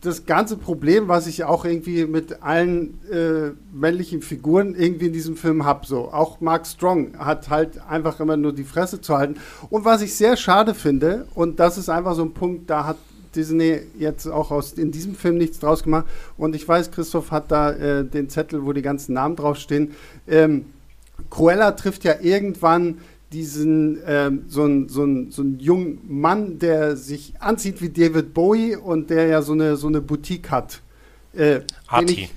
das 0.00 0.24
ganze 0.24 0.56
Problem, 0.56 1.06
was 1.08 1.26
ich 1.26 1.44
auch 1.44 1.66
irgendwie 1.66 2.06
mit 2.06 2.42
allen 2.42 2.98
äh, 3.10 3.50
männlichen 3.74 4.22
Figuren 4.22 4.74
irgendwie 4.74 5.06
in 5.06 5.12
diesem 5.12 5.36
Film 5.36 5.66
habe. 5.66 5.86
So. 5.86 6.12
Auch 6.12 6.40
Mark 6.40 6.66
Strong 6.66 7.18
hat 7.18 7.50
halt 7.50 7.78
einfach 7.86 8.18
immer 8.20 8.38
nur 8.38 8.54
die 8.54 8.64
Fresse 8.64 9.02
zu 9.02 9.16
halten. 9.16 9.36
Und 9.68 9.84
was 9.84 10.00
ich 10.00 10.14
sehr 10.14 10.36
schade 10.38 10.72
finde, 10.72 11.26
und 11.34 11.60
das 11.60 11.76
ist 11.76 11.90
einfach 11.90 12.14
so 12.14 12.22
ein 12.22 12.32
Punkt, 12.32 12.70
da 12.70 12.86
hat 12.86 12.96
Disney 13.34 13.80
jetzt 13.98 14.26
auch 14.26 14.50
aus 14.50 14.72
in 14.72 14.92
diesem 14.92 15.14
Film 15.14 15.36
nichts 15.36 15.58
draus 15.58 15.82
gemacht. 15.82 16.06
Und 16.38 16.54
ich 16.54 16.66
weiß, 16.66 16.90
Christoph 16.90 17.30
hat 17.30 17.50
da 17.50 17.72
äh, 17.72 18.04
den 18.04 18.30
Zettel, 18.30 18.64
wo 18.64 18.72
die 18.72 18.82
ganzen 18.82 19.12
Namen 19.12 19.36
draufstehen. 19.36 19.92
Ähm, 20.26 20.64
Cruella 21.28 21.72
trifft 21.72 22.04
ja 22.04 22.14
irgendwann 22.20 22.98
diesen 23.32 23.98
ähm, 24.06 24.44
so 24.48 24.62
einen 24.62 24.88
so 24.88 25.06
so 25.30 25.42
ein 25.42 25.58
jungen 25.58 26.00
Mann, 26.08 26.58
der 26.58 26.96
sich 26.96 27.34
anzieht 27.40 27.82
wie 27.82 27.88
David 27.88 28.32
Bowie 28.34 28.76
und 28.76 29.10
der 29.10 29.26
ja 29.26 29.42
so 29.42 29.52
eine 29.52 29.76
so 29.76 29.88
eine 29.88 30.00
Boutique 30.00 30.50
hat. 30.50 30.80
Äh, 31.34 31.60
Arti. 31.88 32.06
Den 32.06 32.24
ich, 32.24 32.34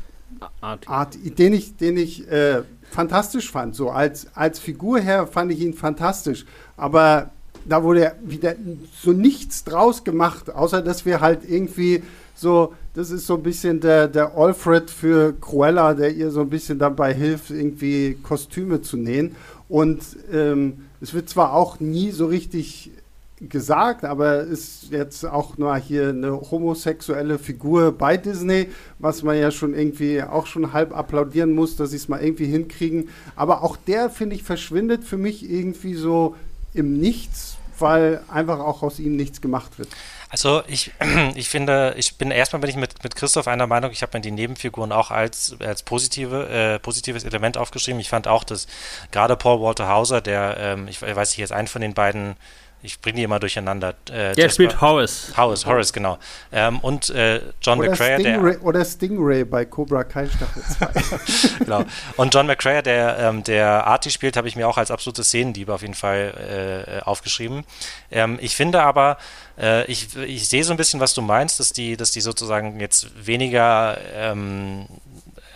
Arti. 0.62 1.32
Den 1.32 1.54
ich, 1.54 1.78
den 1.78 1.97
ich 1.97 2.30
äh, 2.30 2.63
fantastisch 2.89 3.52
fand. 3.52 3.75
So 3.75 3.89
als, 3.89 4.28
als 4.36 4.60
Figur 4.60 4.99
her 4.99 5.28
fand 5.28 5.52
ich 5.52 5.62
ihn 5.62 5.73
fantastisch. 5.73 6.45
Aber 6.78 7.32
da 7.65 7.84
wurde 7.84 8.13
wieder 8.23 8.56
so 9.02 9.12
nichts 9.12 9.63
draus 9.63 10.04
gemacht, 10.04 10.49
außer 10.49 10.82
dass 10.82 11.06
wir 11.06 11.21
halt 11.21 11.41
irgendwie 11.47 12.04
so, 12.34 12.73
das 12.93 13.12
ist 13.12 13.28
so 13.28 13.36
ein 13.36 13.43
bisschen 13.43 13.82
der, 13.82 14.08
der 14.08 14.36
Alfred 14.36 14.89
für 14.89 15.34
Cruella, 15.34 15.93
der 15.93 16.13
ihr 16.13 16.32
so 16.32 16.41
ein 16.41 16.49
bisschen 16.49 16.80
dabei 16.80 17.13
hilft, 17.13 17.52
irgendwie 17.52 18.17
Kostüme 18.23 18.82
zu 18.82 18.97
nähen. 18.97 19.36
Und 19.69 20.01
ähm, 20.34 20.86
es 20.99 21.13
wird 21.13 21.29
zwar 21.29 21.53
auch 21.53 21.79
nie 21.79 22.12
so 22.12 22.25
richtig 22.25 22.91
gesagt, 23.39 24.03
aber 24.03 24.41
ist 24.41 24.91
jetzt 24.91 25.23
auch 25.23 25.58
nur 25.58 25.75
hier 25.77 26.10
eine 26.10 26.34
homosexuelle 26.51 27.39
Figur 27.39 27.93
bei 27.93 28.17
Disney, 28.17 28.67
was 28.97 29.23
man 29.23 29.38
ja 29.38 29.49
schon 29.51 29.73
irgendwie 29.73 30.21
auch 30.21 30.45
schon 30.45 30.73
halb 30.73 30.95
applaudieren 30.95 31.53
muss, 31.53 31.77
dass 31.77 31.91
sie 31.91 31.95
es 31.95 32.10
mal 32.10 32.21
irgendwie 32.21 32.47
hinkriegen. 32.47 33.10
Aber 33.38 33.63
auch 33.63 33.77
der, 33.77 34.10
finde 34.10 34.36
ich, 34.36 34.43
verschwindet 34.43 35.05
für 35.05 35.17
mich 35.17 35.49
irgendwie 35.49 35.93
so 35.93 36.36
im 36.73 36.99
Nichts, 36.99 37.58
weil 37.77 38.21
einfach 38.27 38.60
auch 38.60 38.84
aus 38.84 38.99
ihm 38.99 39.15
nichts 39.15 39.39
gemacht 39.39 39.79
wird. 39.79 39.89
Also 40.29 40.63
ich, 40.67 40.91
ich 41.35 41.49
finde, 41.49 41.95
ich 41.97 42.17
bin 42.17 42.31
erstmal 42.31 42.61
bin 42.61 42.69
ich 42.69 42.75
mit, 42.75 43.03
mit 43.03 43.15
Christoph 43.15 43.47
einer 43.47 43.67
Meinung, 43.67 43.91
ich 43.91 44.01
habe 44.03 44.17
mir 44.17 44.21
die 44.21 44.31
Nebenfiguren 44.31 44.91
auch 44.91 45.11
als, 45.11 45.55
als 45.59 45.83
positive, 45.83 46.47
äh, 46.49 46.79
positives 46.79 47.23
Element 47.23 47.57
aufgeschrieben. 47.57 47.99
Ich 47.99 48.09
fand 48.09 48.27
auch, 48.27 48.43
dass 48.43 48.67
gerade 49.11 49.35
Paul 49.35 49.59
Walter 49.61 49.89
Hauser, 49.89 50.21
der, 50.21 50.57
ähm, 50.57 50.87
ich 50.87 51.01
weiß 51.01 51.31
nicht, 51.31 51.39
jetzt 51.39 51.51
einen 51.51 51.67
von 51.67 51.81
den 51.81 51.93
beiden 51.93 52.37
ich 52.81 52.99
bringe 53.01 53.17
die 53.17 53.23
immer 53.23 53.39
durcheinander. 53.39 53.93
Äh, 54.11 54.33
der 54.35 54.49
spielt 54.49 54.79
Horace. 54.79 55.33
Horace, 55.35 55.65
Horace, 55.65 55.91
genau. 55.91 56.17
Ähm, 56.51 56.79
und 56.79 57.09
äh, 57.09 57.41
John 57.61 57.79
oder 57.79 57.89
McCrae, 57.89 58.19
Stingray, 58.19 58.51
der. 58.53 58.63
Oder 58.63 58.85
Stingray 58.85 59.43
bei 59.43 59.65
Cobra 59.65 60.03
Kai 60.03 60.27
Staffel 60.27 60.63
2. 61.57 61.65
genau. 61.65 61.83
Und 62.15 62.33
John 62.33 62.47
McCrae, 62.47 62.81
der, 62.81 63.17
ähm, 63.19 63.43
der 63.43 63.85
Artie 63.85 64.11
spielt, 64.11 64.37
habe 64.37 64.47
ich 64.47 64.55
mir 64.55 64.67
auch 64.67 64.77
als 64.77 64.91
absolute 64.91 65.23
Szenendiebe 65.23 65.73
auf 65.73 65.81
jeden 65.81 65.93
Fall 65.93 67.01
äh, 67.01 67.03
aufgeschrieben. 67.03 67.65
Ähm, 68.11 68.37
ich 68.41 68.55
finde 68.55 68.81
aber, 68.81 69.17
äh, 69.59 69.85
ich, 69.85 70.15
ich 70.15 70.47
sehe 70.47 70.63
so 70.63 70.71
ein 70.71 70.77
bisschen, 70.77 71.01
was 71.01 71.13
du 71.13 71.21
meinst, 71.21 71.59
dass 71.59 71.73
die, 71.73 71.97
dass 71.97 72.11
die 72.11 72.21
sozusagen 72.21 72.79
jetzt 72.79 73.07
weniger 73.25 73.97
ähm, 74.15 74.85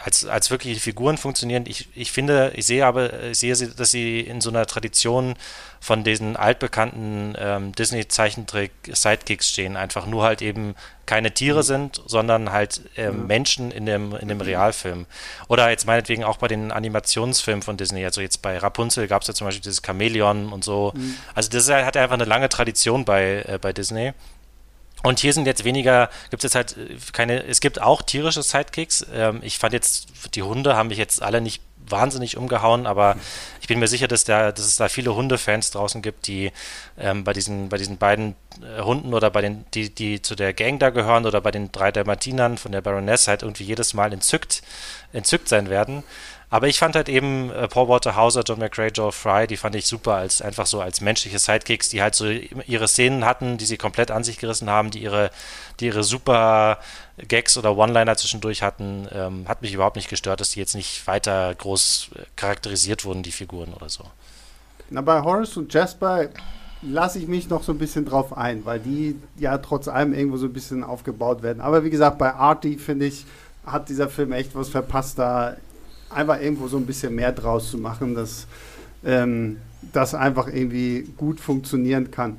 als, 0.03 0.25
als 0.25 0.51
wirkliche 0.51 0.81
Figuren 0.81 1.17
funktionieren. 1.17 1.63
Ich, 1.65 1.87
ich 1.95 2.11
finde, 2.11 2.51
ich 2.55 2.65
sehe 2.65 2.85
aber, 2.85 3.23
ich 3.23 3.39
sehe, 3.39 3.55
dass 3.55 3.91
sie 3.91 4.19
in 4.19 4.41
so 4.41 4.49
einer 4.49 4.65
Tradition 4.65 5.35
von 5.79 6.03
diesen 6.03 6.35
altbekannten 6.35 7.35
ähm, 7.39 7.71
Disney-Zeichentrick-Sidekicks 7.73 9.49
stehen. 9.49 9.77
Einfach 9.77 10.05
nur 10.05 10.23
halt 10.23 10.41
eben 10.41 10.75
keine 11.05 11.33
Tiere 11.33 11.59
mhm. 11.59 11.63
sind, 11.63 12.01
sondern 12.05 12.51
halt 12.51 12.81
ähm, 12.97 13.21
mhm. 13.21 13.27
Menschen 13.27 13.71
in 13.71 13.85
dem, 13.85 14.13
in 14.15 14.27
dem 14.27 14.41
Realfilm. 14.41 15.05
Oder 15.47 15.69
jetzt 15.69 15.87
meinetwegen 15.87 16.25
auch 16.25 16.37
bei 16.37 16.49
den 16.49 16.71
Animationsfilmen 16.71 17.61
von 17.61 17.77
Disney. 17.77 18.03
Also 18.03 18.19
jetzt 18.19 18.41
bei 18.41 18.57
Rapunzel 18.57 19.07
gab 19.07 19.21
es 19.21 19.29
ja 19.29 19.33
zum 19.33 19.47
Beispiel 19.47 19.61
dieses 19.61 19.81
Chamäleon 19.85 20.51
und 20.51 20.65
so. 20.65 20.91
Mhm. 20.95 21.15
Also 21.33 21.49
das 21.49 21.69
hat 21.69 21.95
einfach 21.95 22.15
eine 22.15 22.25
lange 22.25 22.49
Tradition 22.49 23.05
bei, 23.05 23.45
äh, 23.47 23.57
bei 23.61 23.71
Disney. 23.71 24.13
Und 25.03 25.19
hier 25.19 25.33
sind 25.33 25.45
jetzt 25.45 25.65
weniger, 25.65 26.09
gibt 26.29 26.43
es 26.43 26.53
jetzt 26.53 26.55
halt 26.55 26.77
äh, 26.77 26.97
keine, 27.11 27.43
es 27.43 27.59
gibt 27.59 27.81
auch 27.81 28.01
tierische 28.01 28.41
Sidekicks. 28.41 29.05
Ähm, 29.13 29.41
ich 29.43 29.59
fand 29.59 29.73
jetzt, 29.73 30.07
die 30.33 30.41
Hunde 30.41 30.75
haben 30.75 30.87
mich 30.87 30.97
jetzt 30.97 31.21
alle 31.21 31.41
nicht 31.41 31.61
wahnsinnig 31.85 32.37
umgehauen, 32.37 32.87
aber 32.87 33.17
ich 33.59 33.67
bin 33.67 33.79
mir 33.79 33.87
sicher, 33.87 34.07
dass, 34.07 34.23
da, 34.23 34.51
dass 34.51 34.65
es 34.65 34.77
da 34.77 34.87
viele 34.87 35.15
Hundefans 35.15 35.71
draußen 35.71 36.01
gibt, 36.01 36.27
die 36.27 36.51
ähm, 36.97 37.25
bei, 37.25 37.33
diesen, 37.33 37.69
bei 37.69 37.77
diesen 37.77 37.97
beiden 37.97 38.35
äh, 38.61 38.81
Hunden 38.81 39.13
oder 39.13 39.29
bei 39.29 39.41
den, 39.41 39.65
die, 39.73 39.93
die 39.93 40.21
zu 40.21 40.35
der 40.35 40.53
Gang 40.53 40.79
da 40.79 40.89
gehören 40.89 41.25
oder 41.25 41.41
bei 41.41 41.51
den 41.51 41.71
drei 41.71 41.91
Dalmatinern 41.91 42.57
von 42.57 42.71
der 42.71 42.81
Baroness 42.81 43.27
halt 43.27 43.43
irgendwie 43.43 43.63
jedes 43.65 43.93
Mal 43.93 44.13
entzückt, 44.13 44.63
entzückt 45.11 45.49
sein 45.49 45.69
werden. 45.69 46.03
Aber 46.53 46.67
ich 46.67 46.77
fand 46.77 46.95
halt 46.95 47.09
eben 47.09 47.49
äh, 47.49 47.67
Paul 47.67 47.87
Walter 47.87 48.15
Hauser, 48.15 48.43
John 48.45 48.59
McRae, 48.59 48.89
Joe 48.89 49.11
Fry, 49.11 49.47
die 49.47 49.57
fand 49.57 49.73
ich 49.73 49.87
super 49.87 50.13
als 50.13 50.39
einfach 50.39 50.67
so 50.67 50.81
als 50.81 51.01
menschliche 51.01 51.39
Sidekicks, 51.39 51.89
die 51.89 52.03
halt 52.03 52.13
so 52.13 52.27
ihre 52.27 52.87
Szenen 52.87 53.25
hatten, 53.25 53.57
die 53.57 53.65
sie 53.65 53.77
komplett 53.77 54.11
an 54.11 54.23
sich 54.23 54.37
gerissen 54.37 54.69
haben, 54.69 54.91
die 54.91 55.01
ihre, 55.01 55.31
die 55.79 55.87
ihre 55.87 56.03
super 56.03 56.77
Gags 57.27 57.57
oder 57.57 57.75
One-Liner 57.75 58.17
zwischendurch 58.17 58.61
hatten. 58.61 59.07
Ähm, 59.11 59.47
hat 59.47 59.63
mich 59.63 59.73
überhaupt 59.73 59.95
nicht 59.95 60.11
gestört, 60.11 60.41
dass 60.41 60.51
die 60.51 60.59
jetzt 60.59 60.75
nicht 60.75 61.07
weiter 61.07 61.55
groß 61.55 62.09
äh, 62.13 62.19
charakterisiert 62.35 63.03
wurden, 63.03 63.23
die 63.23 63.31
Figuren 63.31 63.73
oder 63.73 63.89
so. 63.89 64.03
Na, 64.91 65.01
bei 65.01 65.23
Horace 65.23 65.57
und 65.57 65.73
Jasper 65.73 66.29
lasse 66.83 67.17
ich 67.17 67.27
mich 67.27 67.49
noch 67.49 67.63
so 67.63 67.71
ein 67.71 67.79
bisschen 67.79 68.05
drauf 68.05 68.37
ein, 68.37 68.63
weil 68.63 68.79
die 68.79 69.19
ja 69.39 69.57
trotz 69.57 69.87
allem 69.87 70.13
irgendwo 70.13 70.37
so 70.37 70.45
ein 70.45 70.53
bisschen 70.53 70.83
aufgebaut 70.83 71.41
werden. 71.41 71.61
Aber 71.61 71.83
wie 71.83 71.89
gesagt, 71.89 72.19
bei 72.19 72.31
Artie 72.31 72.77
finde 72.77 73.07
ich, 73.07 73.25
hat 73.65 73.89
dieser 73.89 74.07
Film 74.07 74.33
echt 74.33 74.53
was 74.53 74.69
verpasst, 74.69 75.17
da 75.17 75.57
einfach 76.13 76.41
irgendwo 76.41 76.67
so 76.67 76.77
ein 76.77 76.85
bisschen 76.85 77.15
mehr 77.15 77.31
draus 77.31 77.69
zu 77.69 77.77
machen, 77.77 78.15
dass 78.15 78.47
ähm, 79.03 79.57
das 79.91 80.15
einfach 80.15 80.47
irgendwie 80.47 81.07
gut 81.17 81.39
funktionieren 81.39 82.11
kann. 82.11 82.37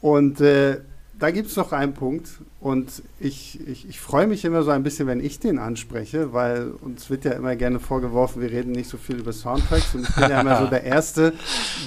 Und 0.00 0.40
äh, 0.40 0.78
da 1.18 1.30
gibt 1.30 1.48
es 1.48 1.56
noch 1.56 1.72
einen 1.72 1.94
Punkt 1.94 2.28
und 2.60 3.02
ich, 3.20 3.60
ich, 3.68 3.88
ich 3.88 4.00
freue 4.00 4.26
mich 4.26 4.44
immer 4.44 4.62
so 4.62 4.70
ein 4.70 4.82
bisschen, 4.82 5.06
wenn 5.06 5.20
ich 5.20 5.38
den 5.38 5.58
anspreche, 5.58 6.32
weil 6.32 6.72
uns 6.80 7.08
wird 7.08 7.24
ja 7.24 7.32
immer 7.32 7.56
gerne 7.56 7.78
vorgeworfen, 7.78 8.42
wir 8.42 8.50
reden 8.50 8.72
nicht 8.72 8.90
so 8.90 8.96
viel 8.96 9.16
über 9.16 9.32
Soundtracks 9.32 9.94
und 9.94 10.08
ich 10.08 10.14
bin 10.14 10.28
ja 10.28 10.40
immer 10.40 10.58
so 10.58 10.66
der 10.66 10.82
Erste, 10.84 11.32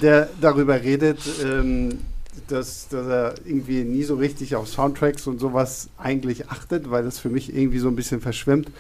der 0.01 0.29
darüber 0.39 0.81
redet, 0.81 1.19
ähm, 1.43 1.99
dass, 2.47 2.87
dass 2.87 3.07
er 3.07 3.35
irgendwie 3.45 3.83
nie 3.83 4.03
so 4.03 4.15
richtig 4.15 4.55
auf 4.55 4.67
Soundtracks 4.67 5.27
und 5.27 5.39
sowas 5.39 5.89
eigentlich 5.97 6.49
achtet, 6.49 6.89
weil 6.89 7.03
das 7.03 7.19
für 7.19 7.29
mich 7.29 7.55
irgendwie 7.55 7.79
so 7.79 7.89
ein 7.89 7.95
bisschen 7.95 8.21
verschwimmt. 8.21 8.71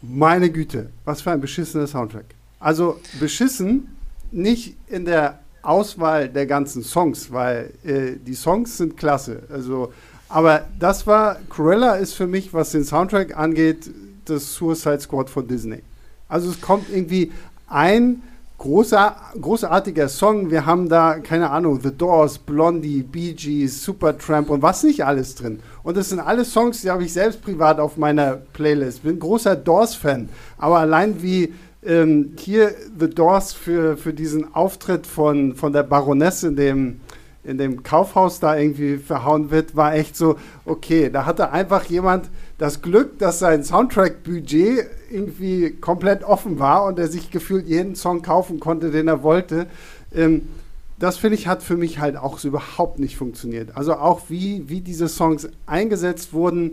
Meine 0.00 0.50
Güte, 0.50 0.90
was 1.04 1.22
für 1.22 1.32
ein 1.32 1.40
beschissener 1.40 1.86
Soundtrack. 1.86 2.26
Also 2.60 3.00
beschissen 3.18 3.96
nicht 4.30 4.76
in 4.88 5.04
der 5.04 5.40
Auswahl 5.62 6.28
der 6.28 6.46
ganzen 6.46 6.82
Songs, 6.82 7.32
weil 7.32 7.72
äh, 7.84 8.12
die 8.24 8.34
Songs 8.34 8.78
sind 8.78 8.96
klasse. 8.96 9.42
Also, 9.50 9.92
aber 10.28 10.66
das 10.78 11.06
war, 11.06 11.38
Cruella 11.48 11.96
ist 11.96 12.14
für 12.14 12.26
mich, 12.26 12.52
was 12.52 12.70
den 12.70 12.84
Soundtrack 12.84 13.36
angeht, 13.36 13.90
das 14.24 14.54
Suicide 14.54 15.00
Squad 15.00 15.30
von 15.30 15.46
Disney. 15.46 15.82
Also 16.28 16.50
es 16.50 16.60
kommt 16.60 16.90
irgendwie 16.90 17.32
ein 17.66 18.22
großer, 18.58 19.16
großartiger 19.40 20.08
Song. 20.08 20.50
Wir 20.50 20.66
haben 20.66 20.88
da, 20.88 21.20
keine 21.20 21.50
Ahnung, 21.50 21.80
The 21.80 21.96
Doors, 21.96 22.38
Blondie, 22.38 23.02
Bee 23.02 23.32
Gees, 23.32 23.82
Supertramp 23.84 24.50
und 24.50 24.62
was 24.62 24.82
nicht 24.82 25.04
alles 25.04 25.36
drin. 25.36 25.60
Und 25.84 25.96
das 25.96 26.10
sind 26.10 26.20
alles 26.20 26.52
Songs, 26.52 26.82
die 26.82 26.90
habe 26.90 27.04
ich 27.04 27.12
selbst 27.12 27.40
privat 27.40 27.78
auf 27.78 27.96
meiner 27.96 28.36
Playlist. 28.36 29.04
Bin 29.04 29.18
großer 29.18 29.56
Doors-Fan. 29.56 30.28
Aber 30.58 30.78
allein 30.78 31.22
wie 31.22 31.54
ähm, 31.84 32.34
hier 32.36 32.74
The 32.98 33.08
Doors 33.08 33.52
für, 33.52 33.96
für 33.96 34.12
diesen 34.12 34.54
Auftritt 34.54 35.06
von, 35.06 35.54
von 35.54 35.72
der 35.72 35.84
Baroness 35.84 36.42
in 36.42 36.56
dem, 36.56 37.00
in 37.44 37.58
dem 37.58 37.84
Kaufhaus 37.84 38.40
da 38.40 38.56
irgendwie 38.56 38.98
verhauen 38.98 39.52
wird, 39.52 39.76
war 39.76 39.94
echt 39.94 40.16
so, 40.16 40.36
okay, 40.64 41.08
da 41.10 41.24
hatte 41.24 41.52
einfach 41.52 41.84
jemand 41.84 42.28
das 42.58 42.82
Glück, 42.82 43.18
dass 43.18 43.38
sein 43.38 43.62
Soundtrack-Budget 43.62 44.86
irgendwie 45.10 45.70
komplett 45.70 46.24
offen 46.24 46.58
war 46.58 46.84
und 46.84 46.98
er 46.98 47.08
sich 47.08 47.30
gefühlt 47.30 47.66
jeden 47.66 47.94
Song 47.94 48.22
kaufen 48.22 48.58
konnte, 48.60 48.90
den 48.90 49.08
er 49.08 49.22
wollte. 49.22 49.66
Ähm, 50.14 50.48
das 50.98 51.16
finde 51.16 51.36
ich 51.36 51.46
hat 51.46 51.62
für 51.62 51.76
mich 51.76 52.00
halt 52.00 52.16
auch 52.16 52.38
so 52.38 52.48
überhaupt 52.48 52.98
nicht 52.98 53.16
funktioniert. 53.16 53.76
Also 53.76 53.94
auch 53.94 54.22
wie, 54.28 54.68
wie 54.68 54.80
diese 54.80 55.08
Songs 55.08 55.48
eingesetzt 55.66 56.32
wurden, 56.32 56.72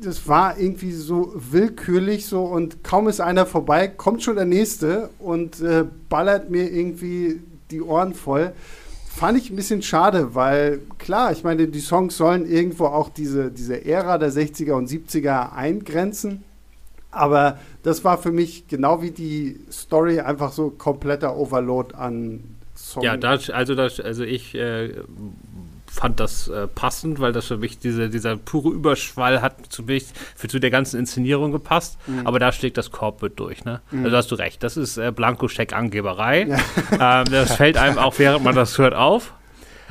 das 0.00 0.28
war 0.28 0.58
irgendwie 0.58 0.92
so 0.92 1.32
willkürlich 1.34 2.26
so 2.26 2.44
und 2.44 2.84
kaum 2.84 3.08
ist 3.08 3.20
einer 3.20 3.46
vorbei, 3.46 3.88
kommt 3.88 4.22
schon 4.22 4.36
der 4.36 4.44
nächste 4.44 5.10
und 5.18 5.60
äh, 5.60 5.84
ballert 6.08 6.50
mir 6.50 6.70
irgendwie 6.70 7.40
die 7.70 7.82
Ohren 7.82 8.14
voll. 8.14 8.52
Fand 9.14 9.38
ich 9.38 9.50
ein 9.50 9.56
bisschen 9.56 9.82
schade, 9.82 10.34
weil 10.34 10.80
klar, 10.98 11.32
ich 11.32 11.44
meine, 11.44 11.68
die 11.68 11.80
Songs 11.80 12.16
sollen 12.16 12.50
irgendwo 12.50 12.86
auch 12.86 13.08
diese, 13.08 13.50
diese 13.50 13.84
Ära 13.84 14.18
der 14.18 14.32
60er 14.32 14.72
und 14.72 14.88
70er 14.88 15.52
eingrenzen. 15.52 16.42
Aber 17.10 17.58
das 17.82 18.04
war 18.04 18.16
für 18.16 18.32
mich 18.32 18.66
genau 18.68 19.02
wie 19.02 19.10
die 19.10 19.60
Story 19.70 20.20
einfach 20.20 20.50
so 20.50 20.70
kompletter 20.70 21.36
Overload 21.36 21.94
an 21.94 22.42
Songs. 22.74 23.04
Ja, 23.04 23.16
das, 23.16 23.50
also, 23.50 23.74
das, 23.74 24.00
also 24.00 24.24
ich 24.24 24.54
äh, 24.54 24.94
fand 25.92 26.20
das 26.20 26.48
äh, 26.48 26.66
passend, 26.66 27.20
weil 27.20 27.32
das 27.32 27.46
für 27.46 27.58
mich 27.58 27.78
diese, 27.78 28.08
dieser 28.08 28.36
pure 28.36 28.70
Überschwall 28.70 29.42
hat 29.42 29.66
zu 29.68 29.82
mich 29.82 30.06
für 30.34 30.48
zu 30.48 30.58
der 30.58 30.70
ganzen 30.70 30.98
Inszenierung 30.98 31.52
gepasst. 31.52 31.98
Mhm. 32.06 32.26
Aber 32.26 32.38
da 32.38 32.50
schlägt 32.50 32.78
das 32.78 32.90
Corporate 32.90 33.36
durch. 33.36 33.64
Ne? 33.64 33.82
Mhm. 33.90 34.04
Also 34.04 34.16
hast 34.16 34.30
du 34.30 34.34
recht. 34.36 34.62
Das 34.62 34.76
ist 34.76 34.96
äh, 34.96 35.12
Blankoscheck-Angeberei. 35.12 36.46
Ja. 36.46 37.20
Ähm, 37.20 37.30
das 37.30 37.56
fällt 37.56 37.76
einem 37.76 37.98
auch, 37.98 38.18
während 38.18 38.42
man 38.42 38.54
das 38.54 38.78
hört, 38.78 38.94
auf. 38.94 39.34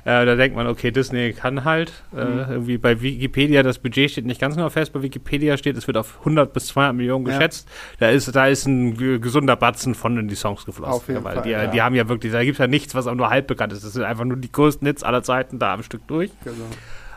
Äh, 0.03 0.25
da 0.25 0.35
denkt 0.35 0.55
man, 0.55 0.67
okay, 0.67 0.91
Disney 0.91 1.33
kann 1.33 1.63
halt. 1.63 2.03
Äh, 2.15 2.25
mhm. 2.25 2.39
Irgendwie 2.49 2.77
bei 2.77 3.01
Wikipedia, 3.01 3.63
das 3.63 3.79
Budget 3.79 4.11
steht 4.11 4.25
nicht 4.25 4.41
ganz 4.41 4.55
genau 4.55 4.69
fest. 4.69 4.93
Bei 4.93 5.01
Wikipedia 5.01 5.57
steht, 5.57 5.77
es 5.77 5.87
wird 5.87 5.97
auf 5.97 6.19
100 6.19 6.53
bis 6.53 6.67
200 6.67 6.95
Millionen 6.95 7.25
geschätzt. 7.25 7.67
Ja. 7.69 8.07
Da, 8.07 8.09
ist, 8.09 8.35
da 8.35 8.47
ist 8.47 8.65
ein 8.65 8.97
gesunder 9.21 9.55
Batzen 9.55 9.95
von 9.95 10.17
in 10.17 10.27
die 10.27 10.35
Songs 10.35 10.65
geflossen. 10.65 10.93
Auf 10.93 11.07
jeden 11.07 11.23
weil 11.23 11.35
Fall, 11.35 11.43
die, 11.43 11.49
ja. 11.51 11.67
die 11.67 11.81
haben 11.81 11.95
ja 11.95 12.09
wirklich, 12.09 12.31
da 12.31 12.43
gibt 12.43 12.55
es 12.55 12.59
ja 12.59 12.67
nichts, 12.67 12.95
was 12.95 13.07
auch 13.07 13.15
nur 13.15 13.29
halb 13.29 13.47
bekannt 13.47 13.73
ist. 13.73 13.85
Das 13.85 13.93
sind 13.93 14.03
einfach 14.03 14.25
nur 14.25 14.37
die 14.37 14.51
größten 14.51 14.87
Hits 14.87 15.03
aller 15.03 15.23
Zeiten 15.23 15.59
da 15.59 15.73
am 15.73 15.83
Stück 15.83 16.07
durch. 16.07 16.31
Genau. 16.43 16.55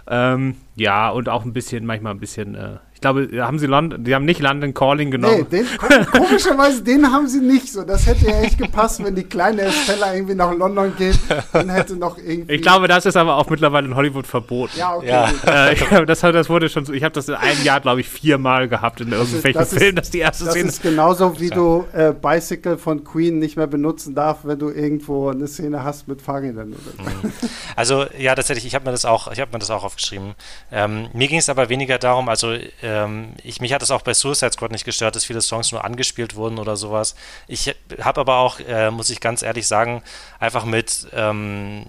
Ähm, 0.07 0.57
ja, 0.77 1.09
und 1.09 1.29
auch 1.29 1.44
ein 1.44 1.53
bisschen, 1.53 1.87
manchmal 1.87 2.12
ein 2.12 2.20
bisschen, 2.20 2.55
äh, 2.55 2.77
glaube, 3.05 3.29
haben 3.38 3.59
sie 3.59 3.67
London, 3.67 4.03
die 4.03 4.14
haben 4.14 4.25
nicht 4.25 4.40
London 4.40 4.73
Calling 4.73 5.11
genommen. 5.11 5.47
Nee, 5.51 5.62
den, 5.62 6.07
komischerweise, 6.11 6.83
den 6.83 7.12
haben 7.12 7.29
sie 7.29 7.40
nicht 7.40 7.71
so. 7.71 7.83
Das 7.83 8.07
hätte 8.07 8.27
ja 8.27 8.40
echt 8.40 8.57
gepasst, 8.57 9.05
wenn 9.05 9.14
die 9.14 9.25
kleine 9.25 9.62
Estella 9.62 10.14
irgendwie 10.14 10.35
nach 10.35 10.55
London 10.55 10.95
geht, 10.97 11.19
dann 11.53 11.69
hätte 11.69 11.97
noch 11.97 12.17
irgendwie. 12.17 12.55
Ich 12.55 12.62
glaube, 12.62 12.88
das 12.88 13.05
ist 13.05 13.17
aber 13.17 13.37
auch 13.37 13.51
mittlerweile 13.51 13.87
in 13.87 13.95
Hollywood 13.95 14.27
verboten. 14.27 14.79
Ja, 14.79 14.96
okay. 14.96 15.09
Ja. 15.09 15.69
Äh, 15.69 16.07
das, 16.07 16.21
das 16.21 16.48
wurde 16.48 16.71
schon 16.71 16.87
so, 16.87 16.94
ich 16.94 17.05
habe 17.05 17.13
das 17.13 17.29
in 17.29 17.35
einem 17.35 17.63
Jahr, 17.63 17.81
glaube 17.81 18.00
ich, 18.00 18.09
viermal 18.09 18.69
gehabt 18.69 19.02
in 19.02 19.13
irgendwelchen 19.13 19.52
das 19.52 19.73
ist, 19.73 19.79
Filmen, 19.79 19.96
dass 19.96 20.11
die 20.11 20.21
erste 20.21 20.44
das 20.44 20.55
Szene. 20.55 20.67
Das 20.67 20.77
ist 20.77 20.83
genauso, 20.83 21.38
wie 21.38 21.50
du 21.50 21.85
äh, 21.92 22.13
Bicycle 22.13 22.79
von 22.79 23.05
Queen 23.05 23.38
nicht 23.38 23.57
mehr 23.57 23.67
benutzen 23.67 24.15
darfst, 24.15 24.46
wenn 24.46 24.59
du 24.59 24.71
irgendwo 24.71 25.29
eine 25.29 25.46
Szene 25.46 25.85
hast 25.85 26.09
mit 26.09 26.23
Fahrrädern. 26.23 26.71
Mhm. 26.71 27.33
Also, 27.77 28.07
ja, 28.19 28.35
tatsächlich, 28.35 28.67
ich 28.67 28.75
habe 28.75 28.87
mir 28.87 28.92
das 28.92 29.05
auch, 29.05 29.31
ich 29.31 29.40
habe 29.40 29.52
mir 29.52 29.59
das 29.59 29.71
auch 29.71 29.85
aufgeschrieben. 29.85 30.35
Ähm, 30.73 31.09
mir 31.13 31.29
ging 31.29 31.38
es 31.38 31.50
aber 31.50 31.69
weniger 31.69 31.98
darum, 31.98 32.29
also 32.29 32.55
ähm, 32.95 33.35
ich, 33.42 33.61
mich 33.61 33.73
hat 33.73 33.83
es 33.83 33.90
auch 33.90 34.03
bei 34.03 34.15
Suicide 34.15 34.53
Squad 34.53 34.71
nicht 34.71 34.85
gestört, 34.85 35.17
dass 35.17 35.25
viele 35.25 35.40
Songs 35.40 35.73
nur 35.73 35.85
angespielt 35.85 36.37
wurden 36.37 36.59
oder 36.59 36.77
sowas. 36.77 37.15
Ich 37.49 37.75
habe 38.01 38.21
aber 38.21 38.37
auch, 38.37 38.61
äh, 38.61 38.90
muss 38.90 39.11
ich 39.11 39.21
ganz 39.21 39.42
ehrlich 39.42 39.67
sagen, 39.67 40.03
einfach 40.38 40.65
mit 40.65 41.09
ähm, 41.13 41.87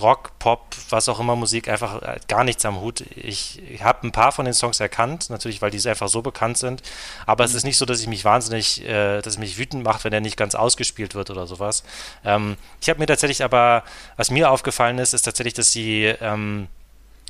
Rock, 0.00 0.38
Pop, 0.38 0.74
was 0.90 1.08
auch 1.08 1.20
immer 1.20 1.36
Musik 1.36 1.68
einfach 1.68 2.02
äh, 2.02 2.18
gar 2.26 2.44
nichts 2.44 2.64
am 2.64 2.80
Hut. 2.80 3.04
Ich, 3.14 3.62
ich 3.70 3.82
habe 3.82 4.06
ein 4.06 4.12
paar 4.12 4.32
von 4.32 4.44
den 4.44 4.54
Songs 4.54 4.80
erkannt, 4.80 5.30
natürlich, 5.30 5.62
weil 5.62 5.70
diese 5.70 5.90
einfach 5.90 6.08
so 6.08 6.22
bekannt 6.22 6.58
sind. 6.58 6.82
Aber 7.26 7.44
mhm. 7.44 7.50
es 7.50 7.54
ist 7.54 7.64
nicht 7.64 7.78
so, 7.78 7.84
dass 7.84 8.00
ich 8.00 8.08
mich 8.08 8.24
wahnsinnig, 8.24 8.84
äh, 8.84 9.20
dass 9.22 9.34
es 9.34 9.38
mich 9.38 9.58
wütend 9.58 9.84
macht, 9.84 10.04
wenn 10.04 10.12
er 10.12 10.20
nicht 10.20 10.36
ganz 10.36 10.54
ausgespielt 10.54 11.14
wird 11.14 11.30
oder 11.30 11.46
sowas. 11.46 11.84
Ähm, 12.24 12.56
ich 12.80 12.88
habe 12.88 12.98
mir 12.98 13.06
tatsächlich 13.06 13.44
aber, 13.44 13.84
was 14.16 14.30
mir 14.30 14.50
aufgefallen 14.50 14.98
ist, 14.98 15.14
ist 15.14 15.22
tatsächlich, 15.22 15.54
dass 15.54 15.70
sie, 15.70 16.04
ähm, 16.20 16.68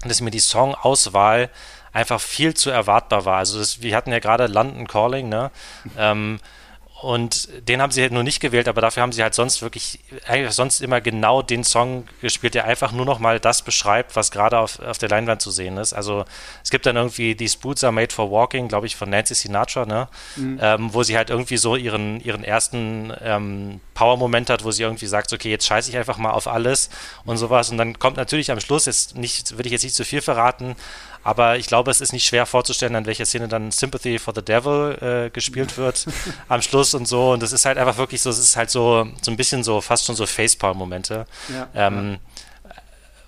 dass 0.04 0.20
mir 0.20 0.30
die 0.30 0.38
Songauswahl 0.38 1.50
einfach 1.98 2.20
viel 2.20 2.54
zu 2.54 2.70
erwartbar 2.70 3.24
war. 3.24 3.38
Also 3.38 3.58
das, 3.58 3.82
wir 3.82 3.94
hatten 3.96 4.12
ja 4.12 4.20
gerade 4.20 4.46
London 4.46 4.86
Calling, 4.86 5.28
ne? 5.28 5.50
ähm, 5.98 6.38
und 7.00 7.48
den 7.68 7.80
haben 7.80 7.92
sie 7.92 8.02
halt 8.02 8.10
nur 8.10 8.24
nicht 8.24 8.40
gewählt, 8.40 8.66
aber 8.66 8.80
dafür 8.80 9.04
haben 9.04 9.12
sie 9.12 9.22
halt 9.22 9.32
sonst 9.32 9.62
wirklich, 9.62 10.00
eigentlich 10.26 10.52
sonst 10.52 10.80
immer 10.80 11.00
genau 11.00 11.42
den 11.42 11.62
Song 11.62 12.08
gespielt, 12.20 12.54
der 12.54 12.64
einfach 12.64 12.90
nur 12.90 13.06
noch 13.06 13.20
mal 13.20 13.38
das 13.38 13.62
beschreibt, 13.62 14.16
was 14.16 14.32
gerade 14.32 14.58
auf, 14.58 14.80
auf 14.80 14.98
der 14.98 15.08
Leinwand 15.08 15.40
zu 15.40 15.52
sehen 15.52 15.76
ist. 15.76 15.92
Also 15.92 16.24
es 16.64 16.70
gibt 16.70 16.86
dann 16.86 16.96
irgendwie 16.96 17.36
These 17.36 17.58
Boots 17.58 17.84
are 17.84 17.92
made 17.92 18.12
for 18.12 18.32
walking, 18.32 18.66
glaube 18.66 18.88
ich, 18.88 18.96
von 18.96 19.10
Nancy 19.10 19.36
Sinatra, 19.36 19.86
ne? 19.86 20.08
Mhm. 20.34 20.58
Ähm, 20.60 20.92
wo 20.92 21.04
sie 21.04 21.16
halt 21.16 21.30
irgendwie 21.30 21.56
so 21.56 21.76
ihren, 21.76 22.20
ihren 22.20 22.42
ersten 22.42 23.12
ähm, 23.22 23.80
Power-Moment 23.94 24.50
hat, 24.50 24.64
wo 24.64 24.72
sie 24.72 24.82
irgendwie 24.82 25.06
sagt, 25.06 25.32
okay, 25.32 25.50
jetzt 25.50 25.66
scheiße 25.68 25.90
ich 25.90 25.96
einfach 25.96 26.18
mal 26.18 26.32
auf 26.32 26.48
alles 26.48 26.90
und 27.24 27.36
sowas. 27.36 27.70
Und 27.70 27.78
dann 27.78 28.00
kommt 28.00 28.16
natürlich 28.16 28.50
am 28.50 28.58
Schluss, 28.58 28.86
jetzt 28.86 29.16
nicht, 29.16 29.56
will 29.56 29.66
ich 29.66 29.72
jetzt 29.72 29.84
nicht 29.84 29.94
zu 29.94 30.04
viel 30.04 30.20
verraten, 30.20 30.74
aber 31.22 31.56
ich 31.56 31.66
glaube, 31.66 31.90
es 31.90 32.00
ist 32.00 32.12
nicht 32.12 32.26
schwer 32.26 32.46
vorzustellen, 32.46 32.94
an 32.94 33.06
welcher 33.06 33.26
Szene 33.26 33.48
dann 33.48 33.70
Sympathy 33.70 34.18
for 34.18 34.34
the 34.34 34.42
Devil 34.42 35.26
äh, 35.26 35.30
gespielt 35.30 35.76
wird 35.76 36.06
am 36.48 36.62
Schluss 36.62 36.94
und 36.94 37.06
so. 37.06 37.32
Und 37.32 37.42
das 37.42 37.52
ist 37.52 37.64
halt 37.64 37.78
einfach 37.78 37.96
wirklich 37.98 38.22
so, 38.22 38.30
es 38.30 38.38
ist 38.38 38.56
halt 38.56 38.70
so, 38.70 39.06
so 39.20 39.30
ein 39.30 39.36
bisschen 39.36 39.64
so, 39.64 39.80
fast 39.80 40.06
schon 40.06 40.16
so 40.16 40.26
Facepalm-Momente. 40.26 41.26
Ja, 41.52 41.68
ähm. 41.74 42.18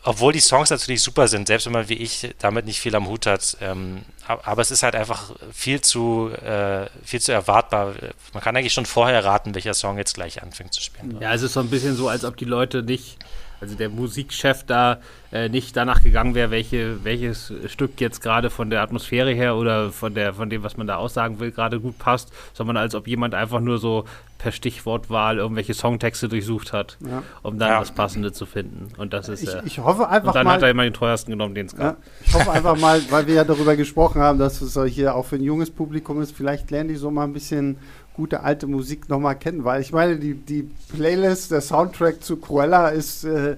Obwohl 0.03 0.33
die 0.33 0.41
Songs 0.41 0.71
natürlich 0.71 1.03
super 1.03 1.29
sind, 1.29 1.47
selbst 1.47 1.67
wenn 1.67 1.75
man 1.75 1.91
wie 1.91 1.95
ich 1.95 2.35
damit 2.39 2.65
nicht 2.65 2.81
viel 2.81 2.97
am 2.97 3.07
Hut 3.07 3.27
hat. 3.27 3.59
Ähm, 3.61 4.03
aber 4.27 4.63
es 4.63 4.71
ist 4.71 4.83
halt 4.83 4.95
einfach 4.95 5.33
viel 5.53 5.83
zu, 5.83 6.31
äh, 6.43 6.87
viel 7.05 7.21
zu 7.21 7.33
erwartbar. 7.33 7.93
Man 8.33 8.43
kann 8.43 8.57
eigentlich 8.57 8.73
schon 8.73 8.87
vorher 8.87 9.23
raten, 9.25 9.55
welcher 9.55 9.75
Song 9.75 9.99
jetzt 9.99 10.15
gleich 10.15 10.43
anfängt 10.43 10.73
zu 10.73 10.81
spielen. 10.81 11.19
Ja, 11.21 11.35
es 11.35 11.43
ist 11.43 11.53
so 11.53 11.61
ein 11.61 11.69
bisschen 11.69 11.97
so, 11.97 12.09
als 12.09 12.25
ob 12.25 12.39
die 12.39 12.47
Leute 12.47 12.83
nicht 12.83 13.19
also 13.61 13.75
der 13.77 13.89
Musikchef 13.89 14.65
da 14.65 15.01
äh, 15.33 15.49
nicht 15.49 15.77
danach 15.77 16.03
gegangen 16.03 16.35
wäre, 16.35 16.51
welche, 16.51 17.05
welches 17.05 17.53
Stück 17.67 18.01
jetzt 18.01 18.21
gerade 18.21 18.51
von 18.51 18.71
der 18.71 18.83
Atmosphäre 18.83 19.33
her 19.33 19.57
oder 19.57 19.91
von, 19.91 20.15
der, 20.15 20.35
von 20.35 20.51
dem, 20.51 20.63
was 20.63 20.77
man 20.77 20.87
da 20.87 20.97
aussagen 20.97 21.41
will, 21.41 21.53
gerade 21.53 21.81
gut 21.81 21.99
passt, 21.99 22.33
sondern 22.53 22.77
als 22.77 22.95
ob 22.95 23.07
jemand 23.07 23.35
einfach 23.35 23.61
nur 23.61 23.79
so 23.79 24.05
per 24.41 24.53
Stichwortwahl 24.53 25.37
irgendwelche 25.37 25.75
Songtexte 25.75 26.29
durchsucht 26.29 26.73
hat, 26.73 26.97
ja. 27.01 27.23
um 27.43 27.59
dann 27.59 27.69
ja. 27.69 27.81
das 27.81 27.93
Passende 27.93 28.33
zu 28.33 28.47
finden. 28.47 28.89
Und 28.97 29.13
das 29.13 29.29
ist. 29.29 29.43
Ich, 29.43 29.55
äh, 29.55 29.61
ich 29.67 29.79
hoffe 29.79 30.09
einfach 30.09 30.29
und 30.29 30.35
dann 30.35 30.47
mal, 30.47 30.55
hat 30.55 30.63
er 30.63 30.71
immer 30.71 30.85
den 30.85 30.95
teuersten 30.95 31.31
genommen, 31.31 31.55
den 31.55 31.67
es 31.67 31.77
gab. 31.77 31.99
Ja, 31.99 32.03
ich 32.25 32.35
hoffe 32.35 32.51
einfach 32.51 32.79
mal, 32.79 33.03
weil 33.11 33.27
wir 33.27 33.35
ja 33.35 33.45
darüber 33.45 33.77
gesprochen 33.77 34.23
haben, 34.23 34.39
dass 34.39 34.63
es 34.63 34.79
hier 34.93 35.15
auch 35.15 35.27
für 35.27 35.37
ein 35.37 35.43
junges 35.43 35.71
Publikum 35.71 36.23
ist, 36.23 36.35
vielleicht 36.35 36.71
lernen 36.71 36.89
die 36.89 36.97
so 36.97 37.11
mal 37.11 37.25
ein 37.25 37.35
bisschen 37.35 37.77
gute 38.15 38.43
alte 38.43 38.67
Musik 38.67 39.09
nochmal 39.09 39.37
kennen, 39.37 39.65
weil 39.65 39.81
ich 39.81 39.93
meine, 39.93 40.17
die, 40.17 40.35
die 40.35 40.71
Playlist, 40.95 41.51
der 41.51 41.61
Soundtrack 41.61 42.23
zu 42.23 42.37
Cruella 42.37 42.89
ist 42.89 43.25
äh, 43.25 43.57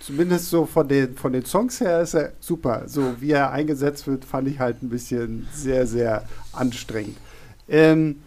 zumindest 0.00 0.50
so 0.50 0.66
von 0.66 0.86
den, 0.86 1.16
von 1.16 1.32
den 1.32 1.44
Songs 1.44 1.80
her 1.80 2.02
ist 2.02 2.14
er 2.14 2.32
super. 2.40 2.82
So 2.86 3.14
wie 3.20 3.32
er 3.32 3.50
eingesetzt 3.50 4.06
wird, 4.06 4.24
fand 4.24 4.48
ich 4.48 4.58
halt 4.58 4.82
ein 4.82 4.90
bisschen 4.90 5.48
sehr, 5.52 5.86
sehr 5.86 6.24
anstrengend. 6.52 7.16
Ähm, 7.68 8.20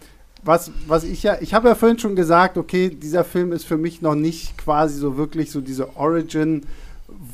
was, 0.44 0.72
was 0.88 1.04
ich 1.04 1.24
ja, 1.24 1.38
ich 1.42 1.54
habe 1.54 1.68
ja 1.68 1.76
vorhin 1.76 2.00
schon 2.00 2.16
gesagt, 2.16 2.58
okay, 2.58 2.90
dieser 2.90 3.24
Film 3.24 3.52
ist 3.52 3.66
für 3.66 3.78
mich 3.78 4.02
noch 4.02 4.16
nicht 4.16 4.58
quasi 4.58 4.98
so 4.98 5.18
wirklich 5.18 5.52
so 5.52 5.62
diese 5.62 5.96
Origin 5.98 6.64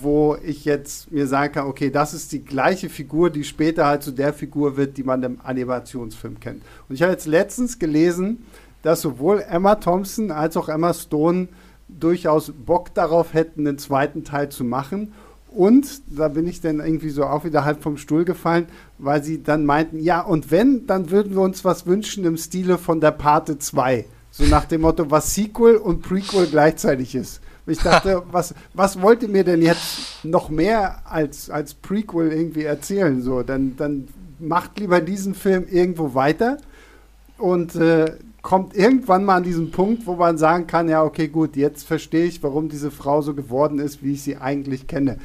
wo 0.01 0.37
ich 0.43 0.65
jetzt 0.65 1.11
mir 1.11 1.27
sagen 1.27 1.53
kann, 1.53 1.67
okay, 1.67 1.89
das 1.89 2.13
ist 2.13 2.31
die 2.31 2.43
gleiche 2.43 2.89
Figur, 2.89 3.29
die 3.29 3.43
später 3.43 3.85
halt 3.85 4.03
zu 4.03 4.11
der 4.11 4.33
Figur 4.33 4.77
wird, 4.77 4.97
die 4.97 5.03
man 5.03 5.23
im 5.23 5.39
Animationsfilm 5.43 6.39
kennt. 6.39 6.61
Und 6.87 6.95
ich 6.95 7.01
habe 7.01 7.11
jetzt 7.11 7.25
letztens 7.27 7.79
gelesen, 7.79 8.45
dass 8.81 9.01
sowohl 9.01 9.41
Emma 9.41 9.75
Thompson 9.75 10.31
als 10.31 10.57
auch 10.57 10.69
Emma 10.69 10.93
Stone 10.93 11.47
durchaus 11.87 12.51
Bock 12.51 12.93
darauf 12.93 13.33
hätten, 13.33 13.67
einen 13.67 13.77
zweiten 13.77 14.23
Teil 14.23 14.49
zu 14.49 14.63
machen. 14.63 15.13
Und 15.49 16.01
da 16.07 16.29
bin 16.29 16.47
ich 16.47 16.61
dann 16.61 16.79
irgendwie 16.79 17.09
so 17.09 17.25
auch 17.25 17.43
wieder 17.43 17.63
halb 17.63 17.83
vom 17.83 17.97
Stuhl 17.97 18.25
gefallen, 18.25 18.65
weil 18.97 19.23
sie 19.23 19.43
dann 19.43 19.65
meinten, 19.65 19.99
ja, 19.99 20.21
und 20.21 20.49
wenn, 20.49 20.87
dann 20.87 21.11
würden 21.11 21.33
wir 21.33 21.41
uns 21.41 21.63
was 21.63 21.85
wünschen 21.85 22.25
im 22.25 22.37
Stile 22.37 22.77
von 22.77 22.99
der 22.99 23.11
Pate 23.11 23.59
2. 23.59 24.05
So 24.31 24.45
nach 24.45 24.65
dem 24.65 24.81
Motto, 24.81 25.11
was 25.11 25.35
Sequel 25.35 25.77
und 25.77 26.01
Prequel 26.01 26.47
gleichzeitig 26.47 27.13
ist. 27.13 27.42
Ich 27.65 27.79
dachte, 27.79 28.23
was, 28.31 28.53
was 28.73 29.01
wollt 29.01 29.23
ihr 29.23 29.29
mir 29.29 29.43
denn 29.43 29.61
jetzt 29.61 30.23
noch 30.23 30.49
mehr 30.49 31.01
als, 31.05 31.49
als 31.49 31.73
Prequel 31.73 32.31
irgendwie 32.31 32.63
erzählen? 32.63 33.21
So, 33.21 33.43
dann, 33.43 33.75
dann 33.77 34.07
macht 34.39 34.79
lieber 34.79 35.01
diesen 35.01 35.35
Film 35.35 35.65
irgendwo 35.69 36.13
weiter 36.13 36.57
und 37.37 37.75
äh, 37.75 38.13
kommt 38.41 38.75
irgendwann 38.75 39.23
mal 39.23 39.37
an 39.37 39.43
diesen 39.43 39.71
Punkt, 39.71 40.05
wo 40.05 40.15
man 40.15 40.37
sagen 40.37 40.67
kann, 40.67 40.89
ja, 40.89 41.03
okay, 41.03 41.29
gut, 41.29 41.55
jetzt 41.55 41.87
verstehe 41.87 42.25
ich, 42.25 42.43
warum 42.43 42.69
diese 42.69 42.91
Frau 42.91 43.21
so 43.21 43.33
geworden 43.33 43.79
ist, 43.79 44.03
wie 44.03 44.13
ich 44.13 44.21
sie 44.21 44.37
eigentlich 44.37 44.85
kenne. 44.87 45.17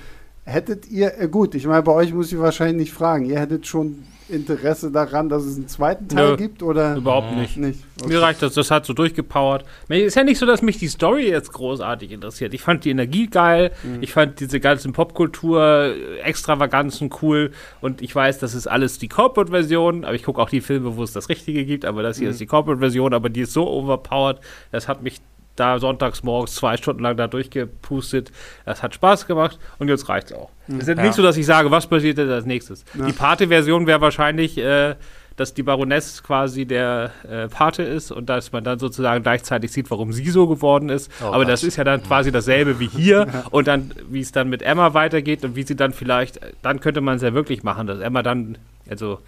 Hättet 0.44 0.88
ihr, 0.88 1.18
äh, 1.18 1.28
gut, 1.28 1.54
ich 1.54 1.66
meine, 1.66 1.82
bei 1.82 1.92
euch 1.92 2.14
muss 2.14 2.32
ich 2.32 2.38
wahrscheinlich 2.38 2.76
nicht 2.76 2.92
fragen, 2.92 3.24
ihr 3.24 3.40
hättet 3.40 3.66
schon 3.66 4.04
Interesse 4.28 4.90
daran, 4.90 5.28
dass 5.28 5.44
es 5.44 5.56
einen 5.56 5.68
zweiten 5.68 6.08
Teil 6.08 6.30
Nö, 6.30 6.36
gibt? 6.36 6.62
Oder? 6.62 6.96
Überhaupt 6.96 7.36
nicht. 7.36 7.56
nicht. 7.56 7.84
Okay. 8.00 8.08
Mir 8.08 8.22
reicht 8.22 8.42
das, 8.42 8.54
das 8.54 8.70
hat 8.70 8.86
so 8.86 8.92
durchgepowert. 8.92 9.64
Ist 9.88 10.16
ja 10.16 10.24
nicht 10.24 10.38
so, 10.38 10.46
dass 10.46 10.62
mich 10.62 10.78
die 10.78 10.88
Story 10.88 11.28
jetzt 11.28 11.52
großartig 11.52 12.12
interessiert. 12.12 12.54
Ich 12.54 12.62
fand 12.62 12.84
die 12.84 12.90
Energie 12.90 13.28
geil, 13.28 13.72
mhm. 13.82 14.02
ich 14.02 14.12
fand 14.12 14.40
diese 14.40 14.60
ganzen 14.60 14.92
Popkultur-Extravaganzen 14.92 17.10
cool 17.22 17.52
und 17.80 18.02
ich 18.02 18.14
weiß, 18.14 18.38
das 18.38 18.54
ist 18.54 18.66
alles 18.66 18.98
die 18.98 19.08
Corporate-Version, 19.08 20.04
aber 20.04 20.14
ich 20.14 20.22
gucke 20.22 20.40
auch 20.40 20.50
die 20.50 20.60
Filme, 20.60 20.96
wo 20.96 21.02
es 21.02 21.12
das 21.12 21.28
Richtige 21.28 21.64
gibt, 21.64 21.84
aber 21.84 22.02
das 22.02 22.18
hier 22.18 22.28
mhm. 22.28 22.32
ist 22.32 22.40
die 22.40 22.46
Corporate-Version, 22.46 23.14
aber 23.14 23.30
die 23.30 23.42
ist 23.42 23.52
so 23.52 23.68
overpowered, 23.68 24.38
das 24.70 24.88
hat 24.88 25.02
mich 25.02 25.20
da 25.58 25.78
sonntags 25.78 26.22
morgens 26.22 26.54
zwei 26.54 26.76
Stunden 26.76 27.02
lang 27.02 27.16
da 27.16 27.26
durchgepustet. 27.26 28.32
Das 28.64 28.82
hat 28.82 28.94
Spaß 28.94 29.26
gemacht 29.26 29.58
und 29.78 29.88
jetzt 29.88 30.08
reicht's 30.08 30.32
auch. 30.32 30.50
Mhm. 30.66 30.80
Es 30.80 30.88
ist 30.88 30.96
ja. 30.96 31.02
nicht 31.02 31.14
so, 31.14 31.22
dass 31.22 31.36
ich 31.36 31.46
sage, 31.46 31.70
was 31.70 31.86
passiert 31.86 32.18
jetzt 32.18 32.30
als 32.30 32.46
nächstes. 32.46 32.84
Ja. 32.98 33.06
Die 33.06 33.12
Pate-Version 33.12 33.86
wäre 33.86 34.00
wahrscheinlich, 34.00 34.58
äh, 34.58 34.96
dass 35.38 35.54
die 35.54 35.62
Baroness 35.62 36.22
quasi 36.24 36.66
der 36.66 37.12
äh, 37.28 37.46
Pate 37.48 37.84
ist 37.84 38.10
und 38.10 38.28
dass 38.28 38.50
man 38.50 38.64
dann 38.64 38.80
sozusagen 38.80 39.22
gleichzeitig 39.22 39.70
sieht, 39.70 39.90
warum 39.90 40.12
sie 40.12 40.28
so 40.30 40.48
geworden 40.48 40.88
ist. 40.88 41.10
Oh, 41.22 41.26
Aber 41.26 41.44
das 41.44 41.62
ist 41.62 41.76
ja 41.76 41.84
dann 41.84 42.02
quasi 42.02 42.32
dasselbe 42.32 42.80
wie 42.80 42.88
hier 42.88 43.44
und 43.50 43.68
dann, 43.68 43.92
wie 44.10 44.20
es 44.20 44.32
dann 44.32 44.48
mit 44.48 44.62
Emma 44.62 44.94
weitergeht 44.94 45.44
und 45.44 45.54
wie 45.54 45.62
sie 45.62 45.76
dann 45.76 45.92
vielleicht, 45.92 46.40
dann 46.62 46.80
könnte 46.80 47.00
man 47.00 47.16
es 47.16 47.22
ja 47.22 47.34
wirklich 47.34 47.62
machen, 47.62 47.86
dass 47.86 48.00
Emma 48.00 48.24
dann, 48.24 48.58
also 48.90 49.20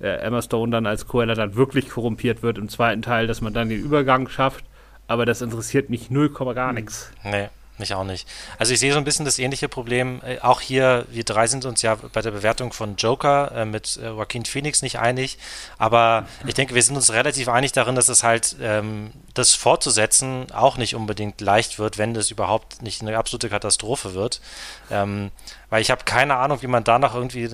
äh, 0.00 0.08
Emma 0.22 0.40
Stone 0.40 0.72
dann 0.72 0.86
als 0.86 1.06
Cruella 1.06 1.34
dann 1.34 1.54
wirklich 1.54 1.90
korrumpiert 1.90 2.42
wird 2.42 2.56
im 2.56 2.70
zweiten 2.70 3.02
Teil, 3.02 3.26
dass 3.26 3.42
man 3.42 3.52
dann 3.52 3.68
den 3.68 3.80
Übergang 3.80 4.28
schafft 4.28 4.64
aber 5.06 5.26
das 5.26 5.42
interessiert 5.42 5.90
mich 5.90 6.10
null 6.10 6.30
gar 6.30 6.68
hm. 6.68 6.74
nichts. 6.74 7.10
Nee. 7.24 7.48
Mich 7.78 7.94
auch 7.94 8.04
nicht. 8.04 8.28
Also 8.58 8.74
ich 8.74 8.80
sehe 8.80 8.92
so 8.92 8.98
ein 8.98 9.04
bisschen 9.04 9.24
das 9.24 9.38
ähnliche 9.38 9.66
Problem. 9.66 10.20
Äh, 10.24 10.38
auch 10.40 10.60
hier, 10.60 11.06
wir 11.10 11.24
drei 11.24 11.46
sind 11.46 11.64
uns 11.64 11.80
ja 11.80 11.96
bei 12.12 12.20
der 12.20 12.30
Bewertung 12.30 12.72
von 12.72 12.96
Joker 12.96 13.50
äh, 13.56 13.64
mit 13.64 13.96
äh, 13.96 14.08
Joaquin 14.08 14.44
Phoenix 14.44 14.82
nicht 14.82 14.98
einig. 14.98 15.38
Aber 15.78 16.26
ich 16.46 16.52
denke, 16.52 16.74
wir 16.74 16.82
sind 16.82 16.96
uns 16.96 17.12
relativ 17.12 17.48
einig 17.48 17.72
darin, 17.72 17.94
dass 17.94 18.10
es 18.10 18.22
halt 18.22 18.56
ähm, 18.60 19.10
das 19.32 19.54
fortzusetzen 19.54 20.52
auch 20.52 20.76
nicht 20.76 20.94
unbedingt 20.94 21.40
leicht 21.40 21.78
wird, 21.78 21.96
wenn 21.96 22.12
das 22.12 22.30
überhaupt 22.30 22.82
nicht 22.82 23.00
eine 23.00 23.16
absolute 23.16 23.48
Katastrophe 23.48 24.12
wird. 24.12 24.42
Ähm, 24.90 25.30
weil 25.72 25.80
ich 25.80 25.90
habe 25.90 26.04
keine 26.04 26.36
Ahnung, 26.36 26.60
wie 26.60 26.66
man 26.66 26.84
da 26.84 26.98
noch 26.98 27.14
irgendwie 27.14 27.48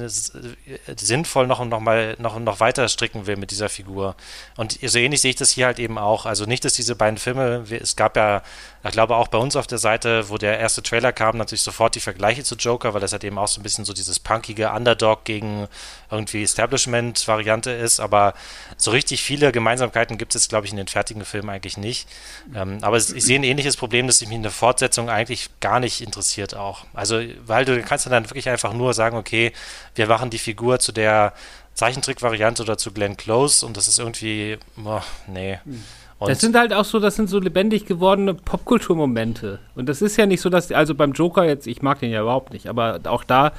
sinnvoll 0.96 1.46
noch, 1.46 1.64
noch 1.64 1.78
mal 1.78 2.16
noch, 2.18 2.36
noch 2.40 2.58
weiter 2.58 2.88
stricken 2.88 3.28
will 3.28 3.36
mit 3.36 3.52
dieser 3.52 3.68
Figur. 3.68 4.16
Und 4.56 4.76
so 4.82 4.98
ähnlich 4.98 5.20
sehe 5.20 5.30
ich 5.30 5.36
das 5.36 5.52
hier 5.52 5.66
halt 5.66 5.78
eben 5.78 5.98
auch. 5.98 6.26
Also 6.26 6.44
nicht, 6.44 6.64
dass 6.64 6.72
diese 6.72 6.96
beiden 6.96 7.16
Filme, 7.16 7.64
es 7.70 7.94
gab 7.94 8.16
ja, 8.16 8.42
ich 8.82 8.90
glaube 8.90 9.14
auch 9.14 9.28
bei 9.28 9.38
uns 9.38 9.54
auf 9.54 9.68
der 9.68 9.78
Seite, 9.78 10.30
wo 10.30 10.36
der 10.36 10.58
erste 10.58 10.82
Trailer 10.82 11.12
kam, 11.12 11.36
natürlich 11.36 11.62
sofort 11.62 11.94
die 11.94 12.00
Vergleiche 12.00 12.42
zu 12.42 12.56
Joker, 12.56 12.92
weil 12.92 13.00
das 13.00 13.12
halt 13.12 13.22
eben 13.22 13.38
auch 13.38 13.46
so 13.46 13.60
ein 13.60 13.62
bisschen 13.62 13.84
so 13.84 13.92
dieses 13.92 14.18
punkige 14.18 14.72
Underdog 14.72 15.22
gegen 15.22 15.68
irgendwie 16.10 16.42
Establishment-Variante 16.42 17.70
ist. 17.70 18.00
Aber 18.00 18.34
so 18.76 18.90
richtig 18.90 19.22
viele 19.22 19.52
Gemeinsamkeiten 19.52 20.18
gibt 20.18 20.34
es, 20.34 20.48
glaube 20.48 20.66
ich, 20.66 20.72
in 20.72 20.76
den 20.76 20.88
fertigen 20.88 21.24
Filmen 21.24 21.50
eigentlich 21.50 21.76
nicht. 21.76 22.08
Ähm, 22.52 22.78
aber 22.82 22.96
ich 22.96 23.04
sehe 23.04 23.38
ein 23.38 23.44
ähnliches 23.44 23.76
Problem, 23.76 24.08
dass 24.08 24.18
sich 24.18 24.28
mich 24.28 24.38
eine 24.38 24.50
Fortsetzung 24.50 25.08
eigentlich 25.08 25.50
gar 25.60 25.78
nicht 25.78 26.00
interessiert 26.00 26.56
auch. 26.56 26.84
Also, 26.94 27.20
weil 27.46 27.64
du 27.64 27.80
kannst 27.82 28.07
dann 28.10 28.24
wirklich 28.24 28.48
einfach 28.48 28.72
nur 28.72 28.94
sagen, 28.94 29.16
okay, 29.16 29.52
wir 29.94 30.06
machen 30.06 30.30
die 30.30 30.38
Figur 30.38 30.78
zu 30.78 30.92
der 30.92 31.32
Zeichentrick-Variante 31.74 32.62
oder 32.62 32.76
zu 32.76 32.92
Glenn 32.92 33.16
Close 33.16 33.64
und 33.64 33.76
das 33.76 33.88
ist 33.88 33.98
irgendwie, 33.98 34.58
boah, 34.76 35.02
nee. 35.26 35.58
Hm. 35.64 35.82
Und 36.18 36.30
das 36.30 36.40
sind 36.40 36.56
halt 36.56 36.72
auch 36.72 36.84
so, 36.84 36.98
das 36.98 37.14
sind 37.14 37.30
so 37.30 37.38
lebendig 37.38 37.86
gewordene 37.86 38.34
Popkulturmomente. 38.34 39.60
Und 39.76 39.88
das 39.88 40.02
ist 40.02 40.16
ja 40.16 40.26
nicht 40.26 40.40
so, 40.40 40.50
dass, 40.50 40.72
also 40.72 40.96
beim 40.96 41.12
Joker 41.12 41.44
jetzt, 41.44 41.68
ich 41.68 41.80
mag 41.80 42.00
den 42.00 42.10
ja 42.10 42.22
überhaupt 42.22 42.52
nicht, 42.52 42.66
aber 42.66 42.98
auch 43.04 43.22
da 43.22 43.52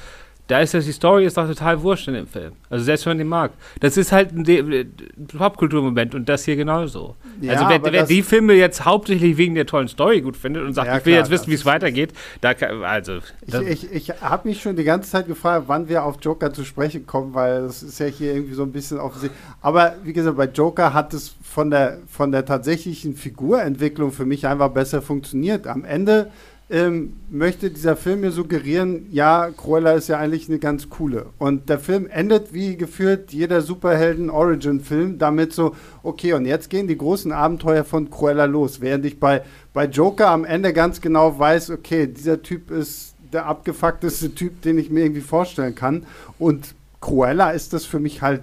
da 0.50 0.60
ist 0.60 0.74
das, 0.74 0.84
die 0.84 0.92
Story 0.92 1.26
ist 1.26 1.36
doch 1.36 1.46
total 1.46 1.80
wurscht 1.82 2.08
in 2.08 2.14
dem 2.14 2.26
Film. 2.26 2.52
Also 2.68 2.84
selbst 2.84 3.06
wenn 3.06 3.12
man 3.12 3.18
den 3.18 3.28
mag. 3.28 3.52
Das 3.78 3.96
ist 3.96 4.10
halt 4.10 4.32
ein, 4.32 4.44
ein 4.48 5.26
Popkulturmoment 5.28 6.14
und 6.14 6.28
das 6.28 6.44
hier 6.44 6.56
genauso. 6.56 7.14
Ja, 7.40 7.52
also 7.52 7.68
wer, 7.68 7.92
wer 7.92 8.06
die 8.06 8.22
Filme 8.22 8.54
jetzt 8.54 8.84
hauptsächlich 8.84 9.36
wegen 9.36 9.54
der 9.54 9.66
tollen 9.66 9.86
Story 9.86 10.20
gut 10.20 10.36
findet 10.36 10.64
und 10.64 10.74
sagt, 10.74 10.88
ja, 10.88 10.98
ich 10.98 11.06
will 11.06 11.12
klar, 11.12 11.22
jetzt 11.22 11.30
wissen, 11.30 11.46
wie 11.48 11.54
es 11.54 11.64
weitergeht, 11.64 12.12
da 12.40 12.54
kann, 12.54 12.82
also. 12.82 13.18
Ich, 13.46 13.54
ich, 13.54 13.92
ich 13.92 14.22
habe 14.22 14.48
mich 14.48 14.60
schon 14.60 14.74
die 14.74 14.84
ganze 14.84 15.10
Zeit 15.10 15.28
gefragt, 15.28 15.64
wann 15.68 15.88
wir 15.88 16.04
auf 16.04 16.16
Joker 16.20 16.52
zu 16.52 16.64
sprechen 16.64 17.06
kommen, 17.06 17.32
weil 17.32 17.62
das 17.62 17.84
ist 17.84 18.00
ja 18.00 18.06
hier 18.06 18.34
irgendwie 18.34 18.54
so 18.54 18.64
ein 18.64 18.72
bisschen 18.72 18.98
offensichtlich. 18.98 19.40
Aber 19.60 19.94
wie 20.02 20.12
gesagt, 20.12 20.36
bei 20.36 20.46
Joker 20.46 20.92
hat 20.92 21.14
es 21.14 21.34
von 21.42 21.70
der, 21.70 21.98
von 22.08 22.32
der 22.32 22.44
tatsächlichen 22.44 23.14
Figurentwicklung 23.14 24.10
für 24.10 24.24
mich 24.24 24.46
einfach 24.46 24.70
besser 24.70 25.00
funktioniert. 25.00 25.68
Am 25.68 25.84
Ende 25.84 26.30
ähm, 26.70 27.14
möchte 27.28 27.70
dieser 27.70 27.96
Film 27.96 28.20
mir 28.20 28.30
suggerieren, 28.30 29.06
ja, 29.10 29.50
Cruella 29.50 29.92
ist 29.92 30.08
ja 30.08 30.18
eigentlich 30.18 30.48
eine 30.48 30.60
ganz 30.60 30.88
coole. 30.88 31.26
Und 31.38 31.68
der 31.68 31.80
Film 31.80 32.06
endet 32.06 32.54
wie 32.54 32.76
geführt 32.76 33.32
jeder 33.32 33.60
Superhelden-Origin-Film 33.60 35.18
damit 35.18 35.52
so, 35.52 35.74
okay, 36.04 36.32
und 36.34 36.46
jetzt 36.46 36.70
gehen 36.70 36.86
die 36.86 36.96
großen 36.96 37.32
Abenteuer 37.32 37.82
von 37.82 38.08
Cruella 38.08 38.44
los. 38.44 38.80
Während 38.80 39.04
ich 39.04 39.18
bei, 39.18 39.42
bei 39.72 39.86
Joker 39.86 40.28
am 40.28 40.44
Ende 40.44 40.72
ganz 40.72 41.00
genau 41.00 41.36
weiß, 41.36 41.70
okay, 41.70 42.06
dieser 42.06 42.40
Typ 42.40 42.70
ist 42.70 43.14
der 43.32 43.46
abgefuckteste 43.46 44.34
Typ, 44.34 44.62
den 44.62 44.78
ich 44.78 44.90
mir 44.90 45.04
irgendwie 45.04 45.20
vorstellen 45.20 45.74
kann. 45.74 46.06
Und 46.38 46.74
Cruella 47.00 47.50
ist 47.50 47.72
das 47.72 47.84
für 47.84 47.98
mich 47.98 48.22
halt 48.22 48.42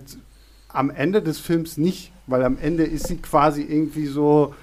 am 0.67 0.89
Ende 0.89 1.21
des 1.21 1.39
Films 1.39 1.77
nicht, 1.77 2.11
weil 2.27 2.43
am 2.43 2.57
Ende 2.61 2.83
ist 2.83 3.07
sie 3.07 3.17
quasi 3.17 3.61
irgendwie 3.61 4.07
so 4.07 4.53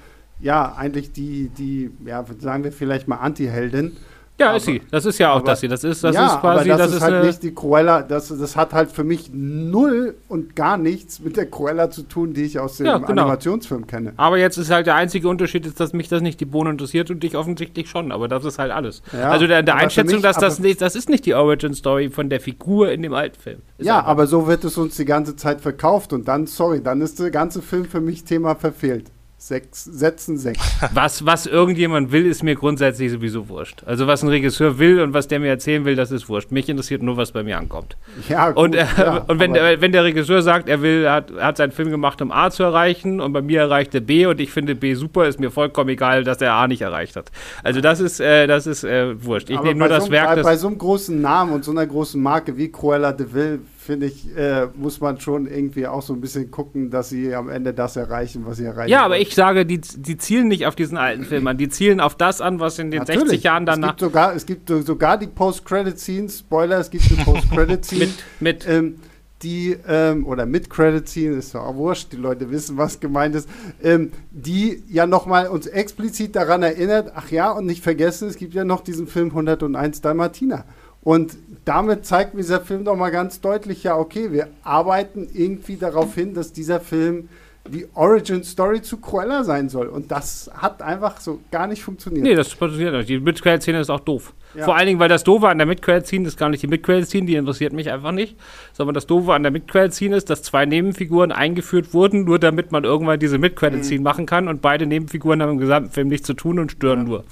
ja, 0.44 0.74
eigentlich 0.76 1.10
die, 1.12 1.48
die, 1.48 1.90
ja, 2.04 2.22
sagen 2.38 2.64
wir 2.64 2.70
vielleicht 2.70 3.08
mal 3.08 3.16
Anti-Heldin. 3.16 3.96
Ja, 4.38 4.48
aber, 4.48 4.56
ist 4.56 4.66
sie. 4.66 4.82
Das 4.90 5.06
ist 5.06 5.18
ja 5.18 5.30
auch 5.30 5.36
aber, 5.36 5.46
das 5.46 5.60
hier. 5.60 5.68
Das 5.68 5.84
ist, 5.84 6.04
das 6.04 6.14
ja, 6.14 6.26
ist 6.26 6.40
quasi, 6.40 6.70
aber 6.70 6.78
das, 6.78 6.78
das 6.78 6.88
ist, 6.90 6.96
ist 6.96 7.02
halt 7.02 7.24
nicht 7.24 7.42
die 7.44 7.54
Cruella. 7.54 8.02
Das, 8.02 8.28
das 8.28 8.56
hat 8.56 8.74
halt 8.74 8.90
für 8.90 9.04
mich 9.04 9.30
null 9.32 10.16
und 10.28 10.54
gar 10.54 10.76
nichts 10.76 11.20
mit 11.20 11.36
der 11.36 11.46
Cruella 11.46 11.88
zu 11.88 12.02
tun, 12.02 12.34
die 12.34 12.42
ich 12.42 12.58
aus 12.58 12.76
dem 12.76 12.86
ja, 12.86 12.98
genau. 12.98 13.22
Animationsfilm 13.22 13.86
kenne. 13.86 14.12
Aber 14.16 14.36
jetzt 14.36 14.58
ist 14.58 14.70
halt 14.70 14.86
der 14.86 14.96
einzige 14.96 15.28
Unterschied, 15.28 15.64
ist, 15.64 15.80
dass 15.80 15.92
mich 15.92 16.08
das 16.08 16.20
nicht 16.20 16.40
die 16.40 16.46
Bohnen 16.46 16.72
interessiert 16.72 17.10
und 17.10 17.22
dich 17.22 17.36
offensichtlich 17.36 17.88
schon. 17.88 18.12
Aber 18.12 18.28
das 18.28 18.44
ist 18.44 18.58
halt 18.58 18.72
alles. 18.72 19.02
Ja, 19.12 19.30
also 19.30 19.46
der, 19.46 19.62
der 19.62 19.76
Einschätzung, 19.76 20.16
mich, 20.16 20.22
dass 20.22 20.36
das 20.36 20.58
nicht, 20.58 20.82
das 20.82 20.94
ist 20.96 21.08
nicht 21.08 21.24
die 21.24 21.34
Origin 21.34 21.72
Story 21.72 22.10
von 22.10 22.28
der 22.28 22.40
Figur 22.40 22.90
in 22.90 23.00
dem 23.02 23.14
alten 23.14 23.40
Film. 23.40 23.60
Ist 23.78 23.86
ja, 23.86 24.04
aber 24.04 24.26
so 24.26 24.46
wird 24.46 24.64
es 24.64 24.76
uns 24.76 24.96
die 24.96 25.06
ganze 25.06 25.36
Zeit 25.36 25.62
verkauft 25.62 26.12
und 26.12 26.28
dann, 26.28 26.48
sorry, 26.48 26.82
dann 26.82 27.00
ist 27.00 27.18
der 27.20 27.30
ganze 27.30 27.62
Film 27.62 27.86
für 27.86 28.00
mich 28.00 28.24
Thema 28.24 28.56
verfehlt 28.56 29.13
sechs 29.46 29.84
Sätzen 29.84 30.38
sechs. 30.38 30.60
Was, 30.94 31.26
was 31.26 31.46
irgendjemand 31.46 32.12
will, 32.12 32.26
ist 32.26 32.42
mir 32.42 32.54
grundsätzlich 32.54 33.12
sowieso 33.12 33.48
wurscht. 33.48 33.82
Also 33.84 34.06
was 34.06 34.22
ein 34.22 34.28
Regisseur 34.28 34.78
will 34.78 35.00
und 35.00 35.12
was 35.12 35.28
der 35.28 35.38
mir 35.38 35.48
erzählen 35.48 35.84
will, 35.84 35.96
das 35.96 36.10
ist 36.10 36.28
wurscht. 36.28 36.50
Mich 36.50 36.68
interessiert 36.68 37.02
nur, 37.02 37.16
was 37.16 37.32
bei 37.32 37.42
mir 37.42 37.58
ankommt. 37.58 37.96
Ja, 38.28 38.50
gut, 38.50 38.64
und, 38.64 38.74
äh, 38.74 38.86
ja, 38.96 39.18
und 39.28 39.38
wenn, 39.38 39.52
der, 39.52 39.80
wenn 39.80 39.92
der 39.92 40.04
Regisseur 40.04 40.42
sagt, 40.42 40.68
er 40.68 40.80
will, 40.80 41.08
hat, 41.08 41.30
hat 41.38 41.58
seinen 41.58 41.72
Film 41.72 41.90
gemacht, 41.90 42.22
um 42.22 42.32
A 42.32 42.50
zu 42.50 42.62
erreichen 42.62 43.20
und 43.20 43.32
bei 43.32 43.42
mir 43.42 43.60
erreicht 43.60 43.94
er 43.94 44.00
B 44.00 44.26
und 44.26 44.40
ich 44.40 44.50
finde 44.50 44.74
B 44.74 44.94
super, 44.94 45.26
ist 45.26 45.38
mir 45.38 45.50
vollkommen 45.50 45.90
egal, 45.90 46.24
dass 46.24 46.40
er 46.40 46.54
A 46.54 46.66
nicht 46.66 46.82
erreicht 46.82 47.16
hat. 47.16 47.30
Also 47.62 47.80
das 47.80 48.00
ist, 48.00 48.20
äh, 48.20 48.46
das 48.46 48.66
ist 48.66 48.84
äh, 48.84 49.22
wurscht. 49.22 49.50
Ich 49.50 49.60
nehme 49.60 49.78
nur 49.78 49.88
das 49.88 50.06
so, 50.06 50.10
Werk. 50.10 50.36
Bei, 50.36 50.42
bei 50.42 50.56
so 50.56 50.68
einem 50.68 50.78
großen 50.78 51.20
Namen 51.20 51.52
und 51.52 51.64
so 51.64 51.70
einer 51.70 51.86
großen 51.86 52.20
Marke 52.20 52.56
wie 52.56 52.70
Cruella 52.70 53.12
de 53.12 53.26
Vil 53.32 53.60
finde 53.84 54.06
ich, 54.06 54.34
äh, 54.36 54.68
muss 54.74 55.00
man 55.00 55.20
schon 55.20 55.46
irgendwie 55.46 55.86
auch 55.86 56.02
so 56.02 56.14
ein 56.14 56.20
bisschen 56.20 56.50
gucken, 56.50 56.90
dass 56.90 57.10
sie 57.10 57.34
am 57.34 57.48
Ende 57.48 57.74
das 57.74 57.96
erreichen, 57.96 58.44
was 58.46 58.56
sie 58.56 58.64
erreichen. 58.64 58.90
Ja, 58.90 59.04
aber 59.04 59.18
ich 59.18 59.34
sage, 59.34 59.66
die, 59.66 59.80
die 59.80 60.16
zielen 60.16 60.48
nicht 60.48 60.66
auf 60.66 60.74
diesen 60.74 60.96
alten 60.96 61.24
Film 61.24 61.46
an, 61.46 61.58
die 61.58 61.68
zielen 61.68 62.00
auf 62.00 62.16
das 62.16 62.40
an, 62.40 62.60
was 62.60 62.78
in 62.78 62.90
den 62.90 63.00
Natürlich. 63.00 63.22
60 63.22 63.42
Jahren 63.42 63.66
danach. 63.66 63.90
Es 63.90 63.92
gibt 63.92 64.00
sogar, 64.00 64.34
es 64.34 64.46
gibt 64.46 64.68
sogar 64.68 65.18
die 65.18 65.26
Post-Credit-Scenes, 65.26 66.40
Spoiler, 66.40 66.78
es 66.78 66.90
gibt 66.90 67.10
die 67.10 67.14
Post-Credit-Scene. 67.14 68.08
mit, 68.40 68.66
mit 68.66 68.68
ähm, 68.68 68.96
die, 69.44 69.76
ähm, 69.86 70.26
oder 70.26 70.46
mit 70.46 70.70
Credit 70.70 71.06
Scene, 71.06 71.36
ist 71.36 71.54
ja 71.54 71.60
auch 71.60 71.76
wurscht, 71.76 72.12
die 72.12 72.16
Leute 72.16 72.50
wissen, 72.50 72.76
was 72.78 72.98
gemeint 72.98 73.34
ist, 73.34 73.48
ähm, 73.82 74.10
die 74.30 74.82
ja 74.88 75.06
nochmal 75.06 75.48
uns 75.48 75.66
explizit 75.66 76.34
daran 76.34 76.62
erinnert, 76.62 77.12
ach 77.14 77.30
ja, 77.30 77.50
und 77.52 77.66
nicht 77.66 77.82
vergessen, 77.82 78.28
es 78.28 78.36
gibt 78.36 78.54
ja 78.54 78.64
noch 78.64 78.80
diesen 78.80 79.06
Film 79.06 79.28
101 79.28 80.00
Dalmatiner. 80.00 80.64
Und 81.04 81.36
damit 81.64 82.04
zeigt 82.04 82.34
mir 82.34 82.40
dieser 82.40 82.60
Film 82.60 82.84
doch 82.84 82.96
mal 82.96 83.10
ganz 83.10 83.40
deutlich, 83.40 83.84
ja, 83.84 83.96
okay, 83.96 84.32
wir 84.32 84.48
arbeiten 84.62 85.28
irgendwie 85.32 85.76
darauf 85.76 86.14
hin, 86.14 86.34
dass 86.34 86.52
dieser 86.52 86.80
Film 86.80 87.28
die 87.68 87.86
Origin 87.94 88.44
Story 88.44 88.82
zu 88.82 88.98
Cruella 88.98 89.42
sein 89.42 89.70
soll. 89.70 89.86
Und 89.86 90.10
das 90.10 90.50
hat 90.54 90.82
einfach 90.82 91.20
so 91.20 91.40
gar 91.50 91.66
nicht 91.66 91.82
funktioniert. 91.82 92.24
Nee, 92.24 92.34
das 92.34 92.52
funktioniert 92.52 92.92
nicht. 92.92 93.08
Die 93.08 93.18
Mid-Credit-Szene 93.18 93.80
ist 93.80 93.88
auch 93.88 94.00
doof. 94.00 94.34
Ja. 94.54 94.64
Vor 94.64 94.76
allen 94.76 94.86
Dingen, 94.86 95.00
weil 95.00 95.08
das 95.08 95.24
Doofe 95.24 95.48
an 95.48 95.58
der 95.58 95.66
Mid-Credit-Szene 95.66 96.28
ist 96.28 96.36
gar 96.36 96.50
nicht 96.50 96.62
die 96.62 96.66
Mid-Credit-Szene, 96.66 97.26
die 97.26 97.36
interessiert 97.36 97.72
mich 97.72 97.90
einfach 97.90 98.12
nicht, 98.12 98.36
sondern 98.72 98.94
das 98.94 99.06
Doofe 99.06 99.32
an 99.32 99.42
der 99.42 99.50
Mid-Credit-Szene 99.50 100.14
ist, 100.16 100.28
dass 100.28 100.42
zwei 100.42 100.66
Nebenfiguren 100.66 101.32
eingeführt 101.32 101.94
wurden, 101.94 102.24
nur 102.24 102.38
damit 102.38 102.70
man 102.70 102.84
irgendwann 102.84 103.18
diese 103.18 103.38
Mid-Credit-Szene 103.38 104.00
mhm. 104.00 104.04
machen 104.04 104.26
kann 104.26 104.48
und 104.48 104.60
beide 104.60 104.86
Nebenfiguren 104.86 105.42
haben 105.42 105.52
im 105.52 105.58
gesamten 105.58 105.90
Film 105.90 106.08
nichts 106.08 106.26
zu 106.26 106.34
tun 106.34 106.58
und 106.58 106.72
stören 106.72 107.00
ja. 107.00 107.04
nur. 107.04 107.24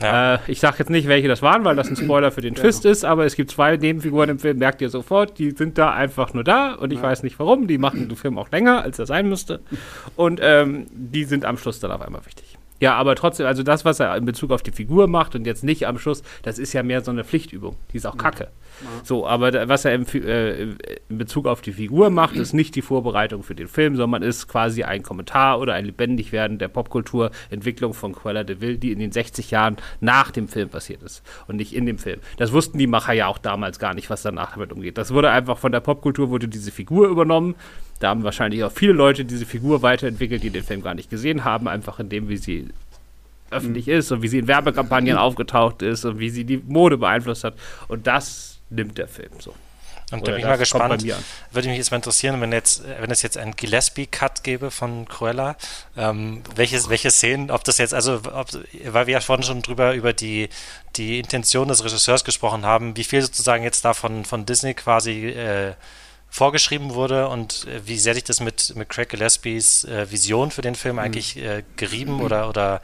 Ja. 0.00 0.36
Äh, 0.36 0.38
ich 0.46 0.60
sage 0.60 0.76
jetzt 0.78 0.90
nicht, 0.90 1.08
welche 1.08 1.28
das 1.28 1.42
waren, 1.42 1.64
weil 1.64 1.76
das 1.76 1.88
ein 1.88 1.96
Spoiler 1.96 2.30
für 2.30 2.40
den 2.40 2.54
ja. 2.54 2.60
Twist 2.60 2.84
ist, 2.84 3.04
aber 3.04 3.26
es 3.26 3.36
gibt 3.36 3.50
zwei 3.50 3.76
Nebenfiguren 3.76 4.30
im 4.30 4.38
Film, 4.38 4.58
merkt 4.58 4.80
ihr 4.80 4.88
sofort, 4.88 5.38
die 5.38 5.50
sind 5.50 5.78
da 5.78 5.92
einfach 5.92 6.32
nur 6.34 6.44
da 6.44 6.74
und 6.74 6.92
ich 6.92 6.98
ja. 6.98 7.04
weiß 7.04 7.22
nicht 7.22 7.38
warum. 7.38 7.66
Die 7.66 7.78
machen 7.78 8.08
den 8.08 8.16
Film 8.16 8.38
auch 8.38 8.50
länger, 8.50 8.82
als 8.82 8.98
er 8.98 9.06
sein 9.06 9.28
müsste. 9.28 9.60
Und 10.16 10.40
ähm, 10.42 10.86
die 10.92 11.24
sind 11.24 11.44
am 11.44 11.58
Schluss 11.58 11.80
dann 11.80 11.90
auf 11.92 12.00
einmal 12.00 12.24
wichtig. 12.24 12.59
Ja, 12.80 12.94
aber 12.94 13.14
trotzdem, 13.14 13.46
also 13.46 13.62
das, 13.62 13.84
was 13.84 14.00
er 14.00 14.16
in 14.16 14.24
Bezug 14.24 14.50
auf 14.50 14.62
die 14.62 14.70
Figur 14.70 15.06
macht 15.06 15.34
und 15.34 15.46
jetzt 15.46 15.62
nicht 15.62 15.86
am 15.86 15.98
Schluss, 15.98 16.22
das 16.42 16.58
ist 16.58 16.72
ja 16.72 16.82
mehr 16.82 17.02
so 17.02 17.10
eine 17.10 17.24
Pflichtübung. 17.24 17.76
Die 17.92 17.98
ist 17.98 18.06
auch 18.06 18.16
kacke. 18.16 18.44
Ja. 18.44 18.88
So, 19.04 19.26
aber 19.26 19.50
da, 19.50 19.68
was 19.68 19.84
er 19.84 19.94
im, 19.94 20.06
äh, 20.14 20.62
in 20.62 21.18
Bezug 21.18 21.46
auf 21.46 21.60
die 21.60 21.72
Figur 21.72 22.08
macht, 22.08 22.36
ist 22.36 22.54
nicht 22.54 22.74
die 22.74 22.82
Vorbereitung 22.82 23.42
für 23.42 23.54
den 23.54 23.68
Film, 23.68 23.96
sondern 23.96 24.22
ist 24.22 24.48
quasi 24.48 24.82
ein 24.82 25.02
Kommentar 25.02 25.60
oder 25.60 25.74
ein 25.74 25.84
Lebendigwerden 25.84 26.58
der 26.58 26.68
Popkulturentwicklung 26.68 27.92
von 27.92 28.14
Cruella 28.14 28.44
de 28.44 28.60
Vil, 28.60 28.78
die 28.78 28.92
in 28.92 28.98
den 28.98 29.12
60 29.12 29.50
Jahren 29.50 29.76
nach 30.00 30.30
dem 30.30 30.48
Film 30.48 30.70
passiert 30.70 31.02
ist 31.02 31.22
und 31.48 31.56
nicht 31.56 31.74
in 31.74 31.84
dem 31.84 31.98
Film. 31.98 32.20
Das 32.38 32.52
wussten 32.52 32.78
die 32.78 32.86
Macher 32.86 33.12
ja 33.12 33.26
auch 33.26 33.38
damals 33.38 33.78
gar 33.78 33.92
nicht, 33.92 34.08
was 34.08 34.22
danach 34.22 34.52
damit 34.52 34.72
umgeht. 34.72 34.96
Das 34.96 35.12
wurde 35.12 35.30
einfach 35.30 35.58
von 35.58 35.72
der 35.72 35.80
Popkultur, 35.80 36.30
wurde 36.30 36.48
diese 36.48 36.70
Figur 36.70 37.08
übernommen 37.08 37.54
da 38.00 38.08
haben 38.08 38.24
wahrscheinlich 38.24 38.64
auch 38.64 38.72
viele 38.72 38.92
Leute 38.92 39.24
diese 39.24 39.46
Figur 39.46 39.82
weiterentwickelt, 39.82 40.42
die 40.42 40.50
den 40.50 40.64
Film 40.64 40.82
gar 40.82 40.94
nicht 40.94 41.10
gesehen 41.10 41.44
haben, 41.44 41.68
einfach 41.68 42.00
in 42.00 42.08
dem, 42.08 42.28
wie 42.28 42.38
sie 42.38 42.68
öffentlich 43.50 43.86
mhm. 43.86 43.92
ist 43.92 44.10
und 44.10 44.22
wie 44.22 44.28
sie 44.28 44.38
in 44.38 44.48
Werbekampagnen 44.48 45.16
aufgetaucht 45.16 45.82
ist 45.82 46.04
und 46.04 46.18
wie 46.18 46.30
sie 46.30 46.44
die 46.44 46.58
Mode 46.58 46.96
beeinflusst 46.96 47.44
hat. 47.44 47.54
Und 47.88 48.06
das 48.06 48.58
nimmt 48.70 48.98
der 48.98 49.06
Film 49.08 49.30
so. 49.38 49.54
Und 50.12 50.26
da 50.26 50.32
bin 50.32 50.40
ich 50.40 50.46
mal 50.46 50.58
gespannt, 50.58 51.04
würde 51.52 51.68
mich 51.68 51.76
jetzt 51.76 51.90
mal 51.92 51.98
interessieren, 51.98 52.40
wenn 52.40 52.50
jetzt, 52.50 52.82
wenn 53.00 53.10
es 53.10 53.22
jetzt 53.22 53.38
einen 53.38 53.54
Gillespie-Cut 53.54 54.42
gäbe 54.42 54.72
von 54.72 55.06
Cruella, 55.06 55.56
ähm, 55.96 56.42
welche, 56.56 56.88
welche 56.88 57.12
Szenen, 57.12 57.50
ob 57.50 57.62
das 57.62 57.78
jetzt, 57.78 57.94
also, 57.94 58.20
ob, 58.32 58.48
weil 58.86 59.06
wir 59.06 59.14
ja 59.14 59.20
vorhin 59.20 59.44
schon 59.44 59.62
drüber 59.62 59.94
über 59.94 60.12
die, 60.12 60.48
die 60.96 61.20
Intention 61.20 61.68
des 61.68 61.84
Regisseurs 61.84 62.24
gesprochen 62.24 62.64
haben, 62.64 62.96
wie 62.96 63.04
viel 63.04 63.22
sozusagen 63.22 63.62
jetzt 63.62 63.84
da 63.84 63.94
von, 63.94 64.24
von 64.24 64.46
Disney 64.46 64.74
quasi 64.74 65.28
äh, 65.28 65.74
vorgeschrieben 66.30 66.94
wurde 66.94 67.28
und 67.28 67.66
äh, 67.66 67.86
wie 67.86 67.98
sehr 67.98 68.14
sich 68.14 68.24
das 68.24 68.40
mit, 68.40 68.74
mit 68.76 68.88
Craig 68.88 69.08
Gillespies 69.08 69.84
äh, 69.84 70.10
Vision 70.10 70.50
für 70.50 70.62
den 70.62 70.76
Film 70.76 70.96
mhm. 70.96 71.00
eigentlich 71.00 71.36
äh, 71.36 71.64
gerieben 71.76 72.14
mhm. 72.14 72.20
oder, 72.22 72.48
oder 72.48 72.80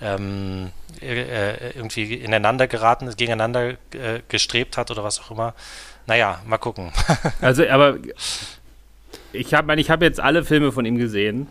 ähm, 0.00 0.70
äh, 1.00 1.70
irgendwie 1.70 2.14
ineinander 2.14 2.66
geraten, 2.66 3.08
gegeneinander 3.16 3.70
äh, 3.70 4.20
gestrebt 4.28 4.76
hat 4.76 4.90
oder 4.90 5.04
was 5.04 5.20
auch 5.20 5.30
immer. 5.30 5.54
Naja, 6.06 6.40
mal 6.46 6.58
gucken. 6.58 6.92
also, 7.40 7.66
aber 7.66 7.98
ich 9.32 9.54
habe 9.54 9.74
ich 9.76 9.90
hab 9.90 10.02
jetzt 10.02 10.20
alle 10.20 10.44
Filme 10.44 10.72
von 10.72 10.84
ihm 10.84 10.98
gesehen, 10.98 11.48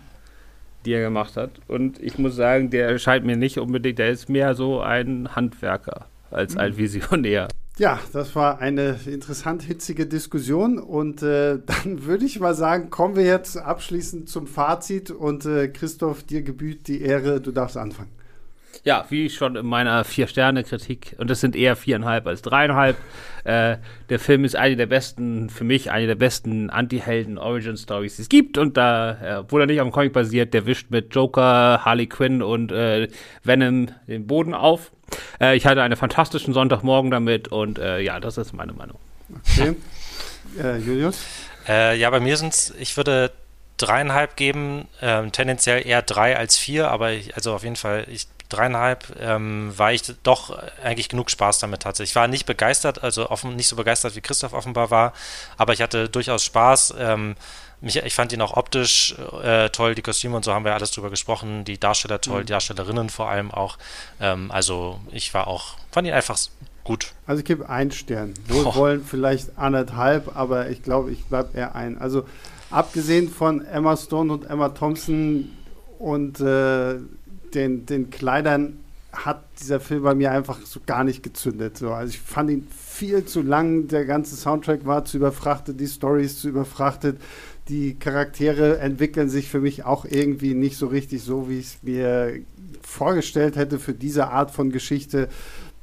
die 0.85 0.93
er 0.93 1.01
gemacht 1.01 1.37
hat. 1.37 1.51
Und 1.67 2.01
ich 2.01 2.17
muss 2.17 2.35
sagen, 2.35 2.69
der 2.69 2.97
scheint 2.99 3.25
mir 3.25 3.37
nicht 3.37 3.57
unbedingt, 3.57 3.99
der 3.99 4.09
ist 4.09 4.29
mehr 4.29 4.55
so 4.55 4.81
ein 4.81 5.35
Handwerker 5.35 6.07
als 6.31 6.57
ein 6.57 6.71
mhm. 6.73 6.77
Visionär. 6.77 7.47
Ja, 7.77 7.99
das 8.11 8.35
war 8.35 8.59
eine 8.59 8.99
interessant 9.05 9.61
hitzige 9.61 10.07
Diskussion 10.07 10.79
und 10.79 11.21
äh, 11.21 11.59
dann 11.65 12.05
würde 12.05 12.25
ich 12.25 12.39
mal 12.39 12.55
sagen, 12.55 12.89
kommen 12.89 13.15
wir 13.15 13.23
jetzt 13.23 13.55
abschließend 13.57 14.29
zum 14.29 14.47
Fazit 14.47 15.11
und 15.11 15.45
äh, 15.45 15.67
Christoph, 15.67 16.23
dir 16.23 16.41
gebührt 16.41 16.87
die 16.87 17.01
Ehre, 17.01 17.39
du 17.39 17.51
darfst 17.51 17.77
anfangen. 17.77 18.09
Ja, 18.83 19.05
wie 19.09 19.29
schon 19.29 19.55
in 19.55 19.65
meiner 19.65 20.03
Vier-Sterne-Kritik, 20.03 21.15
und 21.17 21.29
das 21.29 21.41
sind 21.41 21.55
eher 21.55 21.75
viereinhalb 21.75 22.25
als 22.25 22.41
dreieinhalb. 22.41 22.95
Äh, 23.43 23.77
der 24.09 24.19
Film 24.19 24.45
ist 24.45 24.55
eine 24.55 24.75
der 24.75 24.85
besten, 24.85 25.49
für 25.49 25.63
mich 25.63 25.91
eine 25.91 26.07
der 26.07 26.15
besten 26.15 26.69
Anti-Helden-Origin-Stories, 26.69 28.15
die 28.15 28.21
es 28.21 28.29
gibt. 28.29 28.57
Und 28.57 28.77
da, 28.77 29.17
äh, 29.21 29.35
obwohl 29.39 29.61
er 29.61 29.67
nicht 29.67 29.79
dem 29.79 29.91
Comic 29.91 30.13
basiert, 30.13 30.53
der 30.53 30.65
wischt 30.65 30.89
mit 30.89 31.13
Joker, 31.13 31.83
Harley 31.83 32.07
Quinn 32.07 32.41
und 32.41 32.71
äh, 32.71 33.07
Venom 33.43 33.87
den 34.07 34.27
Boden 34.27 34.53
auf. 34.53 34.91
Äh, 35.39 35.55
ich 35.55 35.65
hatte 35.65 35.81
einen 35.81 35.95
fantastischen 35.95 36.53
Sonntagmorgen 36.53 37.11
damit 37.11 37.47
und 37.49 37.79
äh, 37.79 37.99
ja, 37.99 38.19
das 38.19 38.37
ist 38.37 38.53
meine 38.53 38.73
Meinung. 38.73 38.97
Okay. 39.57 39.75
Äh, 40.59 40.77
Julius? 40.77 41.19
ja, 41.67 42.09
bei 42.09 42.21
mir 42.21 42.37
sind 42.37 42.53
es, 42.53 42.73
ich 42.79 42.95
würde 42.95 43.29
dreieinhalb 43.75 44.37
geben, 44.37 44.87
ähm, 45.01 45.33
tendenziell 45.33 45.85
eher 45.85 46.01
drei 46.01 46.37
als 46.37 46.57
vier, 46.57 46.89
aber 46.89 47.11
ich, 47.11 47.35
also 47.35 47.53
auf 47.53 47.63
jeden 47.63 47.75
Fall, 47.75 48.05
ich 48.09 48.27
dreieinhalb, 48.49 49.15
ähm, 49.19 49.73
war 49.77 49.91
ich 49.91 50.03
doch 50.23 50.57
eigentlich 50.83 51.09
genug 51.09 51.29
Spaß 51.29 51.59
damit 51.59 51.85
hatte. 51.85 52.03
Ich 52.03 52.15
war 52.15 52.27
nicht 52.27 52.45
begeistert, 52.45 53.03
also 53.03 53.29
offen, 53.29 53.55
nicht 53.55 53.67
so 53.67 53.75
begeistert 53.75 54.15
wie 54.15 54.21
Christoph 54.21 54.53
offenbar 54.53 54.91
war, 54.91 55.13
aber 55.57 55.73
ich 55.73 55.81
hatte 55.81 56.09
durchaus 56.09 56.43
Spaß. 56.43 56.95
Ähm, 56.97 57.35
mich, 57.79 57.95
ich 57.97 58.15
fand 58.15 58.33
ihn 58.33 58.41
auch 58.41 58.57
optisch 58.57 59.15
äh, 59.43 59.69
toll, 59.69 59.93
die 59.93 60.01
Kostüme 60.01 60.35
und 60.35 60.43
so 60.43 60.53
haben 60.53 60.65
wir 60.65 60.73
alles 60.73 60.91
drüber 60.91 61.09
gesprochen, 61.09 61.63
die 61.63 61.79
Darsteller 61.79 62.19
toll, 62.21 62.41
mhm. 62.41 62.45
die 62.47 62.53
Darstellerinnen 62.53 63.09
vor 63.09 63.29
allem 63.29 63.51
auch. 63.51 63.77
Ähm, 64.19 64.49
also 64.51 64.99
ich 65.11 65.33
war 65.33 65.47
auch, 65.47 65.75
fand 65.91 66.07
ihn 66.07 66.13
einfach 66.13 66.39
gut. 66.83 67.13
Also 67.27 67.41
ich 67.41 67.45
gebe 67.45 67.69
einen 67.69 67.91
Stern. 67.91 68.33
Wohlwollen 68.47 69.01
oh. 69.03 69.07
vielleicht 69.07 69.57
anderthalb, 69.57 70.35
aber 70.35 70.69
ich 70.69 70.81
glaube, 70.81 71.11
ich 71.11 71.25
bleibe 71.25 71.55
eher 71.55 71.75
ein. 71.75 71.99
Also 71.99 72.25
abgesehen 72.71 73.29
von 73.29 73.63
Emma 73.63 73.95
Stone 73.95 74.33
und 74.33 74.49
Emma 74.49 74.69
Thompson 74.69 75.51
und 75.99 76.39
äh, 76.39 76.95
den, 77.57 77.85
den 77.85 78.09
Kleidern 78.09 78.79
hat 79.11 79.43
dieser 79.59 79.79
Film 79.79 80.03
bei 80.03 80.13
mir 80.13 80.31
einfach 80.31 80.59
so 80.63 80.79
gar 80.85 81.03
nicht 81.03 81.23
gezündet. 81.23 81.77
So. 81.77 81.91
Also 81.91 82.11
ich 82.11 82.19
fand 82.19 82.51
ihn 82.51 82.67
viel 82.69 83.25
zu 83.25 83.41
lang, 83.41 83.87
der 83.87 84.05
ganze 84.05 84.35
Soundtrack 84.35 84.85
war 84.85 85.05
zu 85.05 85.17
überfrachtet, 85.17 85.79
die 85.79 85.87
Stories 85.87 86.39
zu 86.39 86.49
überfrachtet, 86.49 87.19
die 87.67 87.95
Charaktere 87.95 88.77
entwickeln 88.77 89.29
sich 89.29 89.49
für 89.49 89.59
mich 89.59 89.83
auch 89.83 90.05
irgendwie 90.05 90.53
nicht 90.53 90.77
so 90.77 90.87
richtig 90.87 91.23
so, 91.23 91.49
wie 91.49 91.59
ich 91.59 91.65
es 91.65 91.83
mir 91.83 92.39
vorgestellt 92.81 93.55
hätte 93.55 93.79
für 93.79 93.93
diese 93.93 94.27
Art 94.27 94.51
von 94.51 94.71
Geschichte. 94.71 95.27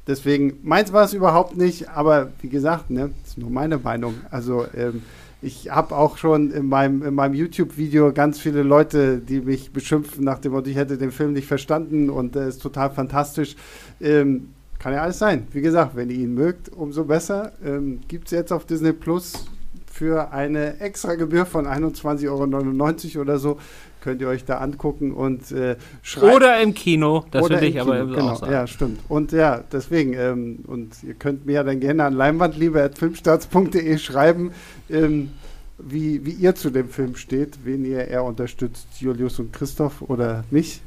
Deswegen, 0.07 0.59
meins 0.63 0.93
war 0.93 1.05
es 1.05 1.13
überhaupt 1.13 1.57
nicht, 1.57 1.89
aber 1.89 2.31
wie 2.41 2.49
gesagt, 2.49 2.91
ne, 2.91 3.11
das 3.23 3.33
ist 3.33 3.39
nur 3.39 3.51
meine 3.51 3.79
Meinung. 3.79 4.15
Also 4.31 4.67
ähm, 4.77 5.03
ich 5.45 5.71
habe 5.71 5.95
auch 5.95 6.17
schon 6.17 6.51
in 6.51 6.69
meinem, 6.69 7.03
in 7.03 7.15
meinem 7.15 7.35
YouTube-Video 7.35 8.13
ganz 8.13 8.41
viele 8.41 8.63
Leute, 8.63 9.19
die 9.19 9.41
mich 9.41 9.73
beschimpfen 9.73 10.25
nach 10.25 10.39
dem 10.39 10.53
Motto, 10.53 10.71
ich 10.71 10.77
hätte 10.77 10.97
den 10.97 11.11
Film 11.11 11.35
nicht 11.35 11.47
verstanden 11.47 12.09
und 12.09 12.35
er 12.35 12.49
ist 12.49 12.63
total 12.63 12.91
fantastisch. 12.91 13.55
Ähm, 14.01 14.49
kann 14.79 14.95
ja 14.95 15.03
alles 15.03 15.19
sein. 15.19 15.47
Wie 15.53 15.61
gesagt, 15.61 15.97
wenn 15.97 16.11
ihr 16.11 16.17
ihn 16.17 16.35
mögt, 16.35 16.71
umso 16.71 17.05
besser. 17.05 17.53
Ähm, 17.65 18.01
Gibt 18.09 18.27
es 18.27 18.33
jetzt 18.33 18.53
auf 18.53 18.65
Disney 18.65 18.93
Plus 18.93 19.47
für 19.91 20.33
eine 20.33 20.81
extra 20.81 21.15
Gebühr 21.15 21.47
von 21.47 21.67
21,99 21.67 23.15
Euro 23.15 23.23
oder 23.23 23.39
so. 23.39 23.59
Könnt 24.05 24.21
ihr 24.21 24.29
euch 24.29 24.45
da 24.45 24.59
angucken 24.59 25.13
und 25.13 25.51
äh, 25.51 25.77
schreiben. 26.03 26.37
Oder 26.37 26.61
im 26.61 26.75
Kino, 26.75 27.25
das 27.31 27.49
würde 27.49 27.65
ich 27.65 27.81
aber 27.81 28.05
genau, 28.05 28.33
auch 28.33 28.41
sagen. 28.41 28.53
Ja, 28.53 28.67
stimmt. 28.67 29.01
Und 29.09 29.33
ja, 29.33 29.65
deswegen, 29.73 30.13
ähm, 30.13 30.59
und 30.67 31.03
ihr 31.03 31.15
könnt 31.15 31.47
mir 31.47 31.65
dann 31.65 31.81
gerne 31.81 32.05
an 32.05 32.13
leinwandliebe.filmstarts.de 32.13 33.97
schreiben, 33.97 34.53
ähm, 34.91 35.31
wie, 35.79 36.27
wie 36.27 36.33
ihr 36.33 36.55
zu 36.55 36.69
dem 36.69 36.91
Film 36.91 37.17
steht, 37.17 37.61
wen 37.65 37.87
ihr 37.87 38.07
eher 38.07 38.25
unterstützt, 38.25 38.87
Julius 39.01 39.39
und 39.39 39.55
Christoph 39.55 40.03
oder 40.03 40.45
mich. 40.51 40.83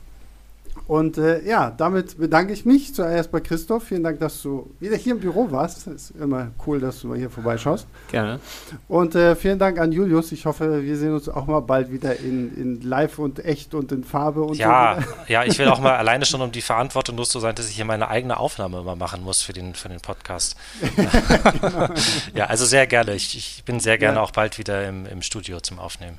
Und 0.88 1.18
äh, 1.18 1.44
ja, 1.46 1.70
damit 1.70 2.18
bedanke 2.18 2.54
ich 2.54 2.66
mich 2.66 2.96
zuerst 2.96 3.30
bei 3.32 3.42
Christoph. 3.42 3.84
Vielen 3.84 4.04
Dank, 4.04 4.20
dass 4.20 4.42
du 4.42 4.74
wieder 4.80 4.96
hier 4.96 5.16
im 5.16 5.20
Büro 5.20 5.52
warst. 5.52 5.86
Es 5.86 5.88
ist 5.88 6.12
immer 6.12 6.52
cool, 6.66 6.80
dass 6.80 7.02
du 7.02 7.08
mal 7.08 7.18
hier 7.18 7.30
vorbeischaust. 7.30 7.86
Gerne. 8.10 8.40
Und 8.88 9.14
äh, 9.14 9.36
vielen 9.36 9.60
Dank 9.60 9.80
an 9.80 9.92
Julius. 9.92 10.32
Ich 10.32 10.46
hoffe, 10.46 10.84
wir 10.84 10.98
sehen 10.98 11.14
uns 11.14 11.28
auch 11.28 11.46
mal 11.46 11.60
bald 11.60 11.92
wieder 11.92 12.18
in, 12.18 12.56
in 12.56 12.82
live 12.82 13.20
und 13.20 13.44
echt 13.44 13.74
und 13.74 13.92
in 13.92 14.06
Farbe 14.06 14.44
und 14.44 14.56
ja, 14.56 15.00
so. 15.02 15.14
Ja, 15.28 15.44
ich 15.44 15.60
will 15.60 15.68
auch 15.68 15.82
mal 15.82 15.98
alleine 15.98 16.26
schon 16.26 16.42
um 16.42 16.54
die 16.54 16.62
Verantwortung 16.62 17.18
los 17.18 17.30
zu 17.30 17.42
sein, 17.42 17.54
dass 17.54 17.68
ich 17.70 17.76
hier 17.76 17.86
meine 17.86 18.08
eigene 18.08 18.38
Aufnahme 18.38 18.82
mal 18.82 18.96
machen 18.96 19.24
muss 19.24 19.42
für 19.42 19.52
den, 19.52 19.76
für 19.76 19.90
den 19.90 20.00
Podcast. 20.00 20.56
genau. 20.96 21.90
ja, 22.34 22.46
also 22.46 22.66
sehr 22.66 22.88
gerne. 22.88 23.14
Ich, 23.14 23.36
ich 23.36 23.64
bin 23.66 23.82
sehr 23.82 23.98
gerne 23.98 24.18
ja. 24.18 24.24
auch 24.24 24.32
bald 24.32 24.58
wieder 24.58 24.88
im, 24.88 25.06
im 25.06 25.22
Studio 25.22 25.60
zum 25.60 25.80
Aufnehmen. 25.80 26.18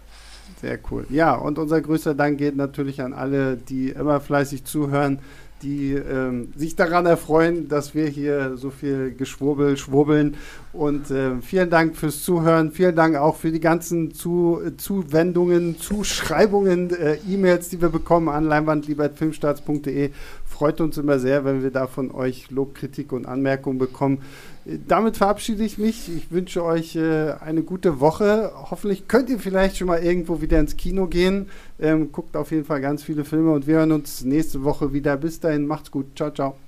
Sehr 0.61 0.79
cool. 0.91 1.07
Ja, 1.11 1.35
und 1.35 1.59
unser 1.59 1.81
größter 1.81 2.15
Dank 2.15 2.39
geht 2.39 2.57
natürlich 2.57 3.01
an 3.01 3.13
alle, 3.13 3.57
die 3.57 3.91
immer 3.91 4.21
fleißig 4.21 4.65
zuhören, 4.65 5.21
die 5.63 5.93
ähm, 5.93 6.53
sich 6.57 6.77
daran 6.77 7.07
erfreuen, 7.07 7.69
dass 7.69 7.95
wir 7.95 8.07
hier 8.07 8.57
so 8.57 8.71
viel 8.71 9.15
Geschwurbel 9.15 9.77
schwurbeln. 9.77 10.37
Und 10.73 11.11
äh, 11.11 11.41
vielen 11.41 11.71
Dank 11.71 11.97
fürs 11.97 12.23
Zuhören. 12.23 12.71
Vielen 12.71 12.95
Dank 12.95 13.17
auch 13.17 13.37
für 13.37 13.51
die 13.51 13.61
ganzen 13.61 14.15
Zu 14.15 14.61
Zuwendungen, 14.77 15.79
Zuschreibungen, 15.79 16.91
äh, 16.91 17.19
E-Mails, 17.29 17.69
die 17.69 17.81
wir 17.81 17.89
bekommen 17.89 18.29
an 18.29 18.45
leinwandliebertfilmstarts.de. 18.45 20.11
Freut 20.45 20.81
uns 20.81 20.99
immer 20.99 21.19
sehr, 21.19 21.45
wenn 21.45 21.63
wir 21.63 21.71
da 21.71 21.87
von 21.87 22.11
euch 22.13 22.51
Lob, 22.51 22.75
Kritik 22.75 23.13
und 23.13 23.27
Anmerkungen 23.27 23.79
bekommen 23.79 24.23
damit 24.87 25.17
verabschiede 25.17 25.65
ich 25.65 25.79
mich. 25.79 26.11
Ich 26.15 26.31
wünsche 26.31 26.63
euch 26.63 26.97
äh, 26.97 27.33
eine 27.41 27.63
gute 27.63 28.01
Woche. 28.01 28.53
Hoffentlich 28.71 29.09
könnt 29.09 29.31
ihr 29.31 29.39
vielleicht 29.39 29.77
schon 29.77 29.87
mal 29.87 30.03
irgendwo 30.03 30.43
wieder 30.43 30.61
ins 30.61 30.77
Kino 30.77 31.07
gehen. 31.07 31.49
Ähm, 31.81 32.13
guckt 32.13 32.37
auf 32.37 32.51
jeden 32.51 32.65
Fall 32.65 32.81
ganz 32.81 33.03
viele 33.03 33.25
Filme 33.25 33.53
und 33.53 33.67
wir 33.67 33.77
hören 33.77 33.93
uns 33.93 34.25
nächste 34.25 34.65
Woche 34.65 34.93
wieder. 34.93 35.17
Bis 35.17 35.41
dahin, 35.41 35.67
macht's 35.67 35.91
gut. 35.91 36.07
Ciao, 36.17 36.31
ciao. 36.31 36.68